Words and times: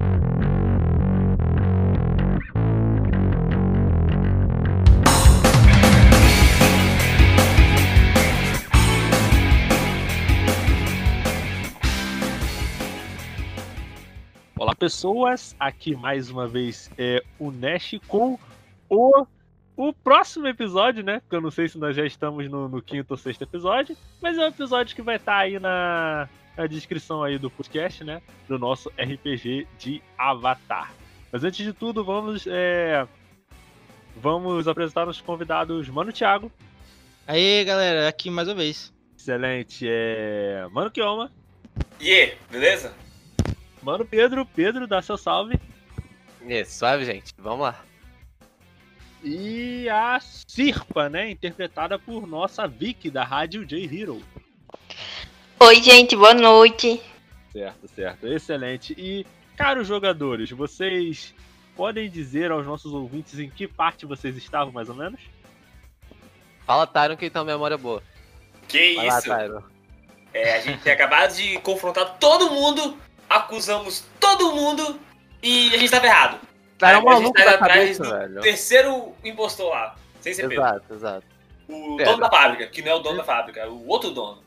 Olá 0.00 0.06
pessoas, 14.78 15.56
aqui 15.58 15.96
mais 15.96 16.30
uma 16.30 16.46
vez 16.46 16.90
é 16.96 17.24
o 17.36 17.50
Nash 17.50 17.96
com 18.06 18.38
o, 18.88 19.26
o 19.76 19.92
próximo 19.92 20.46
episódio, 20.46 21.02
né? 21.02 21.18
Porque 21.20 21.34
eu 21.34 21.40
não 21.40 21.50
sei 21.50 21.66
se 21.66 21.76
nós 21.76 21.96
já 21.96 22.06
estamos 22.06 22.48
no, 22.48 22.68
no 22.68 22.80
quinto 22.80 23.10
ou 23.14 23.16
sexto 23.16 23.42
episódio, 23.42 23.96
mas 24.22 24.38
é 24.38 24.42
um 24.42 24.48
episódio 24.48 24.94
que 24.94 25.02
vai 25.02 25.16
estar 25.16 25.38
aí 25.38 25.58
na, 25.58 26.28
na 26.58 26.66
descrição 26.66 27.22
aí 27.22 27.38
do 27.38 27.48
podcast, 27.48 28.02
né? 28.02 28.20
Do 28.48 28.58
nosso 28.58 28.90
RPG 28.90 29.68
de 29.78 30.02
Avatar. 30.18 30.92
Mas 31.30 31.44
antes 31.44 31.64
de 31.64 31.72
tudo, 31.72 32.04
vamos 32.04 32.46
é, 32.48 33.06
vamos 34.16 34.66
apresentar 34.66 35.08
os 35.08 35.20
convidados 35.20 35.88
Mano 35.88 36.12
Thiago. 36.12 36.50
Aí 37.26 37.64
galera, 37.64 38.08
aqui 38.08 38.28
mais 38.28 38.48
uma 38.48 38.56
vez. 38.56 38.92
Excelente, 39.16 39.86
é 39.88 40.66
Mano 40.72 40.90
Kioma. 40.90 41.30
E 42.00 42.08
yeah, 42.08 42.34
beleza? 42.50 42.92
Mano 43.80 44.04
Pedro, 44.04 44.44
Pedro, 44.44 44.88
dá 44.88 45.00
seu 45.00 45.16
salve. 45.16 45.60
É, 46.48 46.64
suave, 46.64 47.04
gente. 47.04 47.32
Vamos 47.38 47.60
lá. 47.60 47.84
E 49.22 49.88
a 49.88 50.18
Sirpa, 50.20 51.08
né? 51.08 51.30
Interpretada 51.30 51.98
por 51.98 52.26
nossa 52.26 52.66
Vicky 52.66 53.10
da 53.10 53.22
Rádio 53.22 53.64
J 53.64 53.84
Hero. 53.84 54.22
Oi, 55.60 55.82
gente, 55.82 56.14
boa 56.14 56.34
noite. 56.34 57.02
Certo, 57.52 57.88
certo. 57.88 58.26
Excelente. 58.28 58.94
E, 58.96 59.26
caros 59.56 59.88
jogadores, 59.88 60.50
vocês 60.52 61.34
podem 61.76 62.08
dizer 62.08 62.52
aos 62.52 62.64
nossos 62.64 62.92
ouvintes 62.92 63.40
em 63.40 63.50
que 63.50 63.66
parte 63.66 64.06
vocês 64.06 64.36
estavam, 64.36 64.72
mais 64.72 64.88
ou 64.88 64.94
menos? 64.94 65.20
Fala, 66.64 66.86
Tyron, 66.86 67.16
que 67.16 67.28
tem 67.28 67.42
uma 67.42 67.52
memória 67.52 67.76
boa. 67.76 68.00
Que 68.68 68.94
Vai 68.94 69.06
lá, 69.06 69.18
isso? 69.18 69.28
Tyron. 69.28 69.62
É, 70.32 70.54
a 70.54 70.60
gente 70.60 70.80
tem 70.80 70.92
acabado 70.92 71.34
de 71.34 71.58
confrontar 71.58 72.18
todo 72.20 72.52
mundo, 72.52 72.96
acusamos 73.28 74.04
todo 74.20 74.54
mundo 74.54 75.00
e 75.42 75.74
a 75.74 75.78
gente 75.78 75.90
tava 75.90 76.06
errado. 76.06 76.38
Tyron 76.78 76.98
é 76.98 77.00
um 77.00 77.04
maluco 77.04 77.32
tá 77.32 77.44
da 77.44 77.54
atrás 77.56 77.98
cabeça, 77.98 78.04
do 78.04 78.10
velho. 78.10 78.40
terceiro 78.42 79.12
impostor 79.24 79.70
lá, 79.70 79.96
sem 80.20 80.32
ser 80.32 80.42
Pedro. 80.42 80.64
Exato, 80.64 80.94
exato. 80.94 81.26
O 81.66 81.96
dono 81.96 82.18
da 82.18 82.30
fábrica, 82.30 82.66
que 82.68 82.80
não 82.80 82.92
é 82.92 82.94
o 82.94 83.00
dono 83.00 83.16
da 83.16 83.24
fábrica, 83.24 83.60
é 83.60 83.66
o 83.66 83.84
outro 83.88 84.12
dono. 84.12 84.46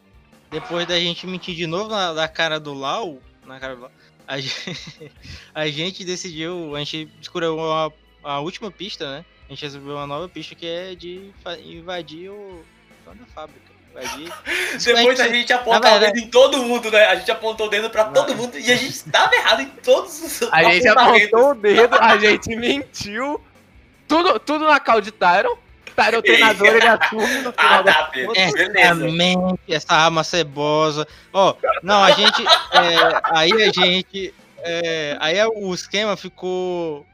Depois 0.51 0.85
da 0.85 0.99
gente 0.99 1.25
mentir 1.25 1.55
de 1.55 1.65
novo 1.65 1.89
na, 1.89 2.13
na 2.13 2.27
cara 2.27 2.59
do 2.59 2.73
Lau, 2.73 3.19
na 3.45 3.57
cara 3.57 3.73
do 3.75 3.81
Lau, 3.83 3.91
a 4.27 4.37
gente, 4.37 5.11
a 5.55 5.67
gente 5.69 6.03
decidiu, 6.03 6.75
a 6.75 6.79
gente 6.79 7.05
descobriu 7.19 7.55
uma, 7.57 7.91
a 8.21 8.39
última 8.41 8.69
pista, 8.69 9.09
né? 9.09 9.25
A 9.47 9.53
gente 9.53 9.61
resolveu 9.63 9.95
uma 9.95 10.05
nova 10.05 10.27
pista 10.27 10.53
que 10.53 10.67
é 10.67 10.93
de 10.93 11.31
invadir 11.65 12.29
o 12.29 12.63
dono 13.05 13.19
da 13.21 13.25
fábrica. 13.27 13.71
Invadir. 13.91 14.33
Depois 14.83 15.19
a 15.19 15.23
gente- 15.23 15.35
gente 15.37 15.53
apontar 15.53 15.95
o 15.97 15.99
dedo 15.99 16.17
em 16.19 16.27
todo 16.29 16.57
mundo, 16.63 16.91
né? 16.91 17.05
A 17.05 17.15
gente 17.15 17.31
apontou 17.31 17.67
o 17.67 17.69
dedo 17.69 17.89
pra 17.89 18.05
todo 18.05 18.35
mundo 18.35 18.59
e 18.59 18.71
a 18.71 18.75
gente 18.75 19.03
tava 19.09 19.33
errado 19.35 19.61
em 19.61 19.67
todos 19.67 20.21
os 20.21 20.49
A 20.51 20.63
gente 20.63 20.87
apontou 20.87 21.51
o 21.51 21.55
dedo, 21.55 21.95
a 21.95 22.17
gente 22.17 22.55
mentiu. 22.57 23.41
Tudo, 24.07 24.37
tudo 24.39 24.65
na 24.65 24.79
cal 24.81 24.99
de 24.99 25.11
Tyron. 25.11 25.57
Tyron, 25.95 26.19
o 26.19 26.21
treinador, 26.23 26.67
ele 26.67 26.87
assume 26.87 27.41
no 27.41 27.53
Ah, 27.57 27.61
final 27.63 27.83
da 27.83 27.93
tá, 27.93 28.03
Pedro. 28.05 28.33
É, 28.35 28.51
Beleza. 28.51 28.79
Exatamente, 28.79 29.59
essa 29.69 29.93
arma 29.93 30.23
cebosa. 30.23 31.07
Ó, 31.33 31.55
não, 31.83 32.03
a 32.03 32.11
gente. 32.11 32.41
é, 32.43 33.21
aí 33.25 33.51
a 33.53 33.71
gente. 33.71 34.33
é, 34.59 35.17
aí 35.19 35.43
o 35.45 35.73
esquema 35.73 36.15
ficou. 36.17 37.05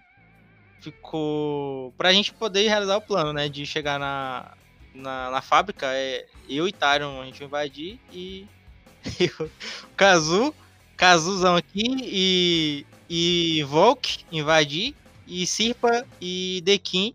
Ficou. 0.81 1.93
Pra 1.97 2.13
gente 2.13 2.33
poder 2.33 2.67
realizar 2.67 2.97
o 2.97 3.01
plano, 3.01 3.33
né? 3.33 3.49
De 3.49 3.65
chegar 3.65 3.99
na, 3.99 4.51
na, 4.93 5.31
na 5.31 5.41
fábrica. 5.41 5.87
É, 5.91 6.25
eu 6.47 6.67
e 6.67 6.71
Tyron 6.71 7.21
a 7.21 7.25
gente 7.25 7.43
invadir 7.43 7.99
e. 8.11 8.45
eu- 9.19 9.45
o 9.45 9.95
Kazu. 9.95 10.53
Kazuzão 10.95 11.55
aqui 11.55 11.83
e. 12.03 12.85
E 13.09 13.63
Volk 13.63 14.25
invadir. 14.31 14.95
E 15.27 15.45
Sirpa 15.45 16.05
e 16.21 16.61
Dekin. 16.63 17.13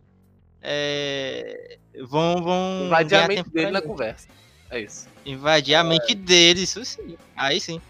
É, 0.62 1.78
vão. 2.06 2.42
vão 2.42 2.86
Invadir 2.86 3.18
a 3.18 3.28
mente 3.28 3.50
dele 3.50 3.70
na 3.72 3.82
conversa. 3.82 4.28
É 4.70 4.80
isso. 4.80 5.08
Invadir 5.26 5.74
a 5.74 5.84
mente 5.84 6.14
dele, 6.14 6.62
isso 6.62 6.84
sim. 6.84 7.16
Aí 7.36 7.60
sim. 7.60 7.80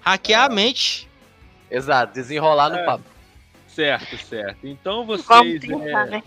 Hackear 0.00 0.44
a 0.44 0.48
mente. 0.48 1.08
Exato, 1.70 2.12
desenrolar 2.12 2.70
no 2.70 2.76
É. 2.76 2.84
papo. 2.84 3.04
Certo, 3.68 4.18
certo. 4.18 4.66
Então 4.66 5.06
vocês, 5.06 5.60
tentar, 5.60 6.06
é, 6.06 6.10
né? 6.10 6.22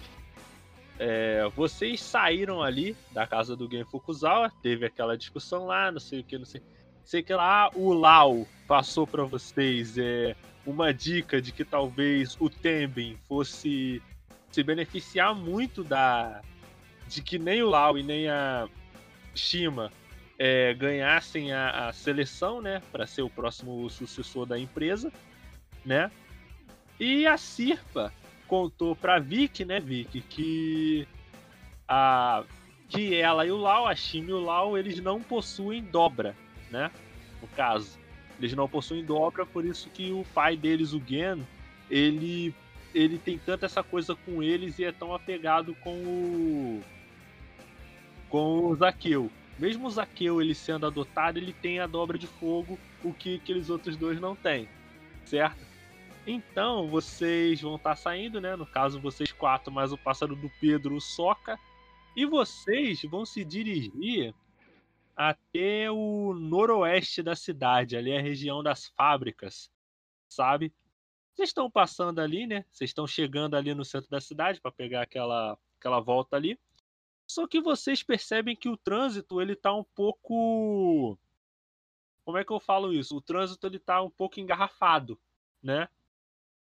é, 0.98 1.50
vocês 1.56 2.02
saíram 2.02 2.64
ali 2.64 2.96
da 3.12 3.28
casa 3.28 3.56
do 3.56 3.70
Gen 3.70 3.84
Fukuzawa, 3.84 4.52
teve 4.64 4.86
aquela 4.86 5.18
discussão 5.18 5.66
lá, 5.66 5.92
não 5.92 6.00
sei 6.00 6.22
o 6.22 6.24
que, 6.24 6.38
não 6.38 6.46
sei, 6.46 6.62
sei 7.04 7.22
que 7.22 7.34
lá. 7.34 7.70
O 7.76 7.94
Lau 7.94 8.48
passou 8.68 9.06
pra 9.06 9.24
vocês 9.24 9.96
é, 9.98 10.36
uma 10.66 10.92
dica 10.94 11.40
de 11.40 11.52
que 11.52 11.64
talvez 11.64 12.36
o 12.40 12.50
Temben 12.50 13.16
fosse 13.28 14.02
se 14.56 14.64
beneficiar 14.64 15.36
muito 15.36 15.84
da 15.84 16.42
de 17.10 17.22
que 17.22 17.38
nem 17.38 17.62
o 17.62 17.68
Lau 17.70 17.98
e 17.98 18.04
nem 18.04 18.30
a 18.30 18.70
Shima 19.36 19.92
é, 20.40 20.74
ganhassem 20.74 21.52
a, 21.52 21.90
a 21.90 21.94
seleção, 21.94 22.62
né, 22.62 22.82
para 22.90 23.06
ser 23.06 23.22
o 23.22 23.30
próximo 23.30 23.90
sucessor 23.90 24.46
da 24.46 24.58
empresa, 24.58 25.12
né? 25.86 26.10
E 26.98 27.28
a 27.28 27.38
Sirpa 27.38 28.14
contou 28.48 28.96
pra 28.96 29.20
Vicky, 29.20 29.66
né, 29.66 29.80
Vicky, 29.82 30.22
que 30.22 31.08
a 31.88 32.44
que 32.88 33.16
ela 33.16 33.46
e 33.46 33.52
o 33.52 33.58
Lau, 33.58 33.86
a 33.86 33.96
Shima 33.96 34.30
e 34.30 34.34
o 34.34 34.40
Lau, 34.40 34.78
eles 34.78 35.02
não 35.02 35.22
possuem 35.22 35.84
dobra, 35.84 36.34
né? 36.72 36.90
No 37.42 37.48
caso, 37.50 38.00
eles 38.40 38.54
não 38.54 38.70
possuem 38.70 39.04
dobra, 39.04 39.46
por 39.46 39.66
isso 39.66 39.90
que 39.90 40.12
o 40.12 40.26
pai 40.34 40.56
deles, 40.56 40.94
o 40.94 41.02
Gen, 41.06 41.46
ele 41.90 42.56
ele 42.96 43.20
tem 43.20 43.38
tanta 43.38 43.66
essa 43.66 43.84
coisa 43.84 44.16
com 44.16 44.42
eles 44.42 44.80
e 44.80 44.86
é 44.86 44.92
tão 44.92 45.14
apegado 45.14 45.76
com 45.76 45.94
o 45.94 46.82
com 48.30 48.66
o 48.68 48.76
Zaqueu. 48.76 49.30
Mesmo 49.60 49.88
o 49.88 49.92
Zaqueu 49.92 50.42
ele 50.42 50.56
sendo 50.56 50.86
adotado, 50.86 51.38
ele 51.38 51.54
tem 51.54 51.80
a 51.80 51.88
dobra 51.88 52.18
de 52.18 52.28
fogo, 52.28 52.80
o 53.04 53.14
que 53.14 53.36
aqueles 53.36 53.70
outros 53.70 53.96
dois 53.96 54.20
não 54.20 54.36
têm, 54.36 54.68
certo? 55.26 55.64
Então, 56.26 56.88
vocês 56.88 57.62
vão 57.62 57.76
estar 57.76 57.96
saindo, 57.96 58.42
né? 58.42 58.56
No 58.56 58.66
caso, 58.66 59.00
vocês 59.00 59.32
quatro, 59.32 59.72
mais 59.72 59.92
o 59.92 59.98
pássaro 59.98 60.36
do 60.36 60.50
Pedro, 60.60 60.96
o 60.96 61.02
Soca. 61.02 61.60
E 62.16 62.26
vocês 62.26 63.02
vão 63.04 63.26
se 63.26 63.46
dirigir 63.46 64.34
até 65.16 65.90
o 65.92 66.34
noroeste 66.34 67.22
da 67.22 67.36
cidade, 67.36 67.96
ali 67.96 68.12
é 68.12 68.18
a 68.18 68.22
região 68.22 68.64
das 68.64 68.88
fábricas, 68.88 69.70
sabe? 70.28 70.74
Vocês 71.36 71.50
estão 71.50 71.70
passando 71.70 72.20
ali, 72.20 72.48
né? 72.48 72.64
Vocês 72.72 72.92
estão 72.92 73.06
chegando 73.06 73.56
ali 73.56 73.74
no 73.74 73.84
centro 73.84 74.10
da 74.10 74.22
cidade 74.22 74.62
para 74.62 74.72
pegar 74.72 75.02
aquela, 75.02 75.60
aquela 75.78 76.00
volta 76.00 76.38
ali. 76.38 76.58
Só 77.28 77.46
que 77.46 77.60
vocês 77.60 78.02
percebem 78.02 78.56
que 78.56 78.70
o 78.70 78.78
trânsito 78.78 79.42
ele 79.42 79.54
tá 79.54 79.74
um 79.74 79.84
pouco 79.84 81.18
Como 82.24 82.38
é 82.38 82.46
que 82.46 82.54
eu 82.54 82.60
falo 82.60 82.94
isso? 82.94 83.18
O 83.18 83.22
trânsito 83.22 83.68
ele 83.68 83.80
tá 83.80 84.02
um 84.02 84.10
pouco 84.10 84.40
engarrafado, 84.40 85.20
né? 85.62 85.90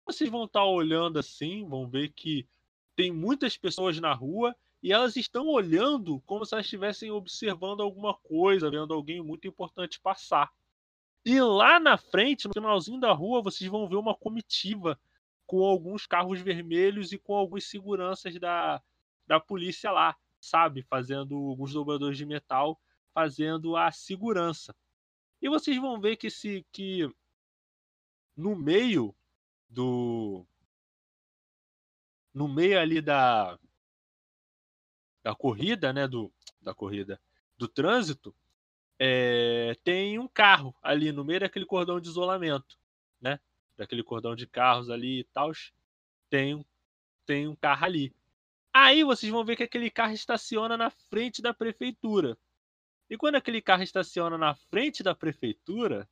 Vocês 0.05 0.29
vão 0.29 0.45
estar 0.45 0.65
olhando 0.65 1.21
assim, 1.21 1.65
vão 1.69 1.87
ver 1.87 2.09
que 2.09 2.45
tem 2.97 3.13
muitas 3.13 3.57
pessoas 3.57 4.01
na 4.01 4.13
rua 4.13 4.57
e 4.83 4.93
elas 4.93 5.15
estão 5.15 5.47
olhando 5.47 6.21
como 6.27 6.45
se 6.45 6.53
elas 6.53 6.67
estivessem 6.67 7.13
observando 7.13 7.81
alguma 7.81 8.13
coisa, 8.13 8.71
vendo 8.71 8.93
alguém 8.93 9.23
muito 9.23 9.47
importante 9.47 10.01
passar. 10.01 10.53
E 11.25 11.41
lá 11.41 11.81
na 11.81 11.97
frente, 11.97 12.47
no 12.47 12.53
finalzinho 12.53 13.01
da 13.01 13.13
rua, 13.13 13.43
vocês 13.43 13.71
vão 13.71 13.89
ver 13.89 13.97
uma 13.97 14.15
comitiva 14.15 15.01
com 15.47 15.65
alguns 15.65 16.07
carros 16.07 16.41
vermelhos 16.41 17.13
e 17.13 17.19
com 17.19 17.35
alguns 17.35 17.65
seguranças 17.65 18.39
da, 18.39 18.83
da 19.27 19.41
polícia 19.41 19.91
lá, 19.91 20.17
sabe? 20.39 20.83
Fazendo 20.83 21.35
alguns 21.35 21.73
dobradores 21.73 22.19
de 22.19 22.27
metal, 22.27 22.79
fazendo 23.15 23.77
a 23.77 23.91
segurança. 23.91 24.75
E 25.41 25.49
vocês 25.49 25.77
vão 25.79 26.01
ver 26.01 26.17
que, 26.17 26.31
se, 26.31 26.67
que 26.73 27.09
no 28.37 28.57
meio 28.57 29.15
do. 29.69 30.47
No 32.33 32.49
meio 32.49 32.79
ali 32.79 33.01
da. 33.01 33.59
Da 35.23 35.35
corrida, 35.35 35.93
né? 35.93 36.07
Do, 36.07 36.33
da 36.61 36.75
corrida. 36.75 37.21
Do 37.57 37.69
trânsito, 37.69 38.35
é, 38.99 39.77
tem 39.83 40.19
um 40.19 40.29
carro 40.29 40.75
ali 40.83 41.13
no 41.13 41.25
meio 41.25 41.41
daquele 41.41 41.67
cordão 41.67 42.01
de 42.01 42.09
isolamento, 42.09 42.79
né? 43.21 43.41
Daquele 43.77 44.03
cordão 44.03 44.37
de 44.37 44.47
carros 44.47 44.91
ali 44.91 45.21
e 45.21 45.25
tal. 45.25 45.53
Tem, 46.31 46.65
tem 47.27 47.49
um 47.49 47.57
carro 47.57 47.85
ali. 47.85 48.15
Aí 48.73 49.05
vocês 49.05 49.31
vão 49.31 49.45
ver 49.45 49.57
que 49.57 49.63
aquele 49.63 49.91
carro 49.91 50.13
estaciona 50.13 50.77
na 50.77 50.91
frente 50.91 51.41
da 51.41 51.55
prefeitura. 51.55 52.37
E 53.09 53.17
quando 53.17 53.37
aquele 53.37 53.61
carro 53.61 53.83
estaciona 53.83 54.39
na 54.39 54.55
frente 54.55 55.03
da 55.03 55.15
prefeitura, 55.15 56.09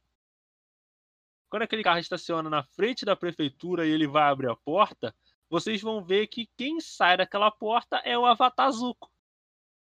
quando 1.49 1.63
aquele 1.63 1.83
carro 1.83 1.99
estaciona 1.99 2.49
na 2.49 2.63
frente 2.63 3.05
da 3.05 3.17
prefeitura 3.17 3.87
e 3.87 3.91
ele 3.91 4.07
vai 4.07 4.25
abrir 4.31 4.49
a 4.49 4.57
porta, 4.57 5.15
vocês 5.51 5.83
vão 5.83 6.03
ver 6.03 6.27
que 6.29 6.49
quem 6.57 6.81
sai 6.81 7.17
daquela 7.17 7.51
porta 7.51 7.97
é 8.05 8.17
o 8.17 8.25
Avatar 8.25 8.71
Zuko. 8.71 9.11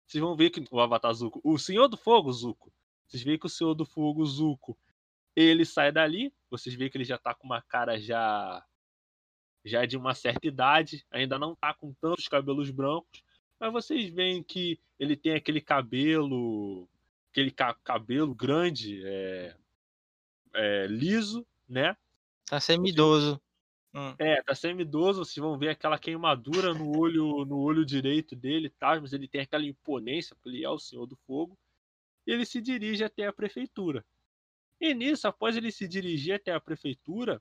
Vocês 0.06 0.20
vão 0.20 0.36
ver 0.36 0.50
que 0.50 0.62
o 0.70 0.80
Avatar 0.80 1.14
Zuko, 1.14 1.40
o 1.42 1.58
Senhor 1.58 1.88
do 1.88 1.96
Fogo 1.96 2.30
Zuko. 2.30 2.72
Vocês 3.12 3.22
veem 3.24 3.38
que 3.38 3.44
o 3.44 3.50
Senhor 3.50 3.74
do 3.74 3.84
Fogo 3.84 4.24
Zuko, 4.24 4.74
ele 5.36 5.66
sai 5.66 5.92
dali, 5.92 6.32
vocês 6.50 6.74
veem 6.74 6.90
que 6.90 6.96
ele 6.96 7.04
já 7.04 7.18
tá 7.18 7.34
com 7.34 7.46
uma 7.46 7.60
cara 7.60 8.00
já 8.00 8.64
já 9.62 9.84
de 9.84 9.98
uma 9.98 10.14
certa 10.14 10.46
idade, 10.46 11.06
ainda 11.10 11.38
não 11.38 11.54
tá 11.54 11.74
com 11.74 11.92
tantos 11.92 12.26
cabelos 12.26 12.70
brancos, 12.70 13.22
mas 13.60 13.70
vocês 13.70 14.08
veem 14.08 14.42
que 14.42 14.80
ele 14.98 15.14
tem 15.14 15.34
aquele 15.34 15.60
cabelo, 15.60 16.88
aquele 17.30 17.50
ca 17.50 17.74
cabelo 17.74 18.34
grande, 18.34 19.02
é, 19.04 19.56
é, 20.54 20.86
liso, 20.86 21.46
né? 21.68 21.94
Tá 22.46 22.58
semidoso. 22.58 23.38
Hum. 23.94 24.14
É, 24.18 24.42
tá 24.42 24.54
semi-idoso, 24.54 25.22
vocês 25.22 25.36
vão 25.36 25.58
ver 25.58 25.68
aquela 25.68 25.98
queimadura 25.98 26.72
no 26.72 26.98
olho 26.98 27.44
no 27.44 27.58
olho 27.58 27.84
direito 27.84 28.34
dele, 28.34 28.70
tá? 28.70 28.98
Mas 28.98 29.12
ele 29.12 29.28
tem 29.28 29.42
aquela 29.42 29.66
imponência, 29.66 30.34
porque 30.34 30.48
ele 30.48 30.64
é 30.64 30.70
o 30.70 30.78
Senhor 30.78 31.06
do 31.06 31.14
Fogo. 31.14 31.58
Ele 32.26 32.44
se 32.44 32.60
dirige 32.60 33.04
até 33.04 33.26
a 33.26 33.32
prefeitura. 33.32 34.04
E 34.80 34.94
nisso, 34.94 35.28
após 35.28 35.56
ele 35.56 35.70
se 35.70 35.86
dirigir 35.86 36.34
até 36.34 36.52
a 36.52 36.60
prefeitura, 36.60 37.40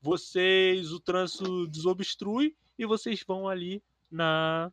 vocês 0.00 0.92
o 0.92 1.00
trânsito 1.00 1.66
desobstrui 1.66 2.56
e 2.78 2.86
vocês 2.86 3.22
vão 3.26 3.48
ali 3.48 3.82
na 4.10 4.72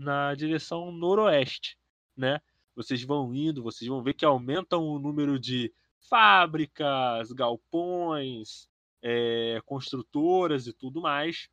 na 0.00 0.34
direção 0.34 0.90
noroeste, 0.90 1.78
né? 2.16 2.40
Vocês 2.74 3.02
vão 3.02 3.34
indo, 3.34 3.62
vocês 3.62 3.86
vão 3.86 4.02
ver 4.02 4.14
que 4.14 4.24
aumentam 4.24 4.82
o 4.82 4.98
número 4.98 5.38
de 5.38 5.70
fábricas, 6.08 7.30
galpões, 7.32 8.66
é, 9.02 9.60
construtoras 9.66 10.66
e 10.66 10.72
tudo 10.72 11.02
mais. 11.02 11.50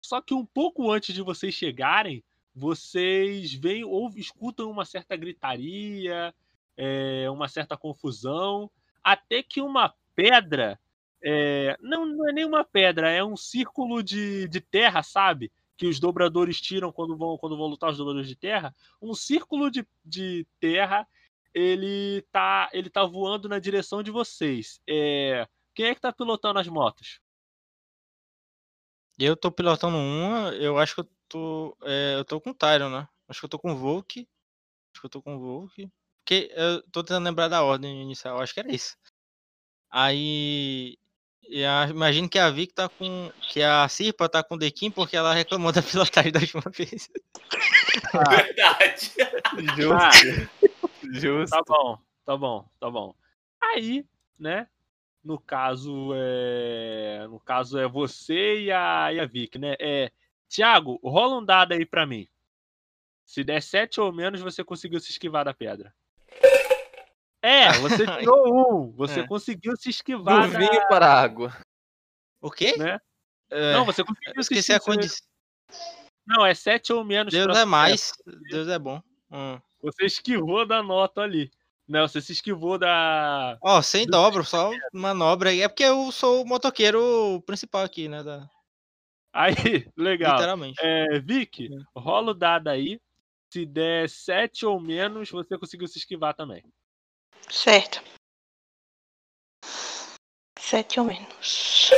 Só 0.00 0.22
que 0.22 0.32
um 0.32 0.46
pouco 0.46 0.90
antes 0.90 1.14
de 1.14 1.20
vocês 1.20 1.52
chegarem, 1.52 2.24
vocês 2.56 3.52
veem 3.52 3.84
ou 3.84 4.10
escutam 4.16 4.70
uma 4.70 4.86
certa 4.86 5.14
gritaria, 5.14 6.34
é, 6.74 7.28
uma 7.28 7.48
certa 7.48 7.76
confusão, 7.76 8.70
até 9.04 9.42
que 9.42 9.60
uma 9.60 9.94
pedra, 10.14 10.80
é, 11.22 11.76
não, 11.82 12.06
não 12.06 12.26
é 12.26 12.32
nem 12.32 12.46
uma 12.46 12.64
pedra, 12.64 13.10
é 13.10 13.22
um 13.22 13.36
círculo 13.36 14.02
de, 14.02 14.48
de 14.48 14.60
terra, 14.62 15.02
sabe? 15.02 15.52
Que 15.76 15.86
os 15.86 16.00
dobradores 16.00 16.58
tiram 16.58 16.90
quando 16.90 17.14
vão, 17.14 17.36
quando 17.36 17.58
vão 17.58 17.66
lutar 17.66 17.90
os 17.90 17.98
dobradores 17.98 18.28
de 18.28 18.34
terra. 18.34 18.74
Um 19.02 19.12
círculo 19.12 19.70
de, 19.70 19.86
de 20.02 20.46
terra, 20.58 21.06
ele 21.52 22.22
tá, 22.32 22.70
ele 22.72 22.88
tá 22.88 23.04
voando 23.04 23.50
na 23.50 23.58
direção 23.58 24.02
de 24.02 24.10
vocês. 24.10 24.80
É, 24.88 25.46
quem 25.74 25.86
é 25.86 25.94
que 25.94 26.00
tá 26.00 26.10
pilotando 26.10 26.58
as 26.58 26.68
motos? 26.68 27.20
Eu 29.18 29.36
tô 29.36 29.50
pilotando 29.50 29.98
uma, 29.98 30.54
eu 30.54 30.78
acho 30.78 30.94
que 30.94 31.15
tô. 31.28 31.76
É, 31.82 32.14
eu 32.16 32.24
tô 32.24 32.40
com 32.40 32.50
o 32.50 32.54
Tyron, 32.54 32.90
né? 32.90 33.08
Acho 33.28 33.40
que 33.40 33.44
eu 33.46 33.50
tô 33.50 33.58
com 33.58 33.72
o 33.72 33.76
Volk. 33.76 34.28
Acho 34.92 35.00
que 35.00 35.06
eu 35.06 35.10
tô 35.10 35.22
com 35.22 35.36
o 35.36 35.38
Volk. 35.38 35.90
Porque 36.24 36.50
eu 36.54 36.82
tô 36.90 37.04
tentando 37.04 37.24
lembrar 37.24 37.48
da 37.48 37.62
ordem 37.62 38.02
inicial, 38.02 38.40
acho 38.40 38.52
que 38.52 38.60
era 38.60 38.74
isso. 38.74 38.96
Aí. 39.90 40.98
Imagino 41.88 42.28
que 42.28 42.38
a 42.38 42.50
Vic 42.50 42.74
tá 42.74 42.88
com. 42.88 43.30
Que 43.40 43.62
a 43.62 43.88
Sirpa 43.88 44.28
tá 44.28 44.42
com 44.42 44.56
o 44.56 44.58
Dequim 44.58 44.90
porque 44.90 45.16
ela 45.16 45.32
reclamou 45.32 45.70
da 45.70 45.80
pilotagem 45.82 46.32
da 46.32 46.40
última 46.40 46.64
vez. 46.72 47.08
Ah. 48.12 48.42
Verdade. 48.42 49.12
Justo. 49.76 49.94
Ah, 49.94 50.10
Justo. 51.12 51.56
tá 51.56 51.62
bom, 51.66 51.98
tá 52.24 52.36
bom, 52.36 52.68
tá 52.80 52.90
bom. 52.90 53.14
Aí, 53.60 54.04
né? 54.38 54.66
No 55.22 55.38
caso 55.38 56.10
é. 56.14 57.26
No 57.28 57.40
caso 57.40 57.78
é 57.78 57.88
você 57.88 58.62
e 58.62 58.72
a, 58.72 59.12
e 59.12 59.20
a 59.20 59.26
Vic, 59.26 59.58
né? 59.58 59.76
É. 59.78 60.10
Tiago, 60.48 61.00
rola 61.02 61.38
um 61.38 61.44
dado 61.44 61.72
aí 61.72 61.84
pra 61.84 62.06
mim. 62.06 62.28
Se 63.24 63.42
der 63.42 63.62
7 63.62 64.00
ou 64.00 64.12
menos, 64.12 64.40
você 64.40 64.62
conseguiu 64.62 65.00
se 65.00 65.10
esquivar 65.10 65.44
da 65.44 65.52
pedra. 65.54 65.92
É, 67.42 67.72
você 67.78 68.04
tirou 68.30 68.84
um. 68.86 68.92
Você 68.92 69.20
É. 69.20 69.26
conseguiu 69.26 69.76
se 69.76 69.84
Do 69.84 69.90
esquivar 69.90 70.50
da, 70.50 70.58
vinho 70.58 70.88
para 70.88 71.06
a 71.06 71.20
água. 71.20 71.56
O 72.40 72.50
quê? 72.50 72.76
né? 72.76 73.00
É, 73.50 73.72
Não, 73.72 73.84
você 73.84 74.04
conseguiu 74.04 74.34
se 74.34 74.40
esqueci 74.40 74.72
a 74.72 74.76
esquivar. 74.76 74.96
condição. 74.96 75.26
Não, 76.26 76.44
é 76.46 76.54
7 76.54 76.92
ou 76.92 77.04
menos. 77.04 77.32
Deus 77.32 77.46
pra- 77.46 77.60
é 77.60 77.64
mais. 77.64 78.12
Deus 78.50 78.68
é 78.68 78.78
bom. 78.78 79.00
Hum. 79.30 79.60
Você 79.82 80.04
esquivou 80.06 80.66
da 80.66 80.82
nota 80.82 81.20
ali. 81.20 81.50
Não, 81.88 82.06
você 82.08 82.20
se 82.20 82.32
esquivou 82.32 82.78
da. 82.78 83.56
Ó, 83.62 83.80
sem 83.80 84.06
dobro, 84.06 84.44
só 84.44 84.72
manobra 84.92 85.50
aí. 85.50 85.60
É 85.62 85.68
porque 85.68 85.84
eu 85.84 86.10
sou 86.10 86.42
o 86.42 86.46
motoqueiro 86.46 87.40
principal 87.46 87.82
aqui, 87.84 88.08
né? 88.08 88.24
da- 88.24 88.48
Aí, 89.36 89.52
legal. 89.96 90.34
Literalmente. 90.36 90.78
É, 90.82 91.18
Vic, 91.20 91.68
Hum. 91.70 91.84
rola 91.94 92.30
o 92.30 92.34
dado 92.34 92.68
aí. 92.68 93.00
Se 93.52 93.64
der 93.66 94.08
7 94.08 94.64
ou 94.66 94.80
menos, 94.80 95.30
você 95.30 95.56
conseguiu 95.58 95.86
se 95.86 95.98
esquivar 95.98 96.34
também. 96.34 96.64
Certo. 97.48 98.02
Sete 100.58 100.98
ou 100.98 101.06
menos. 101.06 101.90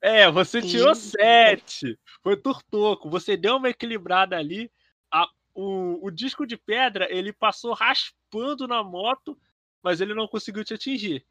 É, 0.00 0.28
você 0.30 0.60
tirou 0.60 0.92
Ih. 0.92 0.96
7. 0.96 1.98
Foi 2.22 2.36
turtoco. 2.36 3.08
Você 3.08 3.36
deu 3.36 3.56
uma 3.56 3.68
equilibrada 3.70 4.36
ali. 4.36 4.70
A- 5.10 5.28
o, 5.54 6.04
o 6.06 6.10
disco 6.10 6.46
de 6.46 6.56
pedra, 6.56 7.06
ele 7.14 7.32
passou 7.32 7.74
raspando 7.74 8.66
na 8.66 8.82
moto, 8.82 9.38
mas 9.82 10.00
ele 10.00 10.14
não 10.14 10.26
conseguiu 10.26 10.64
te 10.64 10.74
atingir. 10.74 11.24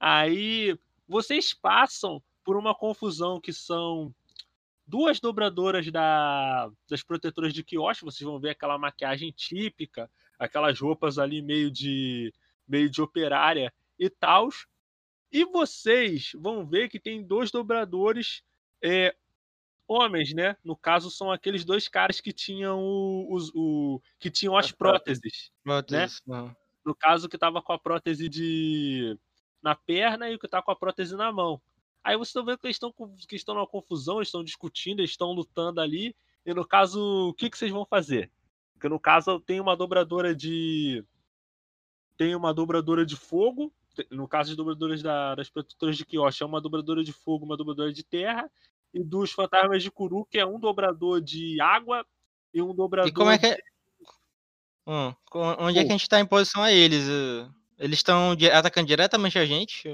Aí, 0.00 0.76
vocês 1.06 1.54
passam 1.54 2.20
por 2.42 2.56
uma 2.56 2.74
confusão 2.74 3.40
que 3.40 3.52
são 3.52 4.12
duas 4.86 5.20
dobradoras 5.20 5.90
da, 5.90 6.70
das 6.88 7.02
protetoras 7.02 7.52
de 7.52 7.64
quiosque. 7.64 8.04
Vocês 8.04 8.26
vão 8.28 8.38
ver 8.40 8.50
aquela 8.50 8.78
maquiagem 8.78 9.32
típica, 9.32 10.10
aquelas 10.38 10.78
roupas 10.80 11.18
ali 11.18 11.40
meio 11.42 11.70
de, 11.70 12.32
meio 12.68 12.88
de 12.90 13.00
operária 13.02 13.72
e 13.98 14.08
tal. 14.10 14.48
E 15.32 15.44
vocês 15.44 16.30
vão 16.36 16.66
ver 16.66 16.88
que 16.88 17.00
tem 17.00 17.22
dois 17.24 17.50
dobradores 17.50 18.42
é, 18.82 19.14
homens, 19.88 20.32
né? 20.34 20.56
No 20.62 20.76
caso, 20.76 21.10
são 21.10 21.30
aqueles 21.32 21.64
dois 21.64 21.88
caras 21.88 22.20
que 22.20 22.32
tinham 22.32 22.80
o, 22.80 23.34
os- 23.34 23.50
o- 23.54 24.00
que 24.18 24.30
tinham 24.30 24.56
as 24.56 24.70
próteses. 24.70 25.50
próteses. 25.64 25.88
Próteses, 26.20 26.22
não. 26.26 26.56
No 26.84 26.94
caso, 26.94 27.28
que 27.28 27.38
tava 27.38 27.62
com 27.62 27.72
a 27.72 27.78
prótese 27.78 28.28
de 28.28 29.18
na 29.62 29.74
perna 29.74 30.28
e 30.28 30.34
o 30.34 30.38
que 30.38 30.46
tá 30.46 30.60
com 30.60 30.70
a 30.70 30.76
prótese 30.76 31.16
na 31.16 31.32
mão. 31.32 31.60
Aí 32.04 32.16
vocês 32.16 32.28
estão 32.28 32.44
vendo 32.44 32.58
que 32.58 32.66
eles 32.66 32.76
estão 32.76 32.92
que 33.26 33.34
estão 33.34 33.54
numa 33.54 33.66
confusão, 33.66 34.16
eles 34.16 34.28
estão 34.28 34.44
discutindo, 34.44 35.00
eles 35.00 35.10
estão 35.12 35.32
lutando 35.32 35.80
ali. 35.80 36.14
E 36.44 36.52
no 36.52 36.66
caso, 36.66 37.30
o 37.30 37.34
que, 37.34 37.48
que 37.48 37.56
vocês 37.56 37.72
vão 37.72 37.86
fazer? 37.86 38.30
Porque 38.74 38.88
no 38.88 39.00
caso 39.00 39.40
tem 39.40 39.58
uma 39.60 39.74
dobradora 39.74 40.34
de 40.34 41.02
tem 42.16 42.34
uma 42.36 42.52
dobradora 42.52 43.04
de 43.04 43.16
fogo. 43.16 43.72
No 44.10 44.28
caso 44.28 44.50
das 44.50 44.56
dobradoras 44.56 45.02
da- 45.02 45.34
das 45.34 45.48
protetoras 45.48 45.96
de 45.96 46.04
quiosque, 46.04 46.42
é 46.42 46.46
uma 46.46 46.60
dobradora 46.60 47.02
de 47.02 47.12
fogo, 47.12 47.44
uma 47.44 47.56
dobradora 47.56 47.92
de 47.92 48.04
terra. 48.04 48.50
E 48.92 49.02
dos 49.02 49.32
fantasmas 49.32 49.82
de 49.82 49.90
Kuru, 49.90 50.24
que 50.26 50.38
é 50.38 50.46
um 50.46 50.60
dobrador 50.60 51.20
de 51.20 51.60
água 51.60 52.06
e 52.52 52.60
um 52.62 52.74
dobrador 52.74 53.08
E 53.10 53.12
como 53.12 53.30
é 53.30 53.38
que 53.38 53.46
é. 53.46 53.58
Hum, 54.86 55.14
onde 55.58 55.78
é 55.78 55.82
que 55.84 55.88
a 55.88 55.96
gente 55.96 56.08
tá 56.08 56.20
em 56.20 56.26
posição 56.26 56.62
a 56.62 56.70
eles? 56.70 57.04
Eles 57.78 57.98
estão 57.98 58.36
atacando 58.52 58.86
diretamente 58.86 59.38
a 59.38 59.46
gente? 59.46 59.88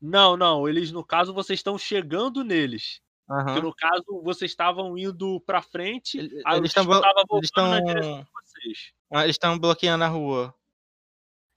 Não, 0.00 0.36
não, 0.36 0.68
eles 0.68 0.90
no 0.92 1.04
caso 1.04 1.34
vocês 1.34 1.58
estão 1.58 1.76
chegando 1.78 2.42
neles. 2.42 3.00
Porque 3.44 3.60
Aham. 3.60 3.60
no 3.60 3.74
caso 3.74 4.04
vocês 4.22 4.50
estavam 4.50 4.96
indo 4.96 5.40
pra 5.42 5.60
frente, 5.62 6.18
Ele- 6.18 6.40
aí 6.44 6.60
o 6.60 6.62
Eles 6.62 6.72
tava 7.00 7.22
voltando 7.28 7.68
eles 7.68 7.70
na 7.70 7.80
direção 7.80 8.12
de 8.24 8.30
vocês. 8.32 8.92
eles 9.12 9.30
estão 9.36 9.58
bloqueando 9.58 10.04
a 10.04 10.08
rua. 10.08 10.54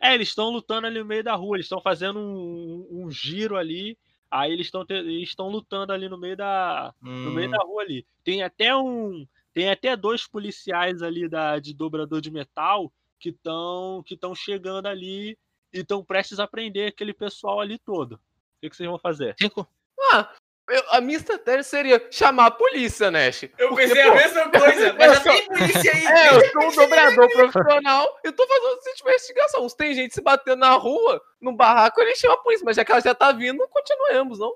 É, 0.01 0.13
eles 0.13 0.29
estão 0.29 0.49
lutando 0.49 0.87
ali 0.87 0.99
no 0.99 1.05
meio 1.05 1.23
da 1.23 1.35
rua, 1.35 1.55
eles 1.57 1.65
estão 1.65 1.81
fazendo 1.81 2.19
um, 2.19 2.87
um 3.05 3.11
giro 3.11 3.55
ali, 3.55 3.97
aí 4.29 4.51
eles 4.51 4.67
estão 4.67 4.85
eles 4.89 5.29
estão 5.29 5.47
lutando 5.49 5.93
ali 5.93 6.09
no 6.09 6.17
meio 6.17 6.35
da 6.35 6.93
no 7.21 7.31
meio 7.31 7.47
Hum, 7.47 7.49
da 7.49 7.63
rua 7.63 7.83
ali. 7.83 8.05
Tem 8.23 8.43
até 8.43 8.75
um 8.75 9.25
tem 9.53 9.69
até 9.69 9.95
dois 9.95 10.27
policiais 10.27 11.01
ali 11.01 11.29
da 11.29 11.59
de 11.59 11.73
dobrador 11.73 12.19
de 12.21 12.31
metal 12.31 12.91
que 13.19 13.29
estão 13.29 14.03
que 14.05 14.15
estão 14.15 14.35
chegando 14.35 14.87
ali 14.87 15.37
e 15.71 15.79
estão 15.79 16.03
prestes 16.03 16.39
a 16.39 16.47
prender 16.47 16.89
aquele 16.89 17.13
pessoal 17.13 17.59
ali 17.61 17.79
todo. 17.79 18.19
O 18.63 18.65
que, 18.65 18.69
que 18.69 18.77
vocês 18.77 18.87
vão 18.89 18.97
fazer? 18.97 19.35
cinco- 19.37 19.67
Ah, 20.13 20.29
eu- 20.69 20.83
a 20.91 21.01
minha 21.01 21.17
estratégia 21.17 21.63
seria 21.63 22.07
chamar 22.09 22.45
a 22.45 22.51
polícia, 22.51 23.11
Nash. 23.11 23.43
Eu 23.57 23.67
Porque, 23.69 23.87
pensei 23.87 24.03
pô, 24.03 24.11
a 24.11 24.15
mesma 24.15 24.49
coisa, 24.51 24.93
mas 24.93 25.07
eu 25.07 25.13
já 25.15 25.19
tem 25.23 25.47
polícia 25.47 25.91
aí. 25.93 26.05
É, 26.05 26.29
eu 26.29 26.51
sou 26.51 26.61
um 26.63 26.75
dobrador 26.87 27.29
profissional, 27.29 28.19
eu 28.23 28.31
tô 28.31 28.47
fazendo 28.47 28.77
essa 28.77 28.89
investigação. 29.01 29.67
Se 29.67 29.75
tem 29.75 29.93
gente 29.93 30.13
se 30.13 30.21
batendo 30.21 30.59
na 30.59 30.71
rua, 30.75 31.21
no 31.41 31.51
barraco, 31.53 31.99
ele 31.99 32.15
chama 32.15 32.35
a 32.35 32.37
polícia, 32.37 32.63
mas 32.63 32.77
já 32.77 32.85
que 32.85 32.91
ela 32.93 33.01
já 33.01 33.13
tá 33.13 33.33
vindo, 33.33 33.67
continuemos, 33.67 34.39
não? 34.39 34.55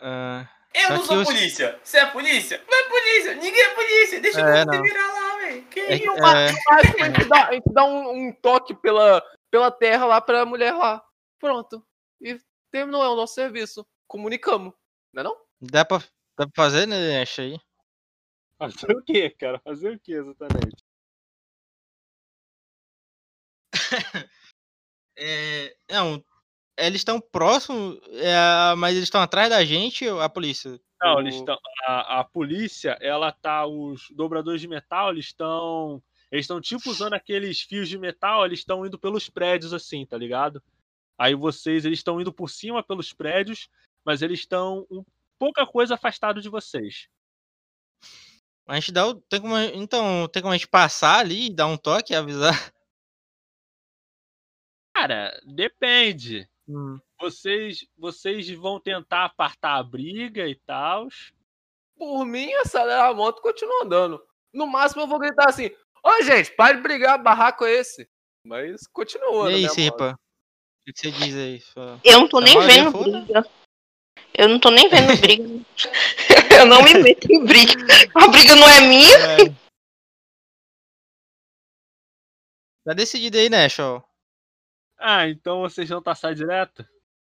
ah, 0.00 0.48
Eu 0.72 0.90
não 0.90 1.04
sou 1.04 1.18
os- 1.18 1.24
polícia. 1.28 1.78
Você 1.84 1.98
é 1.98 2.06
polícia? 2.06 2.62
Não 2.66 2.78
é 2.78 2.82
polícia. 2.88 3.34
Ninguém 3.34 3.62
é 3.62 3.74
polícia. 3.74 4.20
Deixa 4.20 4.40
É, 4.40 4.62
eu 4.62 4.66
não. 4.66 4.72
se 4.74 4.80
virar 4.82 5.12
lá, 5.12 5.36
velho. 5.40 5.62
Que 5.66 5.80
é- 5.80 5.94
isso? 5.96 6.10
é, 6.10 6.48
a 6.70 6.82
gente 6.82 7.24
dá, 7.28 7.48
a 7.48 7.52
gente 7.52 7.72
dá 7.72 7.84
um, 7.84 8.10
um 8.28 8.32
toque 8.32 8.74
pela, 8.74 9.22
pela 9.50 9.70
terra 9.70 10.06
lá 10.06 10.20
pra 10.22 10.46
mulher 10.46 10.72
lá. 10.72 11.04
Pronto. 11.38 11.84
e 12.22 12.38
terminou 12.74 13.00
o 13.12 13.14
nosso 13.14 13.34
serviço. 13.34 13.86
Comunicamos, 14.08 14.74
não 15.12 15.20
é 15.20 15.24
não? 15.24 15.36
Dá 15.60 15.84
pra, 15.84 15.98
dá 16.36 16.44
pra 16.48 16.50
fazer, 16.56 16.86
né, 16.86 17.22
Ash, 17.22 17.38
aí? 17.38 17.56
Fazer 18.58 18.96
o 18.96 19.02
quê, 19.04 19.30
cara? 19.30 19.60
Fazer 19.60 19.94
o 19.94 20.00
quê 20.00 20.14
exatamente? 20.14 20.82
É, 25.16 25.76
não, 25.88 26.24
eles 26.76 26.98
estão 27.00 27.20
próximos, 27.20 28.00
é, 28.14 28.74
mas 28.74 28.96
eles 28.96 29.04
estão 29.04 29.22
atrás 29.22 29.48
da 29.48 29.64
gente, 29.64 30.08
a 30.08 30.28
polícia. 30.28 30.80
Não, 31.00 31.14
O- 31.14 31.20
eles 31.20 31.36
estão. 31.36 31.56
A, 31.86 32.18
a 32.18 32.24
polícia, 32.24 32.98
ela 33.00 33.30
tá. 33.30 33.64
Os 33.64 34.08
dobradores 34.10 34.60
de 34.60 34.66
metal, 34.66 35.12
eles 35.12 35.26
estão. 35.26 36.02
Eles 36.32 36.46
estão 36.46 36.60
tipo 36.60 36.90
usando 36.90 37.12
aqueles 37.14 37.60
fios 37.62 37.88
de 37.88 37.96
metal, 37.96 38.44
eles 38.44 38.58
estão 38.58 38.84
indo 38.84 38.98
pelos 38.98 39.30
prédios 39.30 39.72
assim, 39.72 40.04
tá 40.04 40.18
ligado? 40.18 40.60
Aí 41.18 41.34
vocês, 41.34 41.84
eles 41.84 41.98
estão 41.98 42.20
indo 42.20 42.32
por 42.32 42.48
cima 42.50 42.82
pelos 42.82 43.12
prédios, 43.12 43.68
mas 44.04 44.22
eles 44.22 44.40
estão 44.40 44.86
um 44.90 45.04
pouca 45.38 45.66
coisa 45.66 45.94
afastado 45.94 46.40
de 46.40 46.48
vocês. 46.48 47.08
A 48.66 48.74
gente 48.76 48.92
dá 48.92 49.06
o. 49.06 49.14
Tem 49.14 49.40
como, 49.40 49.56
então, 49.58 50.26
tem 50.28 50.42
como 50.42 50.52
a 50.52 50.56
gente 50.56 50.68
passar 50.68 51.18
ali 51.18 51.46
e 51.46 51.54
dar 51.54 51.66
um 51.66 51.76
toque 51.76 52.12
e 52.12 52.16
avisar? 52.16 52.52
Cara, 54.96 55.38
depende. 55.44 56.48
Hum. 56.66 56.98
Vocês, 57.20 57.86
vocês 57.96 58.48
vão 58.50 58.80
tentar 58.80 59.24
apartar 59.26 59.76
a 59.76 59.82
briga 59.82 60.48
e 60.48 60.54
tal. 60.54 61.08
Por 61.96 62.24
mim, 62.24 62.52
acelera 62.54 63.06
a 63.06 63.14
moto 63.14 63.38
e 63.38 63.42
continua 63.42 63.84
andando. 63.84 64.24
No 64.52 64.66
máximo 64.66 65.02
eu 65.02 65.06
vou 65.06 65.18
gritar 65.18 65.48
assim: 65.48 65.70
Ô 66.02 66.22
gente, 66.22 66.54
para 66.54 66.76
de 66.76 66.82
brigar, 66.82 67.22
barraco 67.22 67.64
é 67.64 67.72
esse. 67.72 68.08
Mas 68.44 68.86
continua. 68.86 69.50
E 69.50 69.56
aí, 69.56 69.62
né, 69.62 69.68
Sirpa? 69.68 70.18
O 70.86 70.92
que 70.92 71.00
você 71.00 71.10
diz 71.10 71.34
aí? 71.34 71.60
Só- 71.60 71.98
Eu 72.04 72.20
não 72.20 72.28
tô 72.28 72.40
Tá 72.40 72.44
nem 72.46 72.60
vendo 72.66 72.92
foda. 72.92 73.20
briga. 73.20 73.50
Eu 74.36 74.48
não 74.48 74.60
tô 74.60 74.70
nem 74.70 74.88
vendo 74.88 75.06
briga. 75.20 75.44
eu 76.60 76.66
não 76.66 76.82
me 76.82 76.94
meto 76.94 77.32
em 77.32 77.44
briga. 77.44 77.72
A 78.14 78.28
briga 78.28 78.54
não 78.56 78.68
é 78.68 78.80
minha. 78.82 79.16
É. 79.16 79.36
Tá 82.84 82.92
decidido 82.92 83.38
aí, 83.38 83.48
né, 83.48 83.68
Show? 83.68 84.04
Ah, 84.98 85.26
então 85.28 85.62
vocês 85.62 85.88
vão 85.88 86.02
passar 86.02 86.34
direto? 86.34 86.86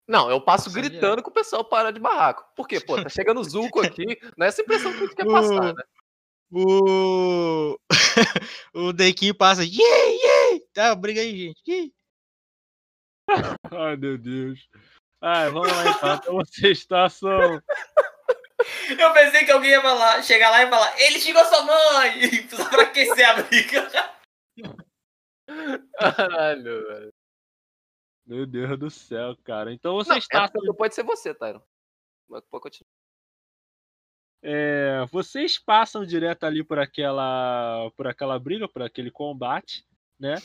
Não, 0.07 0.29
eu 0.29 0.41
passo 0.41 0.69
Nossa, 0.69 0.81
gritando 0.81 1.21
que 1.23 1.29
o 1.29 1.33
pessoal 1.33 1.63
para 1.63 1.91
de 1.91 1.99
barraco. 1.99 2.43
Por 2.55 2.67
quê? 2.67 2.79
Pô, 2.79 3.01
tá 3.01 3.07
chegando 3.07 3.39
o 3.39 3.43
Zuko 3.43 3.81
aqui. 3.81 4.05
Não 4.35 4.45
é 4.45 4.49
essa 4.49 4.61
impressão 4.61 4.91
que 4.91 4.97
a 4.97 5.01
gente 5.01 5.15
quer 5.15 5.25
passar, 5.25 5.73
né? 5.73 5.83
O. 6.51 7.77
o 8.73 8.93
Dequinho 8.93 9.33
passa. 9.33 9.63
Yay, 9.63 9.79
yay! 9.79 10.59
Tá, 10.73 10.93
briga 10.93 11.21
aí, 11.21 11.37
gente. 11.37 11.61
Yay. 11.67 11.93
Ai, 13.71 13.95
meu 13.95 14.17
Deus. 14.17 14.67
Ai, 15.21 15.49
vamos 15.49 15.71
lá 15.71 15.89
então. 15.89 16.15
Então 16.15 16.35
vocês 16.35 16.85
passam. 16.85 17.61
Eu 18.97 19.13
pensei 19.13 19.45
que 19.45 19.51
alguém 19.51 19.71
ia 19.71 19.81
falar, 19.81 20.21
chegar 20.23 20.49
lá 20.49 20.63
e 20.63 20.69
falar, 20.69 21.01
ele 21.01 21.19
xingou 21.19 21.43
sua 21.45 21.63
mãe! 21.63 22.47
Só 22.49 22.69
pra 22.69 22.83
aquecer 22.83 23.29
a 23.29 23.41
briga. 23.41 23.89
Caralho, 25.99 26.87
velho. 26.87 27.13
Meu 28.25 28.45
Deus 28.45 28.79
do 28.79 28.89
céu, 28.89 29.35
cara. 29.43 29.73
Então 29.73 29.97
Não, 29.97 30.03
vocês 30.03 30.19
essa 30.19 30.27
passam. 30.29 30.53
pessoa 30.53 30.77
pode 30.77 30.95
ser 30.95 31.03
você, 31.03 31.33
Tyron. 31.33 31.61
Mas 32.29 32.41
pode 32.49 32.63
continuar. 32.63 32.87
É, 34.41 35.05
vocês 35.11 35.57
passam 35.57 36.05
direto 36.05 36.45
ali 36.45 36.63
por 36.63 36.79
aquela, 36.79 37.89
por 37.95 38.07
aquela 38.07 38.37
briga, 38.37 38.67
por 38.67 38.81
aquele 38.81 39.09
combate, 39.11 39.85
né? 40.19 40.35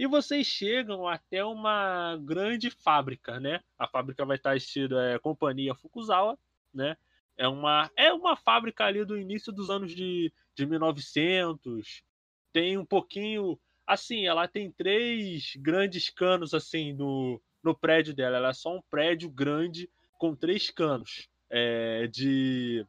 E 0.00 0.06
vocês 0.06 0.46
chegam 0.46 1.06
até 1.06 1.44
uma 1.44 2.16
grande 2.22 2.70
fábrica, 2.70 3.38
né? 3.38 3.60
A 3.78 3.86
fábrica 3.86 4.24
vai 4.24 4.38
estar 4.38 4.56
estilo 4.56 4.98
é, 4.98 5.18
Companhia 5.18 5.74
Fukuzawa, 5.74 6.38
né? 6.72 6.96
É 7.36 7.46
uma, 7.46 7.90
é 7.94 8.10
uma 8.10 8.34
fábrica 8.34 8.86
ali 8.86 9.04
do 9.04 9.18
início 9.18 9.52
dos 9.52 9.68
anos 9.68 9.94
de, 9.94 10.32
de 10.54 10.64
1900. 10.64 12.02
Tem 12.50 12.78
um 12.78 12.84
pouquinho, 12.86 13.60
assim, 13.86 14.26
ela 14.26 14.48
tem 14.48 14.70
três 14.70 15.54
grandes 15.56 16.08
canos 16.08 16.54
assim 16.54 16.94
no, 16.94 17.38
no 17.62 17.74
prédio 17.74 18.14
dela. 18.14 18.38
Ela 18.38 18.48
é 18.48 18.54
só 18.54 18.74
um 18.74 18.80
prédio 18.80 19.28
grande 19.28 19.86
com 20.16 20.34
três 20.34 20.70
canos 20.70 21.28
é, 21.50 22.06
de 22.06 22.86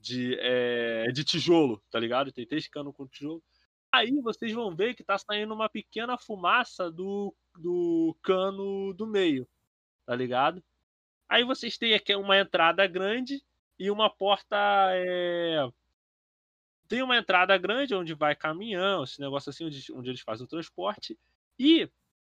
de, 0.00 0.34
é, 0.40 1.12
de 1.12 1.24
tijolo, 1.24 1.82
tá 1.90 2.00
ligado? 2.00 2.32
Tem 2.32 2.46
três 2.46 2.66
canos 2.68 2.96
com 2.96 3.06
tijolo. 3.06 3.42
Aí 3.96 4.12
vocês 4.20 4.52
vão 4.52 4.76
ver 4.76 4.94
que 4.94 5.02
tá 5.02 5.16
saindo 5.16 5.54
uma 5.54 5.70
pequena 5.70 6.18
fumaça 6.18 6.90
do, 6.90 7.34
do 7.58 8.14
cano 8.22 8.92
do 8.92 9.06
meio, 9.06 9.48
tá 10.04 10.14
ligado? 10.14 10.62
Aí 11.26 11.42
vocês 11.44 11.78
têm 11.78 11.94
aqui 11.94 12.14
uma 12.14 12.38
entrada 12.38 12.86
grande 12.86 13.42
e 13.78 13.90
uma 13.90 14.10
porta. 14.10 14.56
é, 14.92 15.66
Tem 16.86 17.02
uma 17.02 17.16
entrada 17.16 17.56
grande 17.56 17.94
onde 17.94 18.12
vai 18.12 18.36
caminhão, 18.36 19.04
esse 19.04 19.18
negócio 19.18 19.48
assim, 19.48 19.64
onde, 19.64 19.92
onde 19.92 20.10
eles 20.10 20.20
fazem 20.20 20.44
o 20.44 20.48
transporte. 20.48 21.18
E 21.58 21.90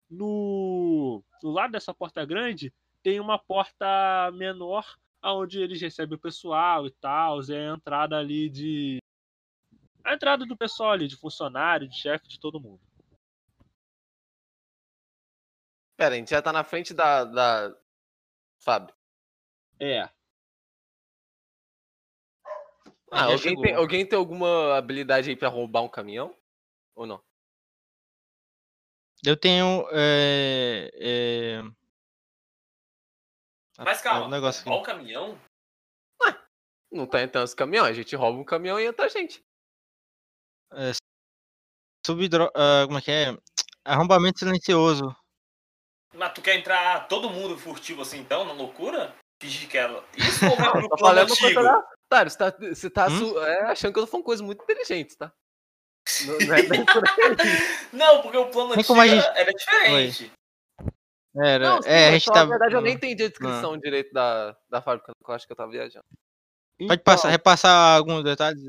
no, 0.10 1.22
no 1.44 1.51
lado 1.51 1.72
dessa 1.72 1.94
porta 1.94 2.24
grande 2.25 2.74
tem 3.04 3.20
uma 3.20 3.38
porta 3.38 4.32
menor 4.34 4.98
aonde 5.22 5.60
eles 5.60 5.82
recebem 5.82 6.16
o 6.16 6.22
pessoal 6.22 6.88
e 6.88 6.92
tal, 6.92 7.42
é 7.50 7.70
a 7.70 7.74
entrada 7.75 8.18
ali 8.18 8.50
de 8.50 9.00
a 10.03 10.13
entrada 10.13 10.46
do 10.46 10.58
pessoal 10.58 10.91
ali, 10.91 11.08
de 11.08 11.15
funcionário, 11.15 11.88
de 11.88 11.96
chefe, 11.96 12.27
de 12.27 12.39
todo 12.39 12.60
mundo. 12.60 12.82
Pera, 15.98 16.15
a 16.15 16.18
gente 16.18 16.29
já 16.29 16.41
tá 16.41 16.53
na 16.53 16.63
frente 16.63 16.94
da, 16.94 17.25
da 17.25 17.77
fábrica. 18.60 18.98
É. 19.79 20.10
Ah, 23.12 23.25
alguém 23.25 23.60
tem, 23.60 23.74
alguém 23.74 24.06
tem 24.06 24.18
alguma 24.18 24.77
habilidade 24.77 25.29
aí 25.29 25.36
pra 25.36 25.50
roubar 25.50 25.82
um 25.82 25.89
caminhão? 25.89 26.36
Ou 26.96 27.06
não? 27.06 27.22
Eu 29.25 29.36
tenho. 29.36 29.88
É, 29.91 30.91
é... 30.94 31.62
Mas 33.77 34.00
Ah, 34.00 34.03
calma, 34.03 34.27
um 34.27 34.29
negócio 34.29 34.62
aqui. 34.62 34.70
O 34.70 34.84
caminhão? 34.84 35.39
Não 36.91 37.06
tá 37.06 37.22
entrando 37.22 37.46
esse 37.46 37.56
caminhão, 37.56 37.86
a 37.86 37.94
gente 37.94 38.15
rouba 38.15 38.39
um 38.39 38.44
caminhão 38.44 38.79
e 38.79 38.86
entra 38.86 39.06
a 39.06 39.10
gente. 39.10 39.44
Subdro... 42.06 42.52
ah, 42.56 42.84
como 42.86 42.98
é 42.98 43.02
que 43.02 43.12
é? 43.12 43.38
Arrombamento 43.86 44.40
silencioso. 44.40 45.16
Mas 46.14 46.34
tu 46.34 46.42
quer 46.42 46.56
entrar 46.56 47.08
todo 47.08 47.30
mundo 47.30 47.58
furtivo 47.58 48.02
assim 48.02 48.20
então, 48.20 48.44
na 48.46 48.54
loucura? 48.54 49.16
Fingir 49.42 49.70
que 49.70 49.78
ela. 49.78 50.04
Isso 50.18 50.46
ou 50.50 50.56
vai 50.58 50.72
pro 50.72 50.90
Tá 50.90 50.98
plano 50.98 51.22
antigo? 51.22 51.62
Tário, 52.10 52.32
você 52.32 52.38
tá, 52.38 52.50
você 52.58 52.90
tá 52.90 53.08
Hum? 53.08 53.18
su- 53.18 53.40
é, 53.40 53.62
achando 53.66 53.94
que 53.94 54.00
eu 54.00 54.04
tô 54.06 54.12
falando 54.12 54.26
coisas 54.26 54.46
muito 54.46 54.64
inteligentes, 54.64 55.16
tá? 55.16 55.32
Não, 56.26 56.40
não 56.40 56.54
é. 56.56 56.62
Não, 57.94 58.22
porque 58.24 58.38
o 58.38 58.50
plano 58.50 58.74
antigo 58.74 59.06
gente- 59.06 59.38
era 59.38 59.54
diferente. 59.54 60.32
Era, 61.36 61.70
Não, 61.70 61.82
sim, 61.84 61.90
é, 61.90 62.08
a 62.08 62.12
gente 62.14 62.26
só, 62.26 62.34
tá. 62.34 62.44
Na 62.44 62.50
verdade, 62.50 62.74
eu 62.74 62.82
nem 62.82 62.94
Ah. 62.94 62.96
entendi 62.96 63.24
a 63.24 63.30
descrição 63.30 63.78
direito 63.78 64.12
da, 64.12 64.58
da 64.68 64.82
fábrica, 64.82 65.12
que 65.24 65.32
eu 65.32 65.36
acho 65.36 65.46
que 65.46 65.54
eu 65.54 65.58
tava 65.58 65.72
viajando. 65.72 66.04
Pode 66.88 67.04
passar, 67.04 67.30
repassar 67.30 67.96
alguns 67.98 68.24
detalhes? 68.24 68.60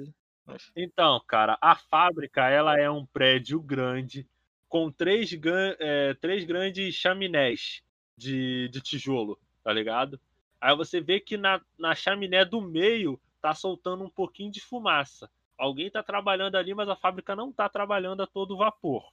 Então, 0.77 1.21
cara, 1.27 1.59
a 1.61 1.75
fábrica 1.75 2.49
ela 2.49 2.79
é 2.79 2.91
um 2.91 3.07
prédio 3.07 3.61
grande 3.61 4.27
com 4.69 4.91
três, 4.91 5.31
é, 5.79 6.15
três 6.15 6.45
grandes 6.45 6.95
chaminés 6.95 7.83
de, 8.17 8.69
de 8.69 8.81
tijolo, 8.81 9.39
tá 9.65 9.73
ligado? 9.73 10.21
Aí 10.61 10.77
você 10.77 11.01
vê 11.01 11.19
que 11.19 11.37
na, 11.37 11.61
na 11.79 11.95
chaminé 11.95 12.45
do 12.45 12.61
meio 12.61 13.21
tá 13.41 13.55
soltando 13.55 14.05
um 14.05 14.11
pouquinho 14.11 14.51
de 14.51 14.61
fumaça. 14.61 15.31
Alguém 15.57 15.91
tá 15.91 16.03
trabalhando 16.03 16.57
ali, 16.57 16.75
mas 16.75 16.89
a 16.89 16.97
fábrica 16.97 17.35
não 17.35 17.53
tá 17.53 17.69
trabalhando 17.69 18.23
a 18.23 18.27
todo 18.27 18.57
vapor. 18.57 19.11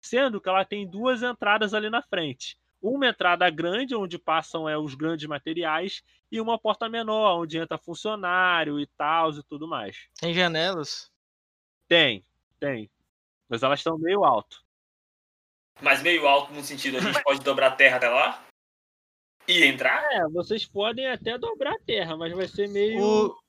Sendo 0.00 0.40
que 0.40 0.48
ela 0.48 0.64
tem 0.64 0.88
duas 0.88 1.22
entradas 1.22 1.74
ali 1.74 1.88
na 1.88 2.02
frente. 2.02 2.58
Uma 2.80 3.08
entrada 3.08 3.48
grande, 3.50 3.94
onde 3.96 4.18
passam 4.18 4.68
é, 4.68 4.78
os 4.78 4.94
grandes 4.94 5.26
materiais, 5.28 6.02
e 6.30 6.40
uma 6.40 6.58
porta 6.58 6.88
menor, 6.88 7.40
onde 7.40 7.58
entra 7.58 7.76
funcionário 7.78 8.78
e 8.78 8.86
tal 8.86 9.30
e 9.32 9.42
tudo 9.42 9.66
mais. 9.66 10.08
Tem 10.20 10.32
janelas? 10.32 11.10
Tem, 11.88 12.24
tem. 12.60 12.88
Mas 13.48 13.62
elas 13.62 13.80
estão 13.80 13.98
meio 13.98 14.24
alto. 14.24 14.62
Mas 15.80 16.02
meio 16.02 16.26
alto 16.26 16.52
no 16.52 16.62
sentido, 16.62 16.98
a 16.98 17.00
gente 17.00 17.22
pode 17.22 17.40
dobrar 17.40 17.68
a 17.68 17.76
terra 17.76 17.96
até 17.96 18.08
lá? 18.08 18.44
E 19.46 19.64
entrar? 19.64 20.02
É, 20.12 20.28
vocês 20.28 20.66
podem 20.66 21.08
até 21.08 21.38
dobrar 21.38 21.72
a 21.72 21.78
terra, 21.80 22.16
mas 22.16 22.32
vai 22.36 22.46
ser 22.46 22.68
meio 22.68 23.00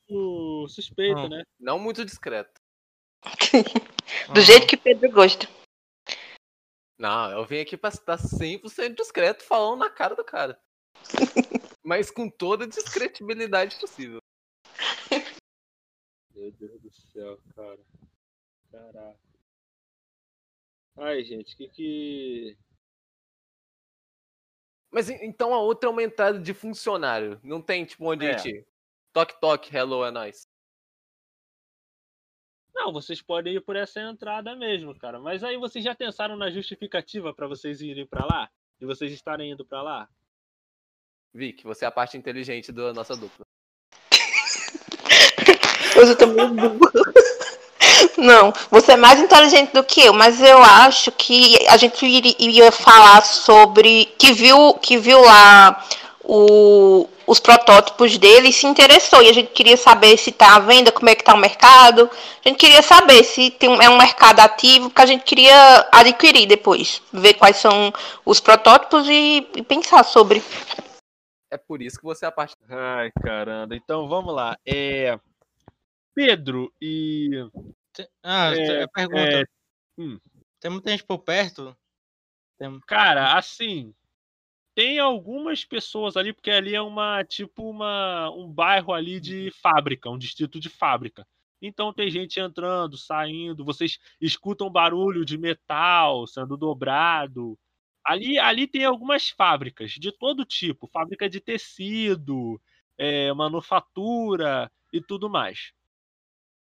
O- 0.09 0.63
o... 0.63 0.67
suspeito, 0.69 1.19
Ah. 1.19 1.29
né? 1.29 1.43
Não 1.59 1.77
muito 1.77 2.05
discreto. 2.05 2.59
Do 4.33 4.39
Ah, 4.39 4.41
jeito 4.41 4.65
que 4.65 4.77
Pedro 4.77 5.12
gosta. 5.12 5.48
Não, 7.00 7.32
eu 7.32 7.46
vim 7.46 7.62
aqui 7.62 7.77
pra 7.77 7.89
estar 7.89 8.18
100% 8.18 8.94
discreto 8.96 9.41
falando 9.44 9.79
na 9.79 9.89
cara 9.89 10.15
do 10.15 10.24
cara. 10.24 10.62
Mas 11.84 12.12
com 12.12 12.29
toda 12.29 12.65
a 12.65 12.68
discretibilidade 12.68 13.79
possível. 13.79 14.20
Meu 16.36 16.51
Deus 16.51 16.82
do 16.82 16.91
céu, 16.91 17.39
cara. 17.56 17.79
Caraca. 18.70 19.20
Ai, 20.98 21.24
gente, 21.24 21.56
que 21.56 21.70
que. 21.70 22.58
Mas 24.91 25.10
en- 25.10 25.20
então 25.25 25.53
a 25.53 25.60
outra 25.62 25.88
é 25.89 25.91
uma 25.91 26.03
entrada 26.03 26.38
de 26.38 26.53
funcionário. 26.53 27.39
Não 27.44 27.62
tem, 27.62 27.86
tipo, 27.86 28.06
onde 28.12 28.25
É. 28.25 28.36
a 28.36 28.38
gente. 28.38 28.68
Toque, 29.13 29.39
toque, 29.39 29.75
hello, 29.75 30.03
é 30.03 30.12
nóis. 30.12 30.49
Não, 32.79 32.93
vocês 32.93 33.21
podem 33.21 33.55
ir 33.55 33.59
por 33.62 33.75
essa 33.75 34.00
entrada 34.00 34.55
mesmo, 34.55 34.98
cara. 34.98 35.19
Mas 35.19 35.43
aí 35.43 35.57
vocês 35.57 35.83
já 35.83 35.93
pensaram 35.93 36.38
na 36.38 36.50
justificativa 36.50 37.33
pra 37.33 37.45
vocês 37.45 37.81
irem 37.81 38.05
pra 38.07 38.25
lá? 38.25 38.50
E 38.79 38.86
vocês 38.86 39.12
estarem 39.12 39.51
indo 39.51 39.65
pra 39.65 39.81
lá? 39.81 40.07
Vic, 41.33 41.62
você 41.63 41.83
é 41.83 41.88
a 41.89 41.91
parte 41.91 42.17
inteligente 42.17 42.71
da 42.71 42.93
nossa 42.93 43.15
dupla. 43.17 43.45
Eu 45.95 46.17
tô 46.17 46.27
meio 46.27 46.48
burra. 46.53 46.91
Não, 48.17 48.53
você 48.71 48.93
é 48.93 48.98
mais 48.98 49.19
inteligente 49.19 49.74
do 49.74 49.83
que 49.83 50.05
eu, 50.05 50.13
mas 50.13 50.41
eu 50.41 50.57
acho 50.63 51.12
que 51.12 51.57
a 51.67 51.75
gente 51.75 52.05
iri- 52.05 52.36
iria 52.39 52.71
falar 52.71 53.21
sobre 53.24 54.05
que 54.17 54.31
viu 54.31 54.74
que 54.75 54.98
viu 54.98 55.19
lá 55.21 55.86
o- 56.24 57.07
os 57.29 57.39
protótipos 57.39 58.17
dele 58.17 58.50
e 58.50 58.53
se 58.53 58.65
interessou. 58.65 59.21
E 59.21 59.29
a 59.29 59.33
gente 59.33 59.51
queria 59.51 59.77
saber 59.77 60.17
se 60.17 60.31
tá 60.31 60.55
à 60.55 60.59
venda, 60.59 60.91
como 60.91 61.09
é 61.09 61.15
que 61.15 61.24
tá 61.24 61.36
o 61.36 61.38
mercado. 61.38 62.09
A 62.43 62.50
gente 62.50 62.57
queria 62.57 62.81
saber 62.81 63.24
se 63.24 63.51
tem, 63.51 63.69
um- 63.69 63.79
é 63.81 63.88
um 63.88 63.98
mercado 63.98 64.39
ativo, 64.39 64.89
que 64.89 65.00
a 65.01 65.05
gente 65.05 65.24
queria 65.24 65.88
adquirir 65.91 66.48
depois. 66.48 67.03
Ver 67.13 67.36
quais 67.36 67.57
são 67.57 67.93
os 68.25 68.39
protótipos 68.39 69.07
e, 69.07 69.48
e 69.55 69.62
pensar 69.62 70.03
sobre. 70.03 70.41
É 71.51 71.57
por 71.57 71.81
isso 71.81 71.98
que 71.98 72.03
você 72.03 72.25
é 72.25 72.27
a 72.27 72.31
parte. 72.31 72.55
Ai, 72.67 73.12
caramba. 73.21 73.75
Então 73.75 74.07
vamos 74.07 74.33
lá. 74.33 74.57
É. 74.65 75.19
Pedro 76.15 76.74
e. 76.81 77.29
Ah, 78.24 78.51
é, 78.55 78.88
pergunta. 78.88 79.21
é, 79.21 79.43
hum. 79.98 80.19
Tem 80.59 80.71
muita 80.71 80.89
gente 80.89 81.03
por 81.03 81.19
perto? 81.19 81.77
Tem... 82.57 82.79
Cara, 82.88 83.38
assim. 83.38 83.93
Tem 84.79 84.98
algumas 84.98 85.65
pessoas 85.65 86.15
ali, 86.15 86.31
porque 86.31 86.50
ali 86.50 86.74
é 86.74 86.81
uma. 86.81 87.21
Tipo 87.25 87.69
uma, 87.69 88.31
um 88.31 88.50
bairro 88.50 88.93
ali 88.93 89.19
de 89.19 89.51
fábrica, 89.62 90.09
um 90.09 90.17
distrito 90.17 90.57
de 90.57 90.69
fábrica. 90.69 91.27
Então 91.62 91.91
tem 91.91 92.09
gente 92.09 92.39
entrando, 92.39 92.98
saindo, 92.98 93.65
vocês 93.65 94.00
escutam 94.21 94.69
barulho 94.69 95.25
de 95.25 95.38
metal 95.38 96.25
sendo 96.25 96.55
dobrado. 96.55 97.59
Ali, 98.05 98.39
ali 98.39 98.65
tem 98.67 98.86
algumas 98.86 99.27
fábricas 99.27 99.91
de 99.91 100.13
todo 100.13 100.45
tipo, 100.45 100.88
fábrica 100.88 101.29
de 101.29 101.41
tecido, 101.41 102.57
é, 102.98 103.33
manufatura 103.33 104.71
e 104.93 105.01
tudo 105.01 105.29
mais. 105.29 105.74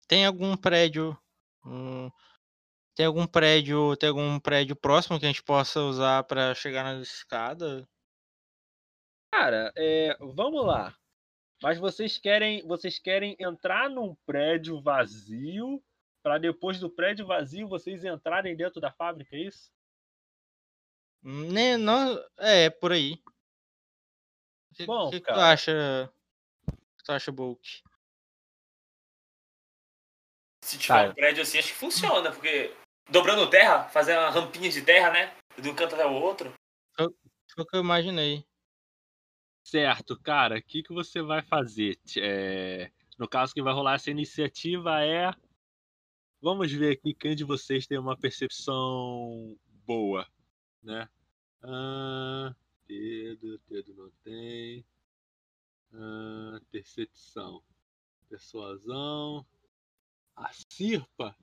Tem 0.07 0.25
algum 0.25 0.57
prédio. 0.57 1.19
hum, 1.67 2.09
tem 2.95 3.07
algum 3.07 3.27
prédio. 3.27 3.97
Tem 3.97 4.09
algum 4.09 4.39
prédio 4.39 4.77
próximo 4.77 5.19
que 5.19 5.25
a 5.25 5.29
gente 5.29 5.43
possa 5.43 5.81
usar 5.81 6.23
pra 6.23 6.55
chegar 6.55 6.85
na 6.85 7.01
escada? 7.01 7.85
Cara, 9.37 9.73
é, 9.75 10.17
vamos 10.21 10.65
lá. 10.65 10.97
Mas 11.61 11.77
vocês 11.77 12.17
querem, 12.17 12.65
vocês 12.69 13.01
querem 13.01 13.35
entrar 13.41 13.91
num 13.91 14.15
prédio 14.25 14.81
vazio 14.81 15.83
para 16.23 16.39
depois 16.39 16.79
do 16.79 16.89
prédio 16.89 17.27
vazio 17.27 17.67
vocês 17.67 18.05
entrarem 18.05 18.57
dentro 18.57 18.81
da 18.81 18.93
fábrica, 18.93 19.35
é 19.35 19.41
isso? 19.41 19.73
Nem, 21.21 21.77
não, 21.77 22.17
é, 22.39 22.71
por 22.71 22.93
aí. 22.93 23.21
O 24.71 24.75
que, 24.77 24.87
Bom, 24.87 25.11
que, 25.11 25.21
tu 25.21 25.33
acha? 25.33 26.13
O 26.69 26.97
que 26.97 27.05
tu 27.05 27.11
acha, 27.11 27.33
Bulk? 27.33 27.83
Se 30.63 30.79
tiver 30.79 31.07
Tá. 31.07 31.11
um 31.11 31.15
prédio 31.15 31.43
assim, 31.43 31.59
acho 31.59 31.73
que 31.73 31.75
funciona, 31.75 32.31
porque 32.31 32.73
dobrando 33.11 33.51
terra, 33.51 33.89
fazer 33.89 34.17
uma 34.17 34.31
rampinha 34.31 34.71
de 34.71 34.81
terra, 34.81 35.11
né? 35.11 35.37
De 35.59 35.69
um 35.69 35.75
canto 35.75 35.97
até 35.97 36.07
o 36.07 36.13
outro. 36.13 36.55
Foi 36.97 37.09
o 37.59 37.67
que 37.67 37.77
eu 37.77 37.81
imaginei. 37.81 38.47
Certo, 39.65 40.17
cara. 40.21 40.59
O 40.59 40.63
que, 40.63 40.83
que 40.83 40.93
você 40.93 41.23
vai 41.23 41.43
fazer? 41.43 41.99
É, 42.19 42.91
no 43.19 43.27
caso, 43.27 43.55
quem 43.55 43.63
vai 43.65 43.73
rolar 43.73 43.95
essa 43.95 44.11
iniciativa 44.11 45.03
é. 45.03 45.33
Vamos 46.41 46.71
ver 46.71 46.93
aqui 46.93 47.15
quem 47.15 47.35
de 47.35 47.43
vocês 47.43 47.87
tem 47.87 47.99
uma 47.99 48.17
percepção 48.17 49.57
boa, 49.87 50.27
né? 50.83 51.09
Ah, 51.63 52.55
Pedro, 52.87 53.59
Pedro 53.67 53.95
não 53.95 54.11
tem. 54.23 54.85
Ah, 55.95 56.61
percepção. 56.71 57.63
Persuasão. 58.29 59.47
A 60.37 60.51
Sirpa. 60.53 61.35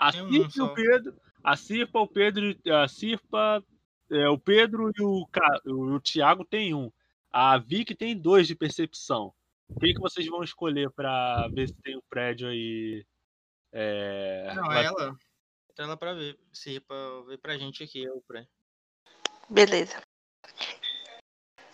A 0.00 0.10
Sirpa 0.10 0.52
e 0.56 0.60
o 0.62 0.74
Pedro. 0.74 1.20
A 1.44 1.56
Sirpa, 1.56 2.00
o 2.00 2.08
Pedro. 2.08 2.58
A 2.74 2.88
Sirpa. 2.88 3.64
é, 4.10 4.28
o 4.28 4.36
Pedro 4.38 4.90
e 4.96 5.02
o, 5.02 5.24
Ca- 5.26 5.60
o 5.64 6.00
Thiago 6.00 6.44
tem 6.44 6.74
um. 6.74 6.90
A 7.32 7.58
Vic 7.58 7.94
tem 7.94 8.16
dois 8.16 8.46
de 8.46 8.54
percepção. 8.54 9.34
Quem 9.80 9.92
que 9.94 10.00
vocês 10.00 10.26
vão 10.26 10.42
escolher 10.42 10.90
pra 10.90 11.46
ver 11.48 11.68
se 11.68 11.74
tem 11.82 11.96
um 11.96 12.02
prédio 12.08 12.48
aí? 12.48 13.04
É, 13.72 14.52
Não, 14.54 14.66
vai- 14.66 14.84
ela. 14.86 15.16
Ela 15.76 15.96
pra 15.96 16.14
ver. 16.14 16.38
Se 16.52 16.80
pra 16.80 16.96
ver 17.26 17.38
pra 17.38 17.58
gente 17.58 17.82
aqui, 17.84 18.04
é 18.04 18.10
o 18.10 18.20
prédio. 18.22 18.50
Beleza. 19.48 20.02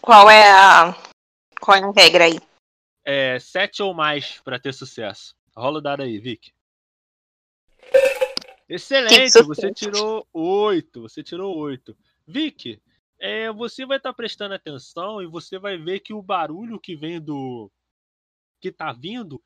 Qual 0.03 0.29
é 0.29 0.51
a. 0.51 0.93
Qual 1.61 1.77
é 1.77 1.83
a 1.83 1.91
regra 1.93 2.25
aí? 2.25 2.39
é 3.07 3.39
sete 3.39 3.83
ou 3.83 3.93
mais 3.95 4.41
pra 4.41 4.59
ter 4.59 4.73
sucesso. 4.75 5.37
Rola 5.57 5.79
o 5.79 5.81
dado 5.83 6.03
aí, 6.03 6.19
Vic. 6.19 6.53
Excelente, 8.69 9.43
você 9.43 9.73
tirou 9.73 10.27
oito. 10.33 11.03
Você 11.03 11.23
tirou 11.23 11.55
oito. 11.59 11.97
Vic, 12.27 12.81
é, 13.25 13.51
você 13.51 13.87
vai 13.87 13.97
estar 13.97 14.13
prestando 14.13 14.53
atenção 14.55 15.23
e 15.23 15.27
você 15.27 15.59
vai 15.59 15.79
ver 15.79 16.01
que 16.01 16.13
o 16.13 16.21
barulho 16.21 16.79
que 16.79 16.95
vem 16.95 17.19
do. 17.19 17.73
que 18.61 18.71
tá 18.71 18.93
vindo 18.93 19.43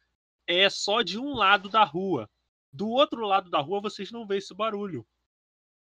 é 0.48 0.68
só 0.68 1.00
de 1.00 1.16
um 1.16 1.32
lado 1.32 1.68
da 1.68 1.84
rua. 1.84 2.28
Do 2.72 2.88
outro 2.88 3.24
lado 3.24 3.48
da 3.48 3.60
rua 3.60 3.80
vocês 3.80 4.10
não 4.10 4.26
veem 4.26 4.38
esse 4.38 4.52
barulho. 4.52 5.06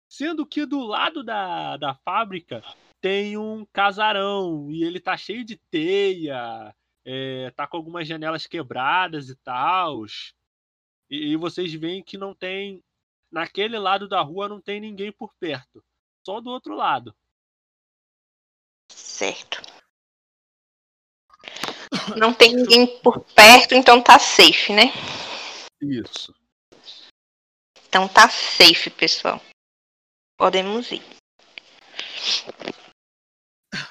Sendo 0.08 0.46
que 0.46 0.64
do 0.64 0.80
lado 0.80 1.22
da, 1.22 1.76
da 1.76 1.94
fábrica 1.94 2.62
tem 3.02 3.36
um 3.36 3.66
casarão 3.66 4.70
e 4.70 4.82
ele 4.82 4.98
tá 4.98 5.14
cheio 5.14 5.44
de 5.44 5.56
teia, 5.70 6.74
é, 7.04 7.50
tá 7.50 7.66
com 7.66 7.76
algumas 7.76 8.08
janelas 8.08 8.46
quebradas 8.46 9.28
e 9.28 9.36
tal. 9.36 10.06
E, 11.10 11.32
e 11.32 11.36
vocês 11.36 11.70
veem 11.74 12.02
que 12.02 12.16
não 12.16 12.34
tem. 12.34 12.82
Naquele 13.30 13.78
lado 13.78 14.08
da 14.08 14.22
rua 14.22 14.48
não 14.48 14.58
tem 14.58 14.80
ninguém 14.80 15.12
por 15.12 15.34
perto. 15.38 15.84
Só 16.24 16.40
do 16.40 16.48
outro 16.48 16.74
lado. 16.74 17.14
Certo. 19.14 19.62
Não 22.18 22.34
tem 22.34 22.52
ninguém 22.52 22.98
por 22.98 23.20
perto, 23.32 23.72
então 23.72 24.02
tá 24.02 24.18
safe, 24.18 24.72
né? 24.72 24.86
Isso. 25.80 26.34
Então 27.86 28.08
tá 28.08 28.28
safe, 28.28 28.90
pessoal. 28.90 29.40
Podemos 30.36 30.90
ir. 30.90 31.00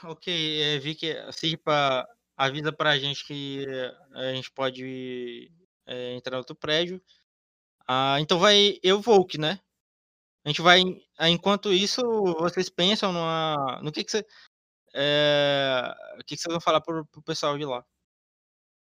Ok, 0.04 0.62
é, 0.62 0.78
vi 0.80 0.94
que 0.94 1.12
a 1.12 1.32
Sirpa 1.32 2.06
avisa 2.36 2.74
pra 2.74 3.00
gente 3.00 3.24
que 3.24 3.66
eh, 3.66 3.96
a 4.16 4.34
gente 4.34 4.52
pode 4.52 5.50
eh, 5.86 6.16
entrar 6.16 6.34
no 6.34 6.40
outro 6.40 6.56
prédio. 6.56 7.02
Ah, 7.88 8.18
então 8.20 8.38
vai 8.40 8.78
eu 8.84 9.00
Volk, 9.00 9.38
né? 9.38 9.62
A 10.44 10.50
gente 10.50 10.62
vai. 10.62 10.82
ah, 11.18 11.30
Enquanto 11.30 11.72
isso, 11.72 12.02
vocês 12.38 12.70
pensam 12.70 13.14
numa, 13.14 13.80
no 13.82 13.90
que, 13.90 14.04
que 14.04 14.12
você. 14.12 14.26
Eh, 14.94 15.94
o 16.16 16.24
que, 16.24 16.36
que 16.36 16.42
vocês 16.42 16.52
vão 16.52 16.62
falar 16.62 16.82
pro, 16.82 17.06
pro 17.08 17.22
pessoal 17.22 17.58
de 17.58 17.66
lá? 17.66 17.84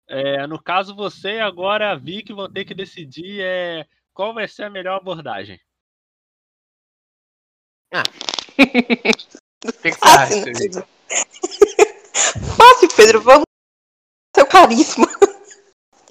É, 0.07 0.47
no 0.47 0.61
caso, 0.61 0.95
você 0.95 1.33
e 1.35 1.39
agora 1.39 1.91
a 1.91 1.95
Vic 1.95 2.33
vão 2.33 2.51
ter 2.51 2.65
que 2.65 2.73
decidir 2.73 3.41
é, 3.41 3.85
qual 4.13 4.33
vai 4.33 4.47
ser 4.47 4.63
a 4.63 4.69
melhor 4.69 4.97
abordagem. 4.97 5.59
O 9.61 9.71
que, 9.73 9.91
que 9.91 9.91
você 9.91 9.91
Fácil, 9.91 10.37
acha, 10.37 10.45
né? 10.45 10.53
Pedro? 10.57 10.87
Fácil, 12.55 12.89
Pedro. 12.95 13.21
Vamos. 13.21 13.43
Seu 14.33 14.47
carisma. 14.47 15.05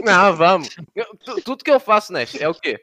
Não, 0.00 0.36
vamos. 0.36 0.76
Eu- 0.94 1.16
tu- 1.16 1.40
tudo 1.42 1.64
que 1.64 1.70
eu 1.70 1.80
faço, 1.80 2.12
Nash, 2.12 2.34
é 2.34 2.46
o 2.46 2.54
quê? 2.54 2.78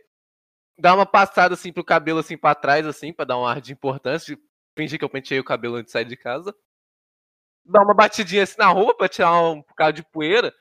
Dar 0.80 0.96
uma 0.96 1.06
passada 1.06 1.54
assim 1.54 1.72
pro 1.72 1.84
cabelo 1.84 2.20
assim 2.20 2.36
pra 2.36 2.56
trás, 2.56 2.86
assim, 2.88 3.14
pra 3.14 3.26
dar 3.26 3.38
um 3.38 3.46
ar 3.46 3.62
de 3.62 3.72
importância. 3.74 4.36
de 4.36 4.42
Fingir 4.76 4.98
que 4.98 5.06
eu 5.06 5.10
penteei 5.10 5.40
o 5.40 5.44
cabelo 5.44 5.76
antes 5.76 5.86
de 5.88 5.92
sair 5.92 6.06
de 6.06 6.18
casa. 6.18 6.54
Dar 7.66 7.82
uma 7.84 7.94
batidinha 7.94 8.44
assim 8.44 8.58
na 8.58 8.68
rua 8.68 8.96
pra 8.96 9.10
tirar 9.10 9.34
um 9.42 9.62
bocado 9.62 9.98
de 9.98 10.04
poeira. 10.04 10.54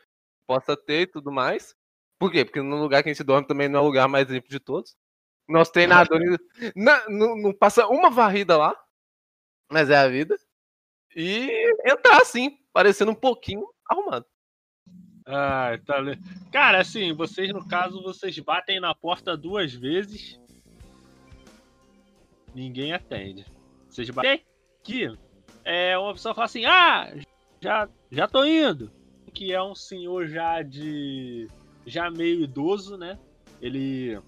Possa 0.47 0.77
ter 0.77 1.03
e 1.03 1.07
tudo 1.07 1.31
mais. 1.31 1.75
Por 2.19 2.31
quê? 2.31 2.45
Porque 2.45 2.63
no 2.63 2.77
lugar 2.77 3.03
que 3.03 3.11
a 3.11 3.13
gente 3.13 3.25
dorme 3.25 3.47
também 3.47 3.69
não 3.69 3.81
é 3.81 3.83
o 3.83 3.87
lugar 3.87 4.09
mais 4.09 4.29
limpo 4.29 4.49
de 4.49 4.59
todos. 4.59 4.97
Nosso 5.49 5.73
treinador 5.73 6.19
não, 6.75 7.11
não, 7.11 7.37
não 7.37 7.53
passa 7.53 7.87
uma 7.87 8.11
varrida 8.11 8.57
lá. 8.57 8.75
Mas 9.71 9.91
é 9.91 9.97
a 9.97 10.09
vida. 10.09 10.37
E 11.15 11.51
entrar 11.85 12.23
assim, 12.23 12.59
parecendo 12.73 13.13
um 13.13 13.15
pouquinho 13.15 13.67
arrumado. 13.89 14.27
Ah, 15.27 15.79
tá 15.87 15.97
Cara, 16.53 16.81
assim, 16.81 17.15
vocês, 17.15 17.51
no 17.51 17.67
caso, 17.67 18.03
vocês 18.03 18.39
batem 18.39 18.79
na 18.79 18.95
porta 18.95 19.37
duas 19.37 19.73
vezes. 19.73 20.39
Ninguém 22.55 22.93
atende. 22.93 23.47
Vocês 23.89 24.09
batem 24.11 24.45
aqui. 24.81 25.17
É, 25.65 25.97
uma 25.99 26.13
pessoa 26.13 26.35
fala 26.35 26.45
assim: 26.47 26.65
Ah, 26.65 27.15
já, 27.61 27.89
já 28.11 28.29
tô 28.29 28.45
indo. 28.45 28.91
Que 29.33 29.53
é 29.53 29.63
um 29.63 29.75
senhor 29.75 30.27
já 30.29 30.63
de. 30.63 31.49
já 31.87 32.11
meio 32.11 32.43
idoso, 32.43 32.97
né? 32.97 33.19
Ele. 33.61 34.17
O 34.17 34.23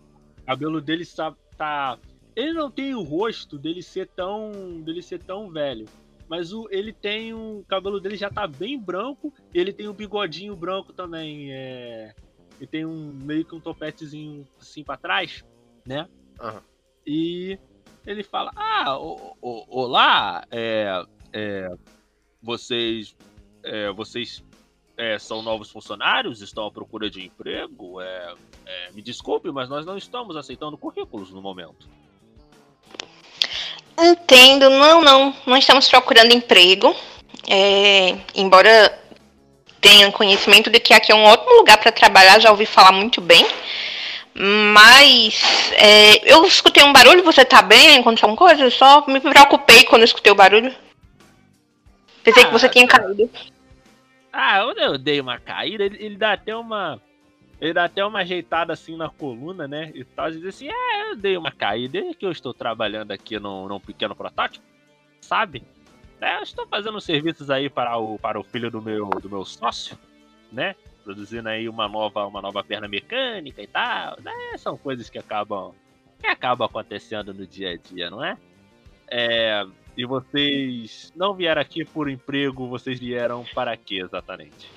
cabelo 0.46 0.80
dele 0.80 1.02
está. 1.02 1.34
tá 1.56 1.98
ele 2.34 2.52
não 2.52 2.70
tem 2.70 2.94
o 2.94 3.02
rosto 3.02 3.58
dele 3.58 3.82
ser 3.82 4.08
tão. 4.08 4.80
dele 4.82 5.02
ser 5.02 5.22
tão 5.22 5.50
velho. 5.50 5.86
Mas 6.28 6.52
o, 6.52 6.66
ele 6.70 6.92
tem 6.92 7.32
um. 7.32 7.58
O 7.60 7.64
cabelo 7.64 8.00
dele 8.00 8.16
já 8.16 8.28
tá 8.30 8.46
bem 8.46 8.78
branco. 8.78 9.32
Ele 9.54 9.72
tem 9.72 9.88
um 9.88 9.92
bigodinho 9.92 10.56
branco 10.56 10.92
também. 10.92 11.52
É, 11.52 12.12
e 12.60 12.66
tem 12.66 12.84
um 12.84 13.12
meio 13.12 13.44
que 13.44 13.54
um 13.54 13.60
topetezinho 13.60 14.46
assim 14.60 14.82
pra 14.82 14.96
trás, 14.96 15.44
né? 15.86 16.08
Aham. 16.40 16.62
E 17.06 17.58
ele 18.04 18.22
fala: 18.24 18.50
Ah, 18.56 18.98
o- 18.98 19.36
o- 19.40 19.64
olá, 19.68 20.44
é, 20.50 21.04
é, 21.36 21.70
vocês, 22.42 23.14
é, 23.62 23.92
vocês 23.92 24.42
é, 24.96 25.18
são 25.18 25.42
novos 25.42 25.70
funcionários, 25.70 26.40
estão 26.40 26.66
à 26.66 26.70
procura 26.70 27.10
de 27.10 27.26
emprego? 27.26 28.00
É, 28.00 28.34
é, 28.64 28.90
me 28.92 29.02
desculpe, 29.02 29.50
mas 29.52 29.68
nós 29.68 29.84
não 29.84 29.98
estamos 29.98 30.34
aceitando 30.34 30.78
currículos 30.78 31.30
no 31.30 31.42
momento. 31.42 31.86
Entendo, 33.98 34.70
não, 34.70 35.02
não. 35.02 35.34
Não 35.46 35.56
estamos 35.58 35.86
procurando 35.88 36.32
emprego. 36.32 36.96
É, 37.46 38.16
embora 38.34 38.98
tenha 39.78 40.10
conhecimento 40.12 40.70
de 40.70 40.80
que 40.80 40.94
aqui 40.94 41.12
é 41.12 41.14
um 41.14 41.24
ótimo 41.24 41.52
lugar 41.58 41.78
para 41.78 41.92
trabalhar, 41.92 42.40
já 42.40 42.50
ouvi 42.50 42.64
falar 42.64 42.92
muito 42.92 43.20
bem. 43.20 43.46
Mas 44.72 45.70
é, 45.72 46.32
eu 46.32 46.44
escutei 46.46 46.82
um 46.82 46.92
barulho, 46.92 47.22
você 47.22 47.44
tá 47.44 47.60
bem? 47.60 47.98
Aconteceu 47.98 48.28
alguma 48.28 48.48
coisa? 48.48 48.64
Eu 48.64 48.70
só 48.70 49.04
me 49.06 49.20
preocupei 49.20 49.84
quando 49.84 50.02
escutei 50.02 50.32
o 50.32 50.36
barulho. 50.36 50.74
Pensei 52.26 52.44
que 52.44 52.50
você 52.50 52.66
Ah, 52.66 52.68
tinha 52.68 52.88
caído. 52.88 53.30
Ah, 54.32 54.58
eu, 54.58 54.72
eu 54.72 54.98
dei 54.98 55.20
uma 55.20 55.38
caída, 55.38 55.84
ele, 55.84 56.04
ele 56.04 56.16
dá 56.16 56.32
até 56.32 56.56
uma. 56.56 57.00
Ele 57.60 57.72
dá 57.72 57.84
até 57.84 58.04
uma 58.04 58.18
ajeitada 58.18 58.72
assim 58.72 58.96
na 58.96 59.08
coluna, 59.08 59.68
né? 59.68 59.92
E 59.94 60.04
tal, 60.04 60.28
e 60.28 60.32
diz 60.32 60.46
assim: 60.46 60.68
É, 60.68 61.10
eu 61.10 61.16
dei 61.16 61.36
uma 61.36 61.52
caída, 61.52 61.98
é 61.98 62.12
que 62.12 62.26
eu 62.26 62.32
estou 62.32 62.52
trabalhando 62.52 63.12
aqui 63.12 63.38
num, 63.38 63.68
num 63.68 63.78
pequeno 63.78 64.16
protótipo, 64.16 64.66
sabe? 65.20 65.62
É, 66.20 66.38
eu 66.38 66.42
estou 66.42 66.66
fazendo 66.66 67.00
serviços 67.00 67.48
aí 67.48 67.70
para 67.70 67.96
o, 67.96 68.18
para 68.18 68.40
o 68.40 68.42
filho 68.42 68.72
do 68.72 68.82
meu, 68.82 69.08
do 69.08 69.30
meu 69.30 69.44
sócio, 69.44 69.96
né? 70.50 70.74
Produzindo 71.04 71.48
aí 71.48 71.68
uma 71.68 71.86
nova, 71.86 72.26
uma 72.26 72.42
nova 72.42 72.64
perna 72.64 72.88
mecânica 72.88 73.62
e 73.62 73.68
tal. 73.68 74.16
Né? 74.20 74.32
São 74.58 74.76
coisas 74.76 75.08
que 75.08 75.18
acabam, 75.18 75.72
que 76.18 76.26
acabam 76.26 76.66
acontecendo 76.66 77.32
no 77.32 77.46
dia 77.46 77.70
a 77.70 77.76
dia, 77.76 78.10
não 78.10 78.24
é? 78.24 78.36
É, 79.08 79.64
e 79.96 80.04
vocês 80.04 81.12
não 81.16 81.34
vieram 81.34 81.60
aqui 81.60 81.84
por 81.84 82.08
emprego, 82.08 82.68
vocês 82.68 82.98
vieram 82.98 83.44
para 83.54 83.76
quê 83.76 84.02
exatamente? 84.04 84.68